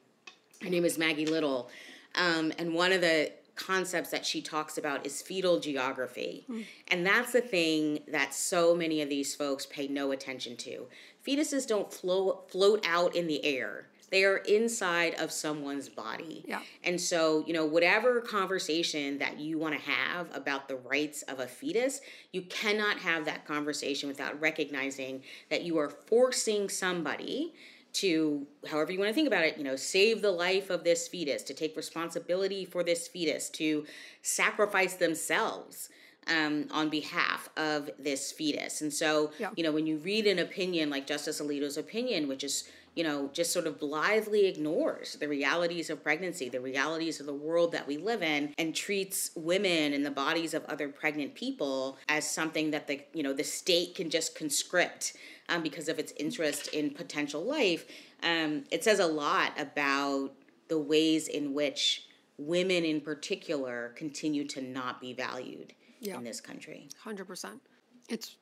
her 0.62 0.70
name 0.70 0.85
is 0.85 0.98
Maggie 0.98 1.26
Little, 1.26 1.68
um, 2.14 2.52
and 2.61 2.74
one 2.74 2.92
of 2.92 3.00
the 3.00 3.33
concepts 3.57 4.11
that 4.11 4.24
she 4.24 4.40
talks 4.40 4.78
about 4.78 5.04
is 5.04 5.20
fetal 5.20 5.59
geography, 5.59 6.46
and 6.87 7.04
that's 7.04 7.33
the 7.33 7.40
thing 7.40 8.04
that 8.07 8.33
so 8.33 8.72
many 8.72 9.02
of 9.02 9.09
these 9.09 9.35
folks 9.35 9.66
pay 9.66 9.88
no 9.88 10.12
attention 10.12 10.57
to. 10.59 10.87
Fetuses 11.26 11.66
don't 11.66 11.92
float 11.92 12.52
float 12.52 12.87
out 12.87 13.16
in 13.16 13.26
the 13.26 13.44
air. 13.44 13.88
They 14.11 14.25
are 14.25 14.38
inside 14.38 15.14
of 15.16 15.31
someone's 15.31 15.88
body. 15.88 16.44
Yeah. 16.47 16.61
And 16.83 17.01
so, 17.01 17.44
you 17.47 17.53
know, 17.53 17.66
whatever 17.66 18.21
conversation 18.21 19.18
that 19.18 19.38
you 19.38 19.59
want 19.59 19.75
to 19.75 19.81
have 19.81 20.35
about 20.35 20.68
the 20.68 20.77
rights 20.77 21.23
of 21.23 21.40
a 21.40 21.47
fetus, 21.47 22.01
you 22.33 22.42
cannot 22.42 22.99
have 22.99 23.25
that 23.27 23.47
conversation 23.47 24.09
without 24.09 24.40
recognizing 24.40 25.23
that 25.51 25.62
you 25.62 25.79
are 25.79 25.90
forcing 25.90 26.68
somebody 26.68 27.53
to, 27.94 28.47
however 28.71 28.92
you 28.92 28.99
want 28.99 29.09
to 29.09 29.14
think 29.14 29.27
about 29.27 29.44
it, 29.44 29.57
you 29.59 29.64
know, 29.64 29.77
save 29.77 30.23
the 30.23 30.31
life 30.31 30.71
of 30.71 30.85
this 30.85 31.09
fetus, 31.09 31.42
to 31.42 31.55
take 31.55 31.77
responsibility 31.77 32.64
for 32.64 32.85
this 32.85 33.09
fetus, 33.09 33.49
to 33.51 33.85
sacrifice 34.23 34.94
themselves. 34.94 35.90
Um, 36.27 36.66
on 36.73 36.90
behalf 36.90 37.49
of 37.57 37.88
this 37.99 38.33
fetus. 38.33 38.83
And 38.83 38.92
so, 38.92 39.33
Yeah. 39.38 39.49
you 39.57 39.62
know, 39.62 39.73
when 39.73 39.87
you 39.87 39.97
read 39.97 40.27
an 40.27 40.38
opinion 40.38 40.90
like 40.90 41.07
Justice 41.07 41.40
Alito's 41.40 41.79
opinion, 41.79 42.29
which 42.29 42.44
is, 42.44 42.68
you 42.99 43.05
know, 43.05 43.31
just 43.33 43.53
sort 43.53 43.69
of 43.69 43.79
blithely 43.79 44.47
ignores 44.47 45.15
the 45.21 45.29
realities 45.29 45.89
of 45.89 46.03
pregnancy, 46.03 46.49
the 46.49 46.61
realities 46.61 47.21
of 47.21 47.27
the 47.27 47.33
world 47.33 47.71
that 47.71 47.87
we 47.87 47.97
live 47.97 48.25
in, 48.25 48.53
and 48.59 48.75
treats 48.75 49.31
women 49.37 49.93
and 49.93 50.05
the 50.05 50.11
bodies 50.11 50.53
of 50.53 50.65
other 50.65 50.89
pregnant 50.89 51.33
people 51.37 51.97
as 52.09 52.29
something 52.29 52.73
that 52.73 52.89
the, 52.89 53.01
you 53.15 53.23
know, 53.23 53.33
the 53.33 53.45
state 53.45 53.95
can 53.95 54.11
just 54.11 54.35
conscript 54.35 55.13
um, 55.49 55.63
because 55.63 55.89
of 55.89 56.01
its 56.01 56.13
interest 56.17 56.67
in 56.75 56.91
potential 56.91 57.41
life, 57.45 57.87
um, 58.25 58.65
it 58.73 58.83
says 58.83 58.99
a 58.99 59.07
lot 59.07 59.53
about 59.61 60.33
the 60.67 60.77
ways 60.79 61.29
in 61.29 61.55
which 61.55 62.09
women 62.37 62.85
in 62.85 63.01
particular 63.01 63.93
continue 63.95 64.45
to 64.45 64.61
not 64.61 65.01
be 65.01 65.13
valued 65.13 65.73
Yeah. 66.01 66.17
in 66.17 66.25
this 66.25 66.41
country. 66.41 66.89
100%. 67.05 67.61
It's 68.09 68.35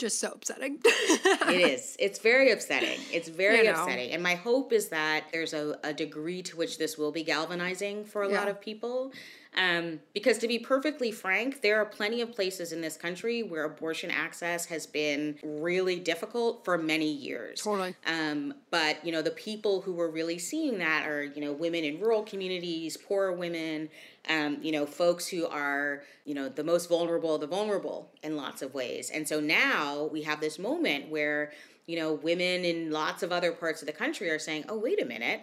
just 0.00 0.18
so 0.18 0.32
upsetting. 0.32 0.78
it 0.84 1.70
is. 1.72 1.96
It's 1.98 2.18
very 2.18 2.50
upsetting. 2.50 2.98
It's 3.12 3.28
very 3.28 3.58
You 3.58 3.64
know. 3.64 3.82
upsetting. 3.84 4.10
And 4.12 4.22
my 4.22 4.34
hope 4.34 4.72
is 4.72 4.88
that 4.88 5.24
there's 5.32 5.52
a, 5.52 5.78
a 5.84 5.92
degree 5.92 6.42
to 6.42 6.56
which 6.56 6.78
this 6.78 6.96
will 6.98 7.12
be 7.12 7.22
galvanizing 7.22 8.04
for 8.04 8.22
a 8.22 8.28
lot 8.28 8.48
of 8.48 8.60
people. 8.60 9.12
Um, 9.56 9.98
because 10.14 10.38
to 10.38 10.48
be 10.48 10.60
perfectly 10.60 11.10
frank, 11.10 11.60
there 11.60 11.80
are 11.80 11.84
plenty 11.84 12.20
of 12.20 12.32
places 12.32 12.72
in 12.72 12.80
this 12.80 12.96
country 12.96 13.42
where 13.42 13.64
abortion 13.64 14.10
access 14.10 14.66
has 14.66 14.86
been 14.86 15.38
really 15.42 15.98
difficult 15.98 16.64
for 16.64 16.78
many 16.78 17.10
years. 17.10 17.60
Totally. 17.60 17.96
Um, 18.06 18.54
but 18.70 19.04
you 19.04 19.10
know, 19.10 19.22
the 19.22 19.32
people 19.32 19.80
who 19.80 19.92
were 19.92 20.08
really 20.08 20.38
seeing 20.38 20.78
that 20.78 21.06
are 21.06 21.24
you 21.24 21.40
know 21.40 21.52
women 21.52 21.82
in 21.82 21.98
rural 22.00 22.22
communities, 22.22 22.96
poor 22.96 23.32
women, 23.32 23.88
um, 24.28 24.58
you 24.62 24.70
know, 24.70 24.86
folks 24.86 25.26
who 25.26 25.46
are 25.46 26.04
you 26.24 26.34
know 26.34 26.48
the 26.48 26.64
most 26.64 26.88
vulnerable, 26.88 27.36
the 27.36 27.48
vulnerable 27.48 28.08
in 28.22 28.36
lots 28.36 28.62
of 28.62 28.72
ways. 28.72 29.10
And 29.10 29.26
so 29.26 29.40
now 29.40 30.08
we 30.12 30.22
have 30.22 30.40
this 30.40 30.60
moment 30.60 31.10
where 31.10 31.52
you 31.86 31.96
know 31.96 32.12
women 32.14 32.64
in 32.64 32.92
lots 32.92 33.24
of 33.24 33.32
other 33.32 33.50
parts 33.50 33.82
of 33.82 33.86
the 33.86 33.92
country 33.92 34.30
are 34.30 34.38
saying, 34.38 34.66
"Oh, 34.68 34.78
wait 34.78 35.02
a 35.02 35.04
minute." 35.04 35.40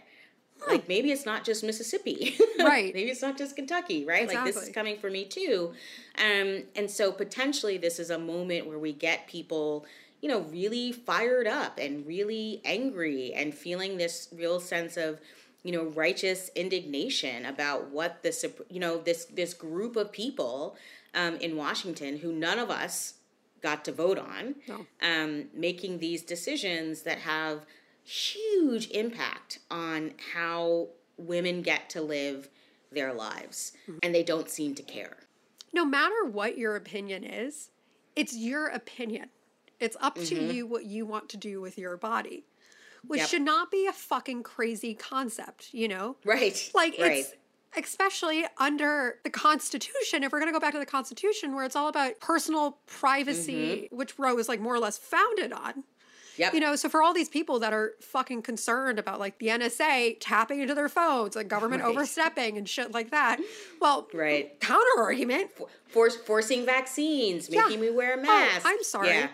Like 0.67 0.87
maybe 0.87 1.11
it's 1.11 1.25
not 1.25 1.43
just 1.45 1.63
Mississippi, 1.63 2.37
Right. 2.59 2.93
maybe 2.93 3.09
it's 3.09 3.21
not 3.21 3.37
just 3.37 3.55
Kentucky, 3.55 4.05
right? 4.05 4.27
Like 4.27 4.43
this 4.45 4.55
is 4.57 4.69
coming 4.69 4.97
for 4.97 5.09
me 5.09 5.25
too, 5.25 5.73
um, 6.17 6.63
and 6.75 6.89
so 6.89 7.11
potentially 7.11 7.77
this 7.77 7.99
is 7.99 8.09
a 8.09 8.17
moment 8.19 8.67
where 8.67 8.79
we 8.79 8.91
get 8.93 9.27
people, 9.27 9.85
you 10.21 10.27
know, 10.29 10.41
really 10.41 10.91
fired 10.91 11.47
up 11.47 11.79
and 11.79 12.05
really 12.07 12.61
angry 12.65 13.33
and 13.33 13.53
feeling 13.53 13.97
this 13.97 14.27
real 14.35 14.59
sense 14.59 14.97
of, 14.97 15.19
you 15.63 15.71
know, 15.71 15.83
righteous 15.85 16.49
indignation 16.55 17.45
about 17.45 17.89
what 17.91 18.23
the 18.23 18.51
you 18.69 18.79
know 18.79 18.97
this 18.97 19.25
this 19.25 19.53
group 19.53 19.95
of 19.95 20.11
people 20.11 20.75
um, 21.13 21.35
in 21.37 21.55
Washington 21.55 22.17
who 22.17 22.33
none 22.33 22.59
of 22.59 22.69
us 22.69 23.13
got 23.61 23.83
to 23.85 23.91
vote 23.91 24.19
on, 24.19 24.55
No. 24.67 24.85
um, 25.01 25.45
making 25.53 25.97
these 25.99 26.21
decisions 26.23 27.01
that 27.03 27.19
have 27.19 27.65
huge 28.07 28.89
impact 28.91 29.59
on 29.69 30.13
how 30.33 30.87
women 31.17 31.61
get 31.61 31.89
to 31.91 32.01
live 32.01 32.49
their 32.91 33.13
lives, 33.13 33.73
and 34.01 34.15
they 34.15 34.23
don't 34.23 34.49
seem 34.49 34.73
to 34.75 34.83
care. 34.83 35.17
no 35.73 35.83
matter 35.85 36.25
what 36.25 36.57
your 36.57 36.75
opinion 36.75 37.23
is, 37.23 37.69
it's 38.15 38.35
your 38.35 38.67
opinion. 38.67 39.29
It's 39.79 39.97
up 40.01 40.15
to 40.15 40.35
you 40.35 40.65
what 40.65 40.85
you 40.85 41.05
want 41.05 41.29
to 41.29 41.37
do 41.37 41.61
with 41.61 41.77
your 41.77 41.97
body, 41.97 42.45
which 43.05 43.19
Mm-hmm. 43.19 43.23
Yep. 43.23 43.29
should 43.29 43.41
not 43.43 43.69
be 43.71 43.85
a 43.85 43.91
fucking 43.93 44.41
crazy 44.43 44.93
concept, 44.95 45.71
you 45.73 45.87
know? 45.87 46.15
Right. 46.25 46.71
Like 46.73 46.95
right. 46.99 47.17
it's 47.19 47.33
especially 47.77 48.45
under 48.57 49.19
the 49.23 49.29
Constitution. 49.29 50.23
If 50.23 50.31
we're 50.31 50.39
going 50.39 50.51
to 50.51 50.57
go 50.57 50.59
back 50.59 50.73
to 50.73 50.79
the 50.79 50.85
Constitution, 50.85 51.53
where 51.53 51.63
it's 51.65 51.75
all 51.75 51.89
about 51.89 52.19
personal 52.21 52.79
privacy, 52.87 53.83
Mm-hmm. 53.91 53.95
which 53.97 54.17
Roe 54.17 54.37
is 54.39 54.47
like 54.47 54.59
more 54.61 54.73
or 54.73 54.79
less 54.79 54.97
founded 54.97 55.51
on. 55.53 55.83
Yep. 56.37 56.53
You 56.53 56.59
know, 56.59 56.75
so 56.75 56.87
for 56.89 57.01
all 57.01 57.13
these 57.13 57.29
people 57.29 57.59
that 57.59 57.73
are 57.73 57.93
fucking 57.99 58.41
concerned 58.43 58.99
about 58.99 59.19
like 59.19 59.39
the 59.39 59.47
NSA 59.47 60.17
tapping 60.19 60.59
into 60.61 60.75
their 60.75 60.89
phones, 60.89 61.35
like 61.35 61.47
government 61.47 61.83
Right. 61.83 61.89
overstepping 61.89 62.57
and 62.57 62.67
shit 62.67 62.91
like 62.91 63.11
that, 63.11 63.39
well, 63.81 64.07
Right. 64.13 64.59
counter 64.59 64.99
argument. 65.01 65.51
Force, 65.87 66.15
forcing 66.15 66.65
vaccines, 66.65 67.49
Yeah. 67.49 67.63
making 67.63 67.81
me 67.81 67.89
wear 67.89 68.13
a 68.15 68.17
Oh, 68.19 68.21
mask. 68.21 68.61
I'm 68.65 68.83
sorry. 68.83 69.09
Yeah. 69.09 69.29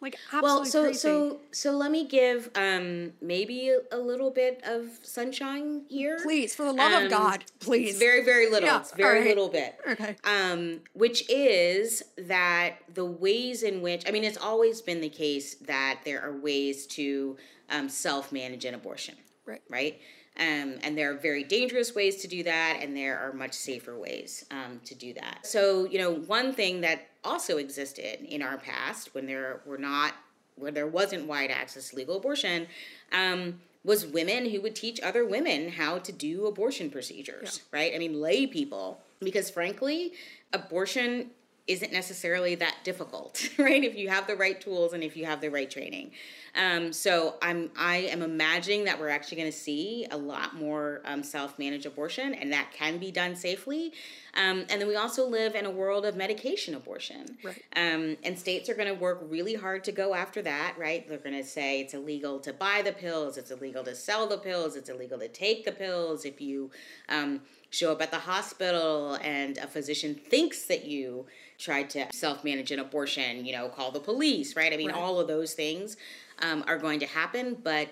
Like 0.00 0.16
absolutely 0.32 0.42
Well, 0.42 0.64
so 0.66 0.82
crazy. 0.84 0.98
so 0.98 1.40
so 1.52 1.70
let 1.72 1.90
me 1.90 2.04
give 2.06 2.50
um 2.54 3.12
maybe 3.22 3.74
a, 3.90 3.96
little 3.98 4.30
bit 4.30 4.60
of 4.64 4.98
sunshine 5.02 5.82
here. 5.88 6.18
please, 6.22 6.54
for 6.54 6.64
the 6.64 6.72
love 6.72 6.92
of 6.92 7.02
Um, 7.04 7.08
God, 7.08 7.44
please. 7.60 7.98
Very 7.98 8.22
very 8.24 8.50
little. 8.50 8.68
Yeah, 8.68 8.80
it's 8.80 8.92
very 8.92 9.20
right. 9.20 9.28
little 9.28 9.48
bit. 9.48 9.78
okay. 9.88 10.16
um, 10.24 10.80
which 10.92 11.28
is 11.30 12.02
that 12.18 12.76
the 12.92 13.04
ways 13.06 13.62
in 13.62 13.80
which 13.80 14.06
I 14.06 14.10
mean, 14.10 14.24
it's 14.24 14.38
always 14.38 14.82
been 14.82 15.00
the 15.00 15.08
case 15.08 15.54
that 15.62 16.00
there 16.04 16.20
are 16.22 16.36
ways 16.36 16.86
to 16.88 17.36
um, 17.70 17.88
self 17.88 18.32
manage 18.32 18.64
an 18.66 18.74
abortion, 18.74 19.14
Right. 19.46 19.62
right? 19.70 19.98
Um, 20.38 20.74
and 20.82 20.96
there 20.98 21.10
are 21.10 21.16
very 21.16 21.44
dangerous 21.44 21.94
ways 21.94 22.16
to 22.16 22.28
do 22.28 22.42
that, 22.42 22.80
and 22.82 22.94
there 22.94 23.18
are 23.18 23.32
much 23.32 23.54
safer 23.54 23.98
ways 23.98 24.44
um, 24.50 24.80
to 24.84 24.94
do 24.94 25.14
that. 25.14 25.46
So, 25.46 25.86
you 25.86 25.98
know, 25.98 26.12
one 26.12 26.52
thing 26.52 26.82
that 26.82 27.06
also 27.24 27.56
existed 27.56 28.20
in 28.22 28.42
our 28.42 28.58
past 28.58 29.14
when 29.14 29.26
there 29.26 29.60
were 29.64 29.78
not, 29.78 30.12
where 30.56 30.70
there 30.70 30.86
wasn't 30.86 31.26
wide 31.26 31.50
access 31.50 31.90
to 31.90 31.96
legal 31.96 32.18
abortion, 32.18 32.66
um, 33.12 33.60
was 33.82 34.04
women 34.04 34.50
who 34.50 34.60
would 34.60 34.74
teach 34.74 35.00
other 35.00 35.24
women 35.24 35.70
how 35.70 35.98
to 35.98 36.12
do 36.12 36.46
abortion 36.46 36.90
procedures, 36.90 37.62
right? 37.72 37.92
I 37.94 37.98
mean, 37.98 38.20
lay 38.20 38.46
people, 38.46 39.00
because 39.20 39.48
frankly, 39.48 40.12
abortion 40.52 41.30
isn't 41.66 41.92
necessarily 41.92 42.54
that 42.54 42.76
difficult, 42.84 43.48
right? 43.58 43.82
If 43.82 43.96
you 43.96 44.08
have 44.08 44.26
the 44.26 44.36
right 44.36 44.60
tools 44.60 44.92
and 44.92 45.02
if 45.02 45.16
you 45.16 45.24
have 45.26 45.40
the 45.40 45.50
right 45.50 45.70
training. 45.70 46.12
Um, 46.54 46.92
so 46.92 47.34
I'm 47.42 47.70
I 47.76 47.96
am 47.96 48.22
imagining 48.22 48.84
that 48.84 48.98
we're 48.98 49.10
actually 49.10 49.36
going 49.38 49.52
to 49.52 49.56
see 49.58 50.06
a 50.10 50.16
lot 50.16 50.54
more 50.54 51.02
um, 51.04 51.22
self-managed 51.22 51.84
abortion, 51.84 52.32
and 52.34 52.52
that 52.52 52.72
can 52.72 52.98
be 52.98 53.10
done 53.10 53.36
safely. 53.36 53.92
Um, 54.34 54.60
and 54.70 54.80
then 54.80 54.86
we 54.88 54.96
also 54.96 55.26
live 55.26 55.54
in 55.54 55.66
a 55.66 55.70
world 55.70 56.06
of 56.06 56.14
medication 56.16 56.74
abortion, 56.74 57.36
Right. 57.42 57.62
um, 57.74 58.16
and 58.22 58.38
states 58.38 58.68
are 58.68 58.74
going 58.74 58.88
to 58.88 58.94
work 58.94 59.20
really 59.28 59.54
hard 59.54 59.82
to 59.84 59.92
go 59.92 60.14
after 60.14 60.40
that, 60.42 60.74
right? 60.78 61.06
They're 61.08 61.18
going 61.18 61.36
to 61.36 61.44
say 61.44 61.80
it's 61.80 61.94
illegal 61.94 62.38
to 62.40 62.52
buy 62.52 62.82
the 62.82 62.92
pills, 62.92 63.36
it's 63.38 63.50
illegal 63.50 63.82
to 63.84 63.94
sell 63.94 64.26
the 64.26 64.38
pills, 64.38 64.76
it's 64.76 64.88
illegal 64.88 65.18
to 65.18 65.28
take 65.28 65.64
the 65.64 65.72
pills. 65.72 66.24
If 66.24 66.40
you 66.40 66.70
um, 67.08 67.40
show 67.70 67.92
up 67.92 68.00
at 68.02 68.10
the 68.10 68.18
hospital 68.20 69.18
and 69.22 69.58
a 69.58 69.66
physician 69.66 70.14
thinks 70.14 70.64
that 70.66 70.84
you 70.86 71.26
tried 71.58 71.90
to 71.90 72.06
self 72.12 72.44
manage 72.44 72.70
an 72.70 72.78
abortion, 72.78 73.44
you 73.44 73.52
know, 73.52 73.68
call 73.68 73.90
the 73.90 74.00
police, 74.00 74.56
right? 74.56 74.72
I 74.72 74.76
mean, 74.76 74.88
Right. 74.88 74.96
all 74.96 75.20
of 75.20 75.28
those 75.28 75.54
things. 75.54 75.96
um, 76.42 76.62
are 76.66 76.76
going 76.76 77.00
to 77.00 77.06
happen, 77.06 77.56
but 77.64 77.88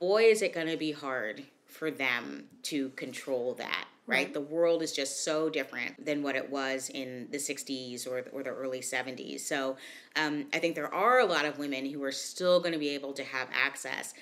boy, 0.00 0.22
is 0.22 0.40
it 0.40 0.54
going 0.54 0.66
to 0.66 0.78
be 0.78 0.92
hard 0.92 1.44
for 1.66 1.90
them 1.90 2.44
to 2.62 2.88
control 2.90 3.52
that. 3.58 3.86
Right? 4.06 4.16
Right. 4.24 4.32
The 4.32 4.40
world 4.40 4.82
is 4.82 4.92
just 4.92 5.24
so 5.26 5.50
different 5.50 6.02
than 6.04 6.22
what 6.22 6.34
it 6.34 6.48
was 6.50 6.88
in 6.88 7.28
the 7.30 7.36
60s 7.36 8.06
or, 8.06 8.24
or 8.32 8.42
the 8.42 8.48
early 8.50 8.80
70s. 8.80 9.40
So 9.40 9.76
um, 10.16 10.46
I 10.54 10.58
think 10.58 10.74
there 10.74 10.92
are 10.92 11.20
a 11.20 11.26
lot 11.26 11.44
of 11.44 11.58
women 11.58 11.84
who 11.84 12.02
are 12.02 12.10
still 12.12 12.60
going 12.60 12.72
to 12.72 12.78
be 12.78 12.88
able 12.88 13.12
to 13.12 13.24
have 13.24 13.48
access 13.52 14.14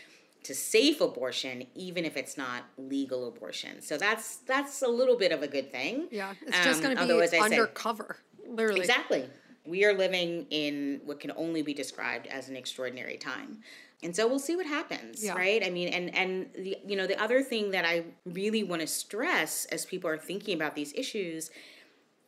to 0.43 0.55
safe 0.55 1.01
abortion 1.01 1.67
even 1.77 2.05
if 2.05 2.17
it's 2.17 2.37
not 2.39 2.63
legal 2.79 3.29
abortion 3.29 3.83
so 3.83 3.99
that's 3.99 4.37
that's 4.47 4.81
a 4.81 4.89
little 4.89 5.19
bit 5.19 5.33
of 5.33 5.43
a 5.43 5.47
good 5.47 5.71
thing 5.71 6.09
Yeah, 6.11 6.33
it's 6.47 6.57
just 6.65 6.79
Um, 6.79 6.83
going 6.85 6.97
to 6.97 7.03
although, 7.03 7.19
be 7.19 7.25
as 7.25 7.35
I 7.35 7.39
said- 7.41 7.45
undercover, 7.53 8.17
literally. 8.51 8.81
exactly 8.81 9.29
we 9.67 9.85
are 9.85 9.93
living 9.93 10.47
in 10.51 11.01
what 11.05 11.21
can 11.21 11.33
only 11.37 11.63
be 11.63 11.75
described 11.75 12.27
as 12.27 12.49
an 12.49 12.57
extraordinary 12.57 13.17
time 13.17 13.59
and 14.03 14.17
so 14.17 14.27
we'll 14.27 14.39
see 14.39 14.57
what 14.57 14.67
happens 14.67 15.23
Yeah. 15.25 15.35
right 15.35 15.63
i 15.65 15.71
mean 15.71 15.89
and 15.89 16.15
and 16.15 16.47
the 16.55 16.77
you 16.87 16.97
know 16.97 17.07
the 17.07 17.21
other 17.23 17.43
thing 17.43 17.71
that 17.73 17.85
i 17.85 18.05
really 18.25 18.63
want 18.63 18.81
to 18.83 18.87
stress 18.87 19.67
as 19.67 19.85
people 19.87 20.09
are 20.11 20.19
thinking 20.19 20.55
about 20.55 20.75
these 20.75 20.93
issues 20.95 21.51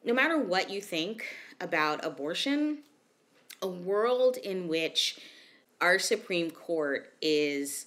no 0.05 0.13
matter 0.15 0.39
what 0.39 0.71
you 0.71 0.81
think 0.81 1.25
about 1.61 2.05
abortion 2.05 2.79
a 3.63 3.67
world 3.69 4.37
in 4.37 4.69
which 4.69 5.19
our 5.81 5.99
supreme 5.99 6.51
court 6.51 7.13
is 7.23 7.87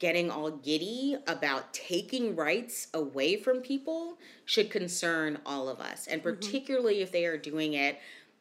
getting 0.00 0.30
all 0.30 0.50
giddy 0.50 1.16
about 1.28 1.72
taking 1.72 2.34
rights 2.34 2.88
away 2.94 3.36
from 3.36 3.60
people 3.60 4.16
should 4.46 4.70
concern 4.70 5.38
all 5.46 5.68
of 5.68 5.78
us 5.78 6.06
and 6.08 6.22
particularly 6.22 7.02
if 7.02 7.12
they 7.12 7.24
are 7.26 7.36
doing 7.36 7.74
it 7.74 7.98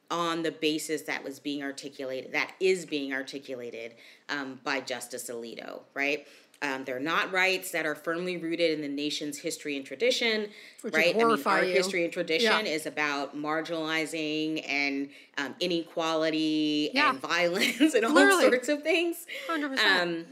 on 0.10 0.42
the 0.42 0.52
basis 0.52 1.04
that 1.04 1.24
was 1.24 1.40
being 1.40 1.62
articulated 1.62 2.32
that 2.32 2.52
is 2.60 2.86
being 2.86 3.14
articulated 3.14 3.94
um, 4.30 4.60
by 4.64 4.80
justice 4.80 5.30
alito 5.30 5.82
right 5.94 6.28
um, 6.62 6.84
they're 6.84 7.00
not 7.00 7.32
rights 7.32 7.72
that 7.72 7.86
are 7.86 7.96
firmly 7.96 8.36
rooted 8.36 8.72
in 8.72 8.82
the 8.82 8.88
nation's 8.88 9.38
history 9.38 9.78
and 9.78 9.86
tradition 9.86 10.48
Which 10.82 10.94
right 10.94 11.14
i 11.16 11.24
mean 11.24 11.42
our 11.46 11.64
you. 11.64 11.74
history 11.74 12.04
and 12.06 12.12
tradition 12.14 12.66
Yeah. 12.66 12.72
is 12.72 12.86
about 12.86 13.36
marginalizing 13.38 14.66
and 14.68 15.10
um, 15.38 15.56
inequality 15.60 16.90
Yeah. 16.94 17.12
and 17.12 17.20
violence 17.34 17.94
and 17.94 18.06
all 18.06 18.14
Literally. 18.14 18.44
sorts 18.50 18.70
of 18.70 18.82
things 18.84 19.26
100%. 19.50 19.78
um, 19.80 20.26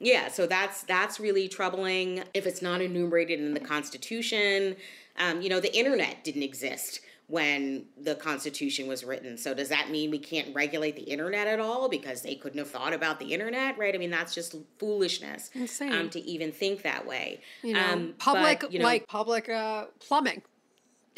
yeah, 0.00 0.28
so 0.28 0.46
that's 0.46 0.82
that's 0.82 1.18
really 1.18 1.48
troubling. 1.48 2.22
If 2.34 2.46
it's 2.46 2.62
not 2.62 2.80
enumerated 2.80 3.40
in 3.40 3.54
the 3.54 3.60
Constitution, 3.60 4.76
um, 5.18 5.40
you 5.40 5.48
know, 5.48 5.60
the 5.60 5.76
internet 5.76 6.22
didn't 6.24 6.42
exist 6.42 7.00
when 7.26 7.84
the 8.00 8.14
Constitution 8.14 8.88
was 8.88 9.04
written. 9.04 9.36
So 9.36 9.52
does 9.52 9.68
that 9.68 9.90
mean 9.90 10.10
we 10.10 10.18
can't 10.18 10.54
regulate 10.54 10.96
the 10.96 11.02
internet 11.02 11.46
at 11.46 11.60
all 11.60 11.88
because 11.88 12.22
they 12.22 12.34
couldn't 12.34 12.58
have 12.58 12.70
thought 12.70 12.94
about 12.94 13.18
the 13.18 13.34
internet, 13.34 13.76
right? 13.76 13.94
I 13.94 13.98
mean, 13.98 14.10
that's 14.10 14.34
just 14.34 14.56
foolishness 14.78 15.50
um, 15.82 16.08
to 16.10 16.20
even 16.20 16.52
think 16.52 16.82
that 16.82 17.06
way. 17.06 17.42
you 17.62 17.74
know, 17.74 17.84
Um, 17.84 18.14
public, 18.18 18.60
but, 18.60 18.72
you 18.72 18.78
know, 18.78 18.84
like 18.86 19.06
public 19.06 19.48
uh, 19.50 19.86
plumbing. 20.00 20.42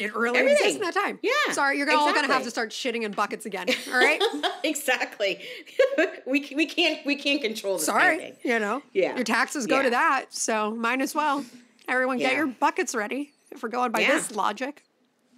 It 0.01 0.15
really 0.15 0.39
Everything. 0.39 0.57
exists 0.67 0.75
in 0.77 0.81
that 0.83 0.93
time. 0.93 1.19
Yeah, 1.21 1.31
Sorry, 1.53 1.77
you're 1.77 1.91
all 1.91 2.11
going 2.13 2.25
to 2.27 2.33
have 2.33 2.43
to 2.43 2.49
start 2.51 2.71
shitting 2.71 3.03
in 3.03 3.11
buckets 3.11 3.45
again. 3.45 3.67
All 3.93 3.99
right. 3.99 4.21
exactly. 4.63 5.39
we 6.25 6.51
we 6.55 6.65
can't 6.65 7.05
we 7.05 7.15
can't 7.15 7.41
control 7.41 7.77
this 7.77 7.85
Sorry. 7.85 8.17
kind 8.17 8.31
of. 8.33 8.37
You 8.45 8.59
know. 8.59 8.81
Yeah. 8.93 9.15
Your 9.15 9.23
taxes 9.23 9.67
go 9.67 9.77
Yeah. 9.77 9.81
to 9.83 9.89
that, 9.91 10.25
so 10.33 10.71
might 10.71 11.01
as 11.01 11.13
well. 11.15 11.45
Everyone, 11.87 12.17
get 12.17 12.33
your 12.35 12.47
buckets 12.47 12.95
ready. 12.95 13.31
If 13.51 13.63
we're 13.63 13.69
going 13.69 13.91
by 13.91 13.99
Yeah. 13.99 14.13
this 14.13 14.31
logic. 14.31 14.83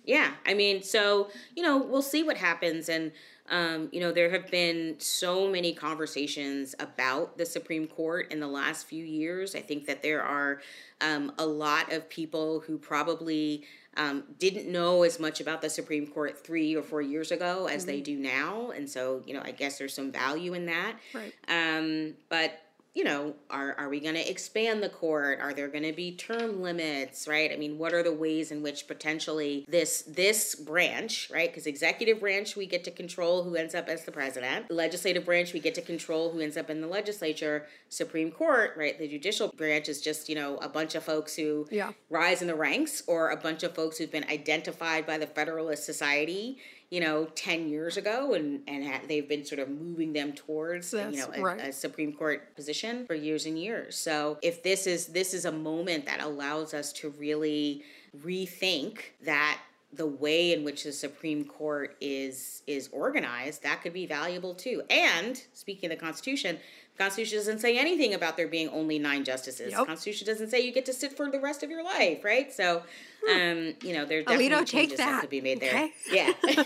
Yeah, 0.06 0.32
I 0.46 0.54
mean, 0.54 0.84
so 0.84 1.30
you 1.56 1.64
know, 1.64 1.78
we'll 1.78 2.02
see 2.02 2.24
what 2.24 2.38
happens, 2.38 2.90
and 2.90 3.12
um, 3.54 3.90
you 3.92 4.00
know, 4.00 4.12
there 4.12 4.32
have 4.32 4.50
been 4.50 4.96
so 4.98 5.48
many 5.48 5.74
conversations 5.76 6.74
about 6.80 7.38
the 7.38 7.46
Supreme 7.46 7.86
Court 7.86 8.32
in 8.32 8.40
the 8.40 8.48
last 8.48 8.88
few 8.88 9.06
years. 9.06 9.54
I 9.54 9.60
think 9.60 9.86
that 9.86 10.02
there 10.02 10.24
are 10.24 10.60
um, 11.02 11.32
a 11.38 11.46
lot 11.46 11.94
of 11.94 12.10
people 12.10 12.62
who 12.62 12.80
probably 12.80 13.64
um, 13.96 14.24
didn't 14.40 14.72
know 14.72 15.04
as 15.04 15.20
much 15.20 15.40
about 15.40 15.62
the 15.62 15.70
Supreme 15.70 16.08
Court 16.08 16.44
three 16.44 16.76
or 16.76 16.82
four 16.82 17.04
years 17.04 17.30
ago 17.30 17.68
as 17.68 17.86
they 17.86 18.02
do 18.02 18.18
now, 18.18 18.72
and 18.72 18.90
so 18.90 19.22
you 19.24 19.36
know, 19.36 19.42
I 19.46 19.52
guess 19.52 19.78
there's 19.78 19.94
some 19.94 20.12
value 20.12 20.56
in 20.56 20.66
that. 20.66 20.96
Right. 21.14 21.32
Um, 21.48 22.16
but 22.30 22.60
you 22.94 23.04
know, 23.04 23.34
are 23.50 23.74
are 23.80 23.90
we 23.90 24.00
going 24.00 24.14
to 24.14 24.30
expand 24.30 24.84
the 24.84 24.90
court? 24.90 25.40
Are 25.40 25.52
there 25.54 25.68
going 25.68 25.84
to 25.84 25.94
be 25.94 26.16
term 26.16 26.62
limits? 26.62 27.28
Right. 27.28 27.52
I 27.52 27.56
mean, 27.56 27.80
what 27.80 27.92
are 27.94 28.04
the 28.04 28.14
ways 28.14 28.52
in 28.52 28.62
which 28.62 28.88
potentially 28.88 29.66
this 29.68 30.04
this 30.04 30.54
branch, 30.54 31.32
right? 31.34 31.50
Because 31.50 31.66
executive 31.66 32.20
branch, 32.20 32.56
we 32.56 32.68
get 32.68 32.84
to 32.84 32.92
control 32.92 33.44
who 33.44 33.56
ends 33.56 33.74
up 33.74 33.88
as 33.90 34.06
the 34.06 34.12
president. 34.12 34.70
Legislative 34.70 35.26
branch, 35.26 35.54
we 35.54 35.60
get 35.60 35.74
to 35.76 35.82
control 35.82 36.32
who 36.32 36.40
ends 36.40 36.56
up 36.56 36.70
in 36.70 36.82
the 36.82 36.88
legislature. 36.88 37.66
Supreme 37.90 38.32
Court, 38.32 38.74
right? 38.78 38.98
The 38.98 39.08
judicial 39.08 39.50
branch 39.50 39.90
is 39.90 40.00
just 40.02 40.30
you 40.30 40.36
know 40.36 40.58
a 40.58 40.70
bunch 40.70 40.94
of 40.94 41.04
folks 41.04 41.36
who 41.36 41.68
Yeah. 41.72 41.94
rise 42.12 42.42
in 42.42 42.48
the 42.48 42.56
ranks, 42.56 43.02
or 43.08 43.32
a 43.32 43.38
bunch 43.38 43.64
of 43.64 43.74
folks 43.74 43.98
who've 43.98 44.12
been 44.12 44.26
identified 44.30 45.08
by 45.08 45.18
the 45.18 45.28
Federalist 45.28 45.84
Society. 45.84 46.60
You 46.90 47.00
know, 47.00 47.26
ten 47.36 47.70
years 47.70 47.98
ago, 47.98 48.34
and 48.34 48.62
and 48.68 48.86
ha- 48.86 49.02
they've 49.08 49.28
been 49.28 49.46
sort 49.46 49.60
of 49.60 49.70
moving 49.70 50.14
them 50.14 50.34
towards 50.34 50.94
you 50.94 51.12
know 51.12 51.32
a, 51.34 51.42
right. 51.42 51.60
a 51.62 51.74
Supreme 51.74 52.14
Court 52.14 52.56
position 52.56 53.06
for 53.06 53.16
years 53.16 53.46
and 53.46 53.58
years. 53.58 53.96
So 53.96 54.38
if 54.42 54.64
this 54.64 54.86
is 54.86 55.08
this 55.08 55.34
is 55.34 55.46
a 55.46 55.52
moment 55.52 56.06
that 56.06 56.22
allows 56.22 56.74
us 56.74 56.94
to 56.94 57.10
really 57.12 57.84
rethink 58.24 59.00
that 59.24 59.60
the 59.96 60.06
way 60.06 60.54
in 60.54 60.64
which 60.64 60.84
the 60.84 60.92
Supreme 60.92 61.46
Court 61.46 61.96
is 62.02 62.64
is 62.68 62.90
organized, 62.92 63.64
that 63.64 63.82
could 63.82 63.94
be 63.94 64.06
valuable 64.06 64.54
too. 64.54 64.82
And 64.90 65.42
speaking 65.54 65.92
of 65.92 65.98
the 65.98 66.04
Constitution, 66.04 66.58
Constitution 66.98 67.40
doesn't 67.40 67.60
say 67.60 67.78
anything 67.78 68.14
about 68.14 68.38
there 68.38 68.48
being 68.48 68.70
only 68.70 69.00
nine 69.00 69.24
justices. 69.24 69.72
Yep. 69.72 69.88
Constitution 69.88 70.28
doesn't 70.28 70.50
say 70.50 70.62
you 70.62 70.72
get 70.72 70.86
to 70.86 70.94
sit 70.94 71.18
for 71.18 71.30
the 71.30 71.40
rest 71.40 71.64
of 71.64 71.72
your 71.72 71.84
life, 71.84 72.24
right? 72.24 72.54
So, 72.54 72.84
um, 73.32 73.74
you 73.82 73.94
know, 73.94 74.06
there 74.06 74.22
definitely 74.22 74.50
Alito, 74.50 74.66
changes 74.66 74.98
that. 75.00 75.06
that, 75.06 75.22
could 75.22 75.30
be 75.30 75.42
made 75.42 75.60
there. 75.60 75.72
okay? 75.72 75.94
Yeah, 76.12 76.32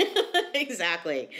exactly. 0.53 1.29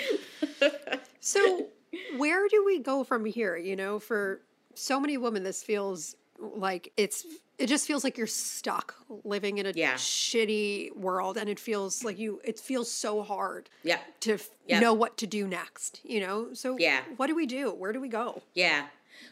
So, 1.20 1.68
where 2.16 2.48
do 2.48 2.64
we 2.64 2.80
go 2.80 3.04
from 3.04 3.26
here? 3.26 3.58
You 3.58 3.76
know, 3.76 4.00
for 4.00 4.40
so 4.76 4.98
many 4.98 5.18
women, 5.18 5.44
this 5.44 5.62
feels 5.62 6.16
like 6.40 6.94
it's. 6.96 7.26
It 7.58 7.68
just 7.68 7.88
feels 7.88 8.04
like 8.04 8.18
you're 8.20 8.28
stuck 8.28 8.96
living 9.24 9.58
in 9.58 9.66
a 9.66 9.72
Yeah. 9.72 9.96
shitty 9.96 10.96
world, 10.96 11.38
and 11.38 11.50
it 11.50 11.60
feels 11.60 12.04
like 12.04 12.20
you. 12.20 12.40
It 12.44 12.60
feels 12.60 12.92
so 12.92 13.24
hard 13.24 13.70
Yeah. 13.84 14.00
to 14.22 14.34
f- 14.34 14.50
Yep. 14.68 14.82
know 14.82 14.94
what 14.94 15.18
to 15.18 15.28
do 15.28 15.48
next. 15.48 16.00
You 16.04 16.20
know, 16.20 16.54
so 16.54 16.78
Yeah. 16.78 17.04
what 17.18 17.28
do 17.28 17.36
we 17.36 17.48
do? 17.48 17.72
Where 17.72 17.92
do 17.94 18.00
we 18.00 18.10
go? 18.10 18.44
Yeah. 18.54 18.88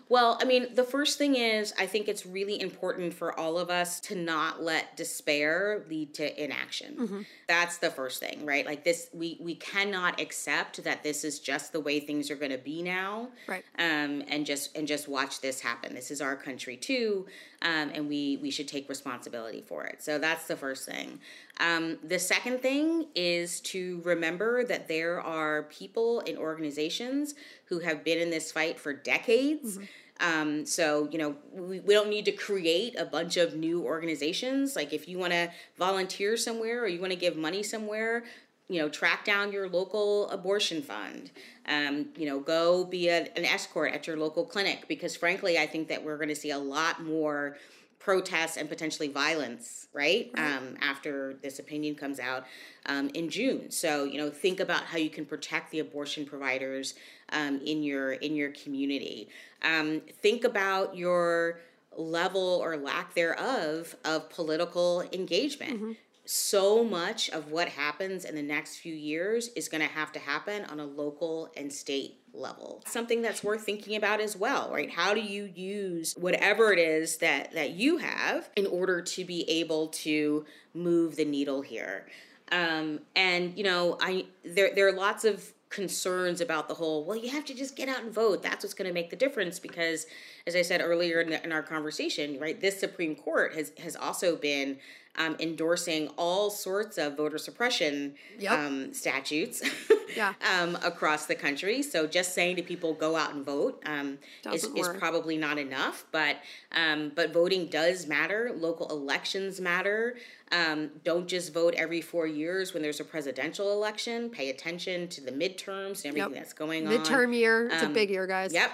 Well, 0.08 0.38
I 0.40 0.46
mean, 0.46 0.76
the 0.76 0.84
first 0.84 1.18
thing 1.18 1.36
is 1.36 1.74
I 1.80 1.88
think 1.88 2.08
it's 2.08 2.26
really 2.26 2.62
important 2.62 3.14
for 3.14 3.38
all 3.40 3.58
of 3.58 3.70
us 3.70 4.00
to 4.02 4.16
not 4.16 4.62
let 4.62 4.96
despair 4.96 5.84
lead 5.90 6.14
to 6.16 6.44
inaction. 6.44 7.26
That's 7.48 7.78
the 7.78 7.90
first 7.90 8.20
thing, 8.20 8.46
right? 8.46 8.66
Like 8.66 8.84
this 8.84 9.10
we 9.14 9.38
we 9.42 9.56
cannot 9.56 10.20
accept 10.20 10.84
that 10.84 11.04
this 11.04 11.24
is 11.24 11.40
just 11.40 11.74
the 11.74 11.80
way 11.80 12.00
things 12.00 12.30
are 12.30 12.36
going 12.36 12.52
to 12.52 12.58
be 12.58 12.84
now. 12.84 13.30
Right. 13.48 13.64
Um 13.80 14.24
and 14.28 14.46
just 14.46 14.76
and 14.78 14.88
just 14.88 15.08
watch 15.08 15.42
this 15.42 15.60
happen. 15.60 15.96
This 15.96 16.12
is 16.12 16.22
our 16.22 16.36
country 16.36 16.78
too. 16.78 17.26
Um 17.62 17.92
and 17.94 18.08
we 18.08 18.38
we 18.42 18.52
should 18.52 18.68
take 18.68 18.88
responsibility 18.88 19.62
for 19.62 19.86
it. 19.86 20.04
So 20.04 20.20
that's 20.20 20.48
the 20.48 20.56
first 20.56 20.88
thing. 20.88 21.20
Um 21.60 21.98
the 22.04 22.20
second 22.20 22.62
thing 22.62 23.08
is 23.16 23.60
to 23.62 24.02
remember 24.04 24.64
that 24.66 24.88
there 24.88 25.20
are 25.20 25.64
people 25.64 26.20
in 26.22 26.38
organizations 26.38 27.34
who 27.66 27.80
have 27.80 28.04
been 28.04 28.20
in 28.20 28.30
this 28.30 28.52
fight 28.52 28.80
for 28.80 28.94
decades. 28.94 29.80
Um, 30.20 30.66
so, 30.66 31.10
you 31.12 31.18
know, 31.18 31.36
we, 31.52 31.80
we 31.82 31.94
don't 31.94 32.10
need 32.10 32.26
to 32.26 32.32
create 32.32 32.98
a 32.98 33.06
bunch 33.06 33.38
of 33.38 33.56
new 33.56 33.84
organizations. 33.84 34.76
Like, 34.76 34.94
if 34.94 35.08
you 35.08 35.18
want 35.18 35.34
to 35.34 35.52
volunteer 35.78 36.38
somewhere 36.38 36.84
or 36.84 36.88
you 36.88 37.02
want 37.02 37.12
to 37.12 37.20
give 37.20 37.36
money 37.36 37.64
somewhere, 37.64 38.24
you 38.68 38.80
know, 38.80 38.90
track 38.90 39.26
down 39.26 39.52
your 39.52 39.70
local 39.70 40.30
abortion 40.30 40.82
fund. 40.82 41.32
Um, 41.68 42.08
you 42.16 42.26
know, 42.26 42.40
go 42.40 42.86
be 42.86 43.10
a, 43.10 43.28
an 43.36 43.46
escort 43.46 43.94
at 43.94 44.08
your 44.08 44.18
local 44.18 44.46
clinic 44.46 44.88
because, 44.88 45.16
frankly, 45.16 45.58
I 45.58 45.68
think 45.68 45.88
that 45.90 46.04
we're 46.04 46.18
going 46.18 46.30
to 46.30 46.36
see 46.36 46.52
a 46.52 46.58
lot 46.58 47.04
more 47.04 47.58
protests 48.06 48.56
and 48.56 48.70
potentially 48.70 49.08
violence, 49.08 49.88
right? 49.92 50.30
Um, 50.38 50.78
after 50.80 51.34
this 51.42 51.58
opinion 51.58 51.96
comes 51.96 52.20
out 52.20 52.46
um, 52.86 53.10
in 53.16 53.30
June. 53.30 53.72
So 53.72 54.04
you 54.04 54.20
know, 54.20 54.30
think 54.30 54.60
about 54.60 54.84
how 54.84 55.00
you 55.00 55.10
can 55.10 55.26
protect 55.26 55.72
the 55.72 55.80
abortion 55.80 56.24
providers 56.24 56.94
um, 57.36 57.62
in 57.64 57.84
your 57.84 58.14
in 58.14 58.36
your 58.36 58.52
community. 58.52 59.30
Um, 59.62 60.02
think 60.22 60.44
about 60.44 60.98
your 60.98 61.60
level 61.96 62.60
or 62.64 62.78
lack 62.78 63.14
thereof 63.14 63.96
of 64.04 64.30
political 64.30 65.02
engagement. 65.14 65.98
So 66.28 66.84
much 66.84 67.30
of 67.30 67.52
what 67.52 67.70
happens 67.70 68.26
in 68.26 68.34
the 68.34 68.42
next 68.42 68.78
few 68.78 68.96
years 68.96 69.50
is 69.50 69.70
going 69.70 69.82
to 69.82 69.94
have 69.94 70.12
to 70.14 70.20
happen 70.20 70.66
on 70.66 70.80
a 70.80 70.86
local 70.86 71.52
and 71.56 71.72
state 71.72 72.16
level. 72.34 72.82
Something 72.88 73.22
that's 73.22 73.44
worth 73.44 73.64
thinking 73.64 73.96
about 73.96 74.20
as 74.20 74.36
well, 74.36 74.72
right? 74.74 74.90
How 74.90 75.14
do 75.14 75.22
you 75.22 75.52
use 75.54 76.16
whatever 76.18 76.74
it 76.74 76.80
is 76.80 77.18
that 77.18 77.54
that 77.54 77.72
you 77.72 77.98
have 77.98 78.50
in 78.56 78.66
order 78.66 79.02
to 79.02 79.24
be 79.24 79.48
able 79.50 79.90
to 79.90 80.46
move 80.74 81.16
the 81.16 81.26
needle 81.26 81.62
here? 81.62 82.08
Um, 82.52 83.02
and 83.16 83.58
you 83.58 83.64
know, 83.64 83.98
I 84.02 84.26
there 84.44 84.72
there 84.74 84.88
are 84.88 84.94
lots 84.94 85.26
of 85.26 85.54
concerns 85.76 86.40
about 86.40 86.70
the 86.70 86.74
whole 86.74 87.04
well 87.04 87.18
you 87.18 87.30
have 87.30 87.44
to 87.44 87.54
just 87.54 87.76
get 87.76 87.90
out 87.90 88.02
and 88.02 88.14
vote 88.14 88.42
that's 88.42 88.64
what's 88.64 88.74
going 88.74 88.88
to 88.88 88.94
make 88.94 89.10
the 89.10 89.16
difference 89.18 89.60
because 89.60 90.06
as 90.48 90.56
i 90.56 90.62
said 90.62 90.80
earlier 90.82 91.20
in, 91.20 91.30
the, 91.30 91.44
in 91.44 91.52
our 91.52 91.62
conversation 91.62 92.40
right 92.40 92.62
this 92.62 92.80
supreme 92.80 93.14
court 93.14 93.54
has 93.54 93.74
has 93.78 93.94
also 93.98 94.38
been 94.38 94.78
um, 95.18 95.36
endorsing 95.40 96.10
all 96.18 96.50
sorts 96.50 96.98
of 96.98 97.18
voter 97.18 97.38
suppression 97.38 98.16
Yep. 98.40 98.52
um, 98.52 98.94
statutes 98.94 99.62
Yeah. 100.16 100.34
um, 100.60 100.78
across 100.84 101.26
the 101.26 101.36
country. 101.36 101.82
So 101.82 102.08
just 102.08 102.34
saying 102.34 102.56
to 102.58 102.64
people 102.64 102.94
go 102.94 103.16
out 103.16 103.34
and 103.34 103.46
vote 103.46 103.82
um, 103.86 104.18
is, 104.52 104.64
is 104.64 104.90
probably 104.98 105.38
not 105.38 105.58
enough. 105.58 106.06
But 106.12 106.38
um, 106.72 107.12
but 107.16 107.34
voting 107.34 107.68
does 107.68 108.08
matter. 108.08 108.52
Local 108.56 108.88
elections 108.90 109.60
matter. 109.60 110.16
Um, 110.52 110.92
don't 111.04 111.28
just 111.28 111.54
vote 111.54 111.74
every 111.76 112.02
four 112.02 112.28
years 112.28 112.74
when 112.74 112.84
there's 112.84 113.00
a 113.00 113.04
presidential 113.04 113.72
election. 113.74 114.30
Pay 114.30 114.50
attention 114.52 115.08
to 115.10 115.22
the 115.22 115.32
midterms 115.32 116.04
and 116.04 116.08
everything 116.08 116.32
Yep. 116.32 116.34
that's 116.34 116.54
going 116.54 116.88
on. 116.88 116.94
Midterm 116.94 117.36
year. 117.36 117.68
It's 117.68 117.82
a 117.82 117.88
Um, 117.88 117.94
big 117.94 118.10
year, 118.12 118.28
guys. 118.28 118.54
Yep, 118.54 118.72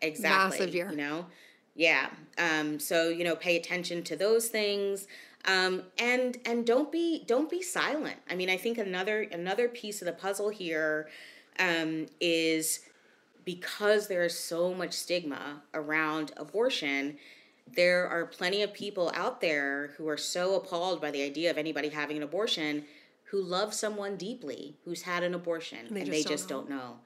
exactly. 0.00 0.58
Massive 0.58 0.74
year. 0.74 0.90
You 0.90 0.96
know, 0.96 1.26
yeah. 1.76 2.10
Um, 2.38 2.80
so 2.80 3.08
you 3.08 3.22
know, 3.24 3.36
pay 3.36 3.56
attention 3.56 4.02
to 4.04 4.16
those 4.16 4.48
things, 4.48 5.06
um, 5.44 5.84
and 5.96 6.38
and 6.44 6.66
don't 6.66 6.90
be 6.90 7.22
don't 7.24 7.48
be 7.48 7.62
silent. 7.62 8.16
I 8.28 8.34
mean, 8.34 8.50
I 8.50 8.56
think 8.56 8.76
another 8.78 9.22
another 9.22 9.68
piece 9.68 10.02
of 10.02 10.06
the 10.06 10.12
puzzle 10.12 10.48
here 10.48 11.08
um, 11.60 12.06
is 12.20 12.80
because 13.44 14.08
there 14.08 14.24
is 14.24 14.36
so 14.38 14.74
much 14.74 14.92
stigma 14.92 15.62
around 15.72 16.32
abortion. 16.36 17.18
There 17.74 18.06
are 18.08 18.26
plenty 18.26 18.62
of 18.62 18.72
people 18.72 19.10
out 19.14 19.40
there 19.40 19.94
who 19.96 20.08
are 20.08 20.16
so 20.16 20.56
appalled 20.56 21.00
by 21.00 21.10
the 21.10 21.22
idea 21.22 21.50
of 21.50 21.58
anybody 21.58 21.88
having 21.88 22.16
an 22.16 22.22
abortion 22.22 22.84
who 23.24 23.42
love 23.42 23.72
someone 23.72 24.16
deeply 24.16 24.76
who's 24.84 25.02
had 25.02 25.22
an 25.22 25.34
abortion 25.34 25.86
and 25.86 25.96
they 25.96 26.04
they 26.04 26.18
just 26.18 26.28
just, 26.28 26.48
don't 26.48 26.68
don't 26.68 26.70
know. 26.70 26.98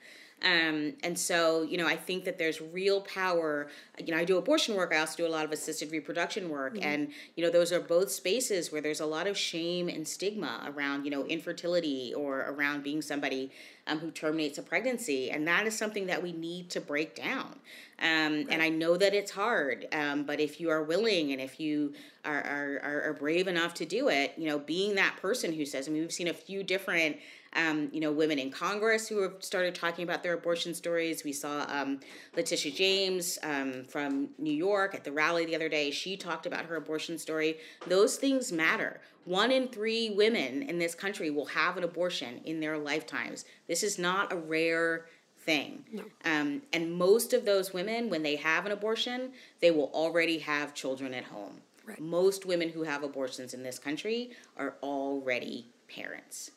Um, 0.45 0.93
and 1.03 1.19
so, 1.19 1.63
you 1.63 1.79
know, 1.79 1.87
I 1.87 1.97
think 1.97 2.25
that 2.25 2.37
there's 2.37 2.61
real 2.61 3.01
power. 3.01 3.69
You 3.99 4.13
know, 4.13 4.21
I 4.21 4.25
do 4.25 4.37
abortion 4.37 4.75
work. 4.77 4.93
I 4.93 4.99
also 4.99 5.17
do 5.17 5.27
a 5.27 5.33
lot 5.33 5.47
of 5.47 5.51
assisted 5.51 5.91
reproduction 5.91 6.51
work. 6.51 6.77
And, 6.83 7.09
you 7.37 7.45
know, 7.45 7.51
those 7.51 7.73
are 7.73 7.81
both 7.81 8.11
spaces 8.11 8.71
where 8.71 8.83
there's 8.83 9.01
a 9.01 9.07
lot 9.07 9.27
of 9.27 9.37
shame 9.37 9.89
and 9.89 10.07
stigma 10.07 10.71
around, 10.77 11.05
you 11.07 11.11
know, 11.11 11.25
infertility 11.25 12.13
or 12.15 12.41
around 12.51 12.83
being 12.83 13.01
somebody 13.01 13.51
um, 13.87 13.99
who 13.99 14.11
terminates 14.11 14.59
a 14.59 14.63
pregnancy. 14.63 15.31
And 15.31 15.49
that 15.49 15.67
is 15.67 15.77
something 15.77 16.07
that 16.07 16.23
we 16.23 16.33
need 16.33 16.69
to 16.71 16.83
break 16.83 17.17
down. 17.17 17.59
Um, 17.99 18.47
And 18.51 18.61
I 18.61 18.69
know 18.69 18.99
that 18.99 19.15
it's 19.15 19.31
hard, 19.31 19.87
um, 19.91 20.25
but 20.25 20.39
if 20.39 20.61
you 20.61 20.69
are 20.69 20.83
willing 20.83 21.33
and 21.33 21.41
if 21.41 21.59
you 21.59 21.95
are, 22.27 22.43
are, 22.43 23.03
are 23.07 23.13
brave 23.15 23.49
enough 23.49 23.73
to 23.75 23.87
do 23.87 24.09
it, 24.09 24.35
you 24.37 24.47
know, 24.49 24.59
being 24.59 24.97
that 24.97 25.17
person 25.23 25.51
who 25.55 25.65
says, 25.65 25.89
I 25.89 25.93
mean, 25.93 26.03
we've 26.03 26.13
seen 26.13 26.29
a 26.29 26.35
few 26.35 26.63
different 26.63 27.17
um, 27.57 27.89
you 27.93 28.01
know, 28.01 28.13
women 28.13 28.39
in 28.39 28.51
Congress 28.51 29.09
who 29.09 29.23
have 29.23 29.35
started 29.41 29.75
talking 29.75 30.05
about 30.05 30.23
their 30.23 30.35
abortion 30.35 30.75
stories. 30.75 31.25
We 31.25 31.33
saw 31.33 31.67
um, 31.69 32.01
Letitia 32.37 32.73
James 32.73 33.39
um, 33.43 33.85
from 33.85 34.29
New 34.39 34.53
York 34.53 34.95
at 34.95 35.05
the 35.05 35.13
rally 35.13 35.47
the 35.47 35.57
other 35.57 35.69
day. 35.69 35.91
She 35.91 36.17
talked 36.17 36.47
about 36.47 36.67
her 36.67 36.77
abortion 36.77 37.19
story. 37.19 37.59
Those 37.87 38.17
things 38.17 38.53
matter. 38.53 39.01
One 39.25 39.51
in 39.51 39.69
three 39.69 40.11
women 40.11 40.63
in 40.63 40.79
this 40.79 40.95
country 40.95 41.31
will 41.31 41.47
have 41.47 41.77
an 41.77 41.85
abortion 41.85 42.41
in 42.45 42.61
their 42.61 42.79
lifetimes. 42.79 43.45
This 43.67 43.83
is 43.83 43.99
not 43.99 44.33
a 44.33 44.37
rare 44.37 45.07
thing. 45.39 45.85
Um, 46.25 46.63
and 46.73 46.93
most 46.93 47.33
of 47.33 47.45
those 47.45 47.73
women, 47.73 48.11
when 48.11 48.23
they 48.23 48.37
have 48.37 48.67
an 48.67 48.73
abortion, 48.73 49.33
they 49.61 49.71
will 49.71 49.91
already 49.95 50.39
have 50.39 50.75
children 50.75 51.15
at 51.15 51.25
home. 51.25 51.61
Right. 51.87 52.01
Most 52.01 52.47
women 52.47 52.69
who 52.69 52.83
have 52.83 53.05
abortions 53.05 53.55
in 53.55 53.63
this 53.63 53.79
country 53.79 54.33
are 54.57 54.75
already 54.83 55.67
parents. 55.89 56.51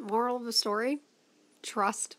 Moral 0.00 0.36
of 0.36 0.44
the 0.44 0.52
story 0.52 1.00
trust 1.62 2.16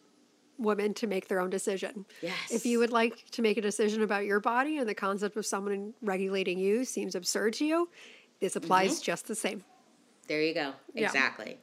women 0.58 0.94
to 0.94 1.08
make 1.08 1.28
their 1.30 1.40
own 1.40 1.50
decision. 1.50 2.06
Yes. 2.22 2.52
If 2.52 2.66
you 2.66 2.80
would 2.80 2.92
like 2.92 3.26
to 3.32 3.42
make 3.42 3.58
a 3.58 3.62
decision 3.62 4.04
about 4.04 4.26
your 4.26 4.42
body 4.42 4.78
and 4.78 4.90
the 4.90 4.94
concept 4.94 5.38
of 5.38 5.46
someone 5.46 5.94
regulating 6.02 6.60
you 6.60 6.84
seems 6.84 7.16
absurd 7.16 7.54
to 7.54 7.66
you, 7.66 7.90
this 8.42 8.56
applies 8.58 8.96
Mm-hmm. 8.96 9.04
just 9.04 9.28
the 9.28 9.36
same. 9.36 9.64
There 10.28 10.42
you 10.42 10.54
go. 10.54 10.74
Yeah. 10.94 11.06
Exactly. 11.06 11.58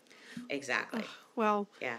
Exactly. 0.50 1.04
Well, 1.36 1.68
Yeah. 1.80 1.96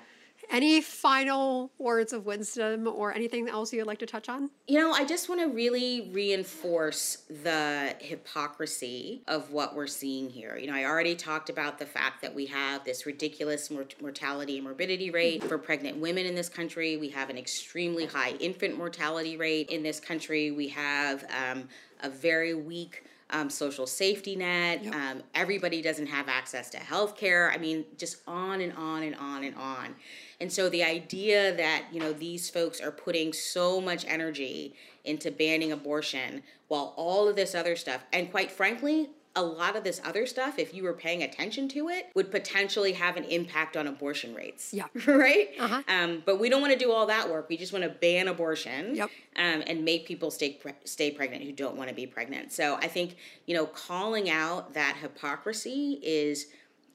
Any 0.50 0.82
final 0.82 1.72
words 1.78 2.14
of 2.14 2.26
wisdom 2.26 2.88
or 2.88 3.14
anything 3.14 3.48
else 3.50 3.74
you'd 3.74 3.88
like 3.88 4.00
to 4.00 4.06
touch 4.06 4.30
on? 4.30 4.50
You 4.68 4.80
know, 4.80 4.92
I 4.92 5.06
just 5.06 5.30
want 5.30 5.42
to 5.42 5.48
really 5.48 6.10
reinforce 6.14 7.24
the 7.44 7.96
hypocrisy 8.00 9.24
of 9.28 9.52
what 9.52 9.76
we're 9.76 9.88
seeing 9.88 10.30
here. 10.30 10.58
You 10.58 10.68
know, 10.68 10.76
I 10.76 10.86
already 10.86 11.16
talked 11.16 11.50
about 11.50 11.80
the 11.80 11.86
fact 11.86 12.22
that 12.22 12.34
we 12.34 12.46
have 12.48 12.84
this 12.84 13.06
ridiculous 13.06 13.70
mort- 13.70 13.96
mortality 14.02 14.56
and 14.56 14.64
morbidity 14.64 15.12
rate 15.12 15.44
for 15.44 15.58
pregnant 15.58 15.98
women 15.98 16.26
in 16.26 16.36
this 16.36 16.50
country. 16.50 16.98
We 16.98 17.10
have 17.10 17.30
an 17.30 17.38
extremely 17.38 18.06
high 18.06 18.32
infant 18.40 18.78
mortality 18.78 19.38
rate 19.38 19.70
in 19.70 19.84
this 19.84 20.00
country. 20.00 20.52
We 20.52 20.70
have 20.70 21.26
um, 21.32 21.68
a 22.02 22.10
very 22.10 22.54
weak 22.54 23.04
um, 23.30 23.50
social 23.50 23.86
safety 23.86 24.36
net. 24.36 24.84
Yep. 24.84 24.96
Um, 24.96 25.24
everybody 25.36 25.82
doesn't 25.82 26.08
have 26.08 26.30
access 26.30 26.70
to 26.72 26.78
health 26.78 27.16
care. 27.18 27.52
I 27.52 27.58
mean, 27.58 27.86
just 27.98 28.18
on 28.28 28.62
and 28.62 28.74
on 28.74 29.04
and 29.04 29.16
on 29.16 29.44
and 29.44 29.56
on. 29.56 29.96
And 30.40 30.52
so 30.52 30.70
the 30.70 30.84
idea 30.84 31.56
that, 31.56 31.86
you 31.92 32.00
know, 32.00 32.14
these 32.14 32.50
folks 32.50 32.80
are 32.80 32.92
putting 32.92 33.34
so 33.34 33.82
much 33.82 34.06
energy 34.08 34.76
into 35.04 35.32
banning 35.32 35.72
abortion 35.72 36.44
while 36.68 36.94
all 36.98 37.28
of 37.28 37.36
this 37.36 37.56
other 37.56 37.76
stuff, 37.76 38.04
and 38.12 38.30
quite 38.30 38.52
frankly, 38.52 39.10
a 39.38 39.42
lot 39.44 39.76
of 39.76 39.84
this 39.84 40.02
other 40.04 40.26
stuff, 40.26 40.58
if 40.58 40.74
you 40.74 40.82
were 40.84 40.94
paying 40.94 41.22
attention 41.22 41.70
to 41.70 41.90
it, 41.90 42.10
would 42.16 42.32
potentially 42.32 42.92
have 42.94 43.16
an 43.18 43.24
impact 43.26 43.78
on 43.78 43.86
abortion 43.86 44.34
rates. 44.34 44.74
Yeah. 44.74 44.88
right? 45.08 45.50
Uh-huh. 45.60 45.84
Um, 45.88 46.24
but 46.26 46.40
we 46.40 46.50
don't 46.50 46.60
want 46.60 46.74
to 46.74 46.80
do 46.80 46.92
all 46.92 47.06
that 47.06 47.30
work. 47.30 47.48
We 47.48 47.56
just 47.56 47.72
want 47.72 47.84
to 47.84 47.90
ban 47.90 48.28
abortion 48.28 48.96
Yep. 48.96 49.10
um, 49.36 49.64
and 49.68 49.86
make 49.86 50.08
people 50.08 50.32
stay 50.32 50.54
pre- 50.54 50.74
stay 50.86 51.12
pregnant 51.12 51.44
who 51.44 51.52
don't 51.52 51.78
want 51.78 51.90
to 51.90 51.96
be 51.96 52.08
pregnant. 52.08 52.52
So 52.52 52.76
I 52.78 52.88
think 52.88 53.16
you 53.46 53.56
know 53.56 53.68
calling 53.68 54.30
out 54.30 54.74
that 54.74 54.98
hypocrisy 55.00 56.00
is 56.02 56.48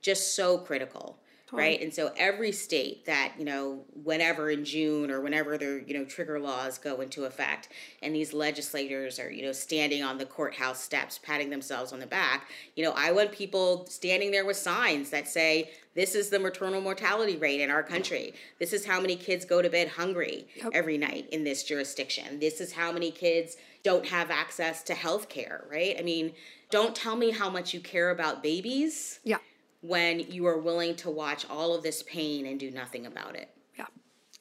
just 0.03 0.35
so 0.35 0.59
critical. 0.59 1.17
Right. 1.59 1.81
And 1.83 1.93
so 1.93 2.13
every 2.17 2.51
state 2.53 3.05
that, 3.07 3.35
you 3.39 3.45
know, 3.45 3.85
whenever 4.03 4.51
in 4.51 4.65
June 4.65 5.11
or 5.11 5.21
whenever 5.21 5.59
their, 5.59 5.79
you 5.79 5.95
know, 5.95 6.05
trigger 6.05 6.41
laws 6.41 6.79
go 6.79 7.01
into 7.01 7.25
effect 7.25 7.69
and 8.03 8.15
these 8.15 8.33
legislators 8.33 9.19
are, 9.19 9.31
you 9.31 9.43
know, 9.43 9.53
standing 9.53 10.03
on 10.03 10.19
the 10.19 10.25
courthouse 10.25 10.81
steps, 10.83 11.19
patting 11.23 11.51
themselves 11.51 11.93
on 11.93 11.99
the 12.01 12.07
back, 12.07 12.49
you 12.75 12.83
know, 12.83 12.93
I 12.97 13.13
want 13.13 13.33
people 13.33 13.87
standing 13.87 14.31
there 14.31 14.47
with 14.47 14.57
signs 14.57 15.11
that 15.11 15.29
say, 15.29 15.71
this 15.95 16.15
is 16.15 16.31
the 16.31 16.39
maternal 16.39 16.81
mortality 16.81 17.37
rate 17.37 17.61
in 17.61 17.71
our 17.71 17.83
country. 17.83 18.33
This 18.59 18.73
is 18.73 18.87
how 18.87 18.99
many 18.99 19.15
kids 19.15 19.45
go 19.45 19.61
to 19.61 19.69
bed 19.69 19.89
hungry 19.89 20.47
Yep. 20.57 20.71
every 20.73 20.97
night 20.97 21.29
in 21.31 21.45
this 21.45 21.65
jurisdiction. 21.65 22.41
This 22.41 22.61
is 22.63 22.73
how 22.73 22.93
many 22.93 23.11
kids 23.11 23.57
don't 23.83 24.07
have 24.07 24.31
access 24.31 24.83
to 24.85 24.95
health 24.95 25.29
care, 25.29 25.65
right? 25.71 25.97
I 25.99 26.03
mean, 26.03 26.33
don't 26.71 26.95
tell 26.97 27.17
me 27.17 27.31
how 27.33 27.51
much 27.51 27.75
you 27.75 27.81
care 27.81 28.09
about 28.11 28.43
babies 28.43 29.21
Yeah. 29.25 29.37
When 29.83 30.21
you 30.21 30.47
are 30.47 30.59
willing 30.59 30.95
to 30.97 31.11
watch 31.11 31.45
all 31.51 31.75
of 31.75 31.83
this 31.83 32.03
pain 32.05 32.47
and 32.47 32.59
do 32.59 32.71
nothing 32.71 33.05
about 33.05 33.37
it. 33.37 33.51
Yeah, 33.77 33.87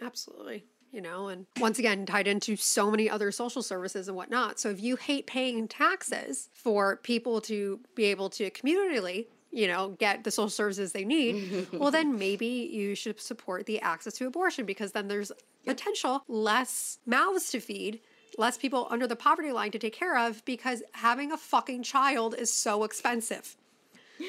absolutely. 0.02 0.66
You 0.92 1.02
know, 1.02 1.30
and 1.30 1.46
once 1.60 1.80
again, 1.80 2.06
tied 2.06 2.28
into 2.28 2.56
so 2.56 2.92
many 2.92 3.10
other 3.10 3.32
social 3.32 3.64
services 3.64 4.08
and 4.08 4.16
whatnot. 4.16 4.60
So 4.60 4.70
if 4.70 4.82
you 4.82 4.98
hate 4.98 5.26
paying 5.26 5.68
taxes 5.68 6.50
for 6.54 6.98
people 6.98 7.42
to 7.42 7.80
be 7.96 8.06
able 8.06 8.30
to 8.32 8.50
communally, 8.52 9.28
you 9.52 9.68
know, 9.68 9.96
get 10.00 10.24
the 10.24 10.32
social 10.32 10.50
services 10.50 10.92
they 10.92 11.06
need, 11.06 11.68
well, 11.74 11.92
then 11.92 12.18
maybe 12.18 12.70
you 12.72 12.94
should 12.94 13.20
support 13.20 13.66
the 13.66 13.80
access 13.82 14.14
to 14.16 14.28
abortion 14.28 14.66
because 14.66 14.92
then 14.92 15.08
there's 15.08 15.32
potential 15.66 16.24
less 16.28 17.00
mouths 17.06 17.50
to 17.52 17.62
feed, 17.62 18.02
less 18.38 18.58
people 18.58 18.88
under 18.92 19.08
the 19.08 19.16
poverty 19.16 19.52
line 19.52 19.72
to 19.72 19.80
take 19.80 19.94
care 19.94 20.18
of 20.18 20.44
because 20.46 20.84
having 20.92 21.32
a 21.32 21.38
fucking 21.38 21.84
child 21.84 22.36
is 22.38 22.52
so 22.52 22.84
expensive. 22.84 23.56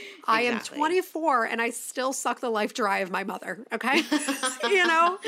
I 0.26 0.42
am 0.42 0.60
24 0.60 1.44
and 1.46 1.60
I 1.60 1.70
still 1.70 2.12
suck 2.12 2.40
the 2.40 2.50
life 2.50 2.74
dry 2.74 2.98
of 2.98 3.10
my 3.10 3.24
mother, 3.24 3.64
okay? 3.72 4.02
you 4.64 4.86
know? 4.86 5.18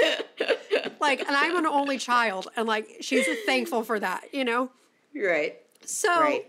Like, 1.01 1.21
and 1.21 1.37
I'm 1.37 1.57
an 1.57 1.67
only 1.67 1.99
child, 1.99 2.49
and 2.57 2.67
like, 2.67 2.89
she's 3.01 3.27
thankful 3.47 3.83
for 3.83 3.99
that, 4.01 4.25
you 4.33 4.45
know? 4.45 4.71
Right. 5.15 5.57
So, 5.85 6.09
Right. 6.21 6.47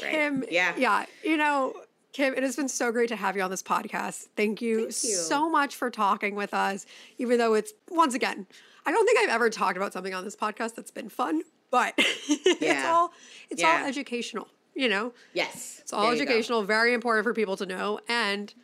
Right. 0.00 0.10
Kim, 0.12 0.44
Yeah. 0.48 0.74
yeah, 0.76 1.06
you 1.24 1.36
know, 1.36 1.74
Kim, 2.12 2.34
it 2.34 2.42
has 2.42 2.54
been 2.56 2.68
so 2.68 2.92
great 2.92 3.08
to 3.08 3.16
have 3.16 3.36
you 3.36 3.42
on 3.42 3.50
this 3.50 3.62
podcast. 3.62 4.26
Thank 4.36 4.62
you, 4.62 4.76
Thank 4.90 5.04
you. 5.04 5.16
so 5.16 5.50
much 5.50 5.74
for 5.76 5.90
talking 5.90 6.34
with 6.36 6.54
us, 6.54 6.86
even 7.18 7.38
though 7.38 7.54
it's, 7.54 7.72
once 7.90 8.14
again, 8.14 8.46
I 8.86 8.92
don't 8.92 9.04
think 9.06 9.18
I've 9.18 9.28
ever 9.34 9.50
talked 9.50 9.76
about 9.76 9.92
something 9.92 10.14
on 10.14 10.24
this 10.24 10.36
podcast 10.36 10.74
that's 10.76 10.90
been 10.92 11.08
fun, 11.08 11.42
but 11.70 11.94
it's 11.98 12.84
all, 12.86 13.12
it's 13.50 13.60
Yeah. 13.60 13.80
all 13.82 13.86
educational, 13.88 14.48
you 14.78 14.88
know? 14.88 15.12
Yes. 15.34 15.78
It's 15.80 15.92
all 15.92 16.10
educational, 16.10 16.62
very 16.62 16.94
important 16.94 17.24
for 17.24 17.34
people 17.34 17.56
to 17.56 17.66
know. 17.66 17.98
And, 18.08 18.54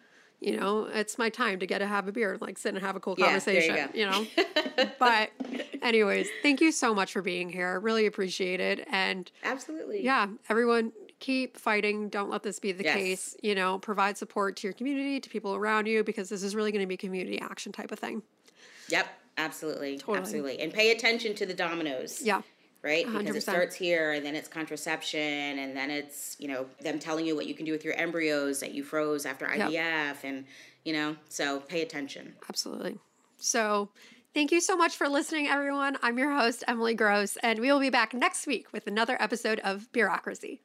you 0.40 0.56
know, 0.56 0.84
it's 0.84 1.18
my 1.18 1.28
time 1.28 1.58
to 1.58 1.66
get 1.66 1.78
to 1.78 1.86
have 1.86 2.06
a 2.06 2.12
beer 2.12 2.32
and 2.32 2.40
like 2.40 2.56
sit 2.56 2.72
and 2.72 2.82
have 2.82 2.94
a 2.94 3.00
cool 3.00 3.16
Yeah, 3.18 3.36
there 3.40 3.62
you 3.62 3.72
conversation, 3.72 3.90
you, 3.94 4.06
know? 4.06 4.86
but, 5.00 5.30
anyways, 5.82 6.28
thank 6.40 6.60
you 6.60 6.70
so 6.70 6.94
much 6.94 7.12
for 7.12 7.20
being 7.20 7.50
here. 7.50 7.80
Really 7.80 8.06
appreciate 8.06 8.60
it. 8.60 8.86
And 8.92 9.30
Absolutely. 9.42 10.04
yeah, 10.04 10.28
everyone 10.48 10.92
keep 11.18 11.56
fighting. 11.56 12.10
Don't 12.10 12.30
let 12.30 12.44
this 12.44 12.60
be 12.60 12.70
the 12.70 12.84
Yes. 12.84 12.94
case. 12.96 13.36
You 13.42 13.56
know, 13.56 13.80
provide 13.80 14.16
support 14.16 14.54
to 14.58 14.68
your 14.68 14.74
community, 14.74 15.18
to 15.18 15.28
people 15.28 15.56
around 15.56 15.86
you, 15.86 16.04
because 16.04 16.28
this 16.28 16.44
is 16.44 16.54
really 16.54 16.70
going 16.70 16.82
to 16.82 16.86
be 16.86 16.96
community 16.96 17.40
action 17.40 17.72
type 17.72 17.90
of 17.90 17.98
thing. 17.98 18.22
Yep, 18.88 19.06
absolutely. 19.36 19.98
Totally. 19.98 20.18
Absolutely. 20.18 20.60
And 20.60 20.72
pay 20.72 20.92
attention 20.92 21.34
to 21.34 21.46
the 21.46 21.54
dominoes. 21.54 22.22
Yeah. 22.22 22.42
Right? 22.84 23.06
Because 23.06 23.22
100%. 23.22 23.36
it 23.36 23.42
starts 23.42 23.74
here 23.74 24.12
and 24.12 24.24
then 24.24 24.36
it's 24.36 24.46
contraception 24.46 25.58
and 25.58 25.74
then 25.74 25.90
it's, 25.90 26.36
you 26.38 26.48
know, 26.48 26.66
them 26.82 26.98
telling 26.98 27.24
you 27.24 27.34
what 27.34 27.46
you 27.46 27.54
can 27.54 27.64
do 27.64 27.72
with 27.72 27.82
your 27.82 27.94
embryos 27.94 28.60
that 28.60 28.74
you 28.74 28.84
froze 28.84 29.24
after 29.24 29.46
IVF 29.46 30.16
and, 30.22 30.44
you 30.84 30.92
know, 30.92 31.16
so 31.30 31.60
pay 31.60 31.80
attention. 31.80 32.34
Absolutely. 32.46 32.98
So, 33.38 33.88
thank 34.34 34.52
you 34.52 34.60
so 34.60 34.76
much 34.76 34.96
for 34.96 35.08
listening, 35.08 35.46
everyone. 35.48 35.96
I'm 36.02 36.18
your 36.18 36.36
host, 36.36 36.62
Emily 36.68 36.94
Gross, 36.94 37.38
and 37.42 37.58
we 37.58 37.72
will 37.72 37.80
be 37.80 37.88
back 37.88 38.12
next 38.12 38.46
week 38.46 38.70
with 38.70 38.86
another 38.86 39.16
episode 39.18 39.60
of 39.60 39.90
Bureaucracy. 39.92 40.60